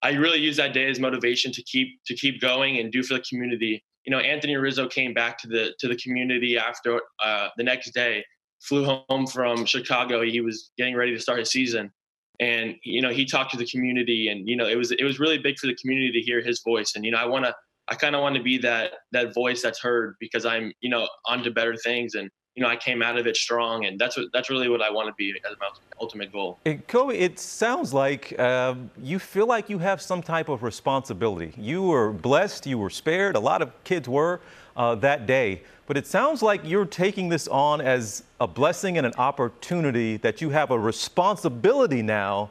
I 0.01 0.11
really 0.11 0.39
use 0.39 0.57
that 0.57 0.73
day 0.73 0.89
as 0.89 0.99
motivation 0.99 1.51
to 1.53 1.63
keep 1.63 2.03
to 2.05 2.15
keep 2.15 2.39
going 2.41 2.77
and 2.77 2.91
do 2.91 3.03
for 3.03 3.15
the 3.15 3.23
community. 3.29 3.83
You 4.05 4.11
know, 4.11 4.19
Anthony 4.19 4.55
Rizzo 4.55 4.87
came 4.87 5.13
back 5.13 5.37
to 5.39 5.47
the 5.47 5.73
to 5.79 5.87
the 5.87 5.95
community 5.95 6.57
after 6.57 7.01
uh, 7.23 7.49
the 7.57 7.63
next 7.63 7.91
day, 7.93 8.23
flew 8.61 8.85
home 9.09 9.27
from 9.27 9.65
Chicago. 9.65 10.21
He 10.21 10.41
was 10.41 10.71
getting 10.77 10.95
ready 10.95 11.13
to 11.13 11.19
start 11.19 11.39
his 11.39 11.49
season, 11.49 11.91
and 12.39 12.75
you 12.83 13.01
know 13.01 13.09
he 13.09 13.25
talked 13.25 13.51
to 13.51 13.57
the 13.57 13.65
community, 13.65 14.27
and 14.27 14.47
you 14.47 14.55
know 14.55 14.67
it 14.67 14.75
was 14.75 14.91
it 14.91 15.03
was 15.03 15.19
really 15.19 15.37
big 15.37 15.57
for 15.57 15.67
the 15.67 15.75
community 15.75 16.11
to 16.11 16.21
hear 16.21 16.41
his 16.41 16.61
voice. 16.61 16.93
And 16.95 17.03
you 17.03 17.11
know 17.11 17.17
I 17.17 17.25
want 17.25 17.45
to 17.45 17.55
I 17.87 17.95
kind 17.95 18.15
of 18.15 18.21
want 18.21 18.35
to 18.35 18.43
be 18.43 18.57
that 18.59 18.91
that 19.11 19.33
voice 19.33 19.61
that's 19.61 19.79
heard 19.79 20.15
because 20.19 20.45
I'm 20.45 20.73
you 20.81 20.89
know 20.89 21.07
on 21.25 21.43
to 21.43 21.51
better 21.51 21.75
things 21.75 22.15
and 22.15 22.29
you 22.55 22.63
know 22.63 22.69
I 22.69 22.75
came 22.75 23.01
out 23.01 23.17
of 23.17 23.27
it 23.27 23.37
strong 23.37 23.85
and 23.85 23.97
that's 23.97 24.17
what 24.17 24.27
that's 24.33 24.49
really 24.49 24.67
what 24.67 24.81
I 24.81 24.89
want 24.89 25.07
to 25.07 25.13
be 25.17 25.33
as 25.49 25.55
my 25.59 25.69
ultimate 26.01 26.31
goal. 26.31 26.59
And 26.65 26.85
Coby, 26.87 27.15
it 27.15 27.39
sounds 27.39 27.93
like 27.93 28.37
um, 28.39 28.91
you 29.01 29.19
feel 29.19 29.47
like 29.47 29.69
you 29.69 29.79
have 29.79 30.01
some 30.01 30.21
type 30.21 30.49
of 30.49 30.63
responsibility. 30.63 31.53
You 31.57 31.83
were 31.83 32.11
blessed, 32.11 32.67
you 32.67 32.77
were 32.77 32.89
spared. 32.89 33.35
A 33.35 33.39
lot 33.39 33.61
of 33.61 33.71
kids 33.83 34.09
were 34.09 34.41
uh, 34.75 34.95
that 34.95 35.25
day, 35.25 35.63
but 35.85 35.95
it 35.95 36.05
sounds 36.05 36.41
like 36.41 36.61
you're 36.65 36.85
taking 36.85 37.29
this 37.29 37.47
on 37.47 37.79
as 37.79 38.23
a 38.41 38.47
blessing 38.47 38.97
and 38.97 39.07
an 39.07 39.13
opportunity 39.17 40.17
that 40.17 40.41
you 40.41 40.49
have 40.49 40.71
a 40.71 40.77
responsibility 40.77 42.01
now 42.01 42.49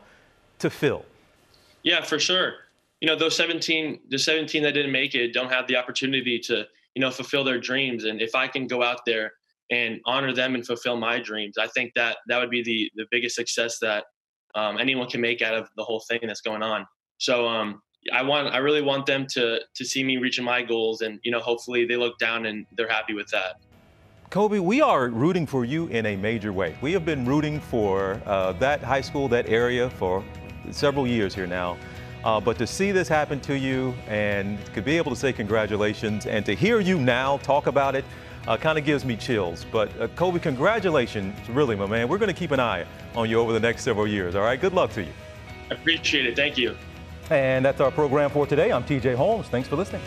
to 0.61 0.71
fill. 0.71 1.05
Yeah, 1.83 2.03
for 2.03 2.19
sure 2.19 2.55
you 3.01 3.09
know 3.09 3.17
those 3.17 3.37
17 3.37 4.01
the 4.09 4.19
17 4.19 4.63
that 4.63 4.73
didn't 4.73 4.93
make 4.93 5.15
it 5.15 5.33
don't 5.33 5.51
have 5.51 5.67
the 5.67 5.77
opportunity 5.77 6.39
to 6.39 6.65
you 6.95 7.01
know 7.01 7.11
fulfill 7.11 7.45
their 7.45 7.61
dreams 7.61 8.05
and 8.05 8.21
if 8.21 8.35
i 8.35 8.47
can 8.47 8.67
go 8.67 8.83
out 8.83 9.01
there 9.07 9.33
and 9.71 10.01
honor 10.07 10.33
them 10.33 10.55
and 10.55 10.67
fulfill 10.67 10.97
my 10.97 11.19
dreams 11.19 11.57
i 11.59 11.67
think 11.69 11.93
that 11.95 12.19
that 12.29 12.39
would 12.39 12.51
be 12.51 12.63
the 12.63 12.91
the 12.97 13.07
biggest 13.11 13.35
success 13.35 13.79
that 13.81 14.05
um, 14.55 14.79
anyone 14.79 15.07
can 15.09 15.21
make 15.21 15.43
out 15.43 15.55
of 15.55 15.69
the 15.77 15.85
whole 15.85 16.03
thing 16.09 16.21
that's 16.23 16.41
going 16.41 16.63
on 16.63 16.87
so 17.19 17.47
um, 17.47 17.83
i 18.13 18.23
want 18.23 18.53
i 18.55 18.59
really 18.59 18.83
want 18.83 19.05
them 19.05 19.27
to 19.29 19.61
to 19.75 19.85
see 19.85 20.03
me 20.03 20.17
reaching 20.17 20.45
my 20.45 20.63
goals 20.63 21.03
and 21.03 21.21
you 21.23 21.31
know 21.31 21.41
hopefully 21.41 21.85
they 21.85 21.97
look 21.97 22.19
down 22.19 22.47
and 22.47 22.67
they're 22.77 22.89
happy 22.89 23.15
with 23.15 23.29
that 23.29 23.57
Coby, 24.31 24.59
we 24.59 24.81
are 24.81 25.09
rooting 25.09 25.47
for 25.47 25.65
you 25.65 25.87
in 25.87 26.07
a 26.07 26.17
major 26.17 26.53
way. 26.53 26.77
We 26.83 26.93
have 26.95 27.05
been 27.05 27.25
rooting 27.25 27.61
for 27.61 28.21
uh, 28.27 28.55
that 28.55 28.83
high 28.83 29.01
school, 29.01 29.29
that 29.29 29.49
area 29.49 29.89
for 29.89 30.25
several 30.73 31.07
years 31.07 31.33
here 31.33 31.47
now. 31.47 31.77
Uh, 32.27 32.41
but 32.41 32.59
to 32.59 32.67
see 32.67 32.91
this 32.91 33.07
happen 33.07 33.39
to 33.39 33.57
you 33.57 33.95
and 34.09 34.59
to 34.75 34.83
be 34.83 34.97
able 34.97 35.13
to 35.13 35.17
say 35.17 35.33
congratulations 35.33 36.27
and 36.27 36.45
to 36.45 36.57
hear 36.57 36.81
you 36.81 36.99
now 36.99 37.37
talk 37.37 37.69
about 37.69 37.95
it 37.95 38.05
uh, 38.49 38.57
kind 38.57 38.77
of 38.77 38.85
gives 38.85 39.05
me 39.05 39.15
chills. 39.15 39.65
But 39.71 39.89
uh, 40.01 40.09
Coby, 40.09 40.43
congratulations, 40.43 41.37
really, 41.49 41.77
my 41.77 41.87
man. 41.87 42.09
We're 42.09 42.19
going 42.19 42.27
to 42.27 42.39
keep 42.39 42.51
an 42.51 42.59
eye 42.59 42.85
on 43.15 43.31
you 43.31 43.39
over 43.39 43.53
the 43.53 43.61
next 43.61 43.85
several 43.85 44.09
years. 44.09 44.35
All 44.35 44.43
right, 44.43 44.61
good 44.61 44.73
luck 44.73 44.91
to 44.95 45.05
you. 45.05 45.13
I 45.71 45.75
appreciate 45.75 46.27
it. 46.27 46.35
Thank 46.35 46.59
you. 46.59 46.77
And 47.31 47.65
that's 47.65 47.81
our 47.81 47.93
program 47.93 48.31
for 48.31 48.45
today. 48.45 48.73
I'm 48.73 48.83
TJ 48.83 49.15
Holmes. 49.15 49.47
Thanks 49.47 49.69
for 49.69 49.77
listening. 49.77 50.03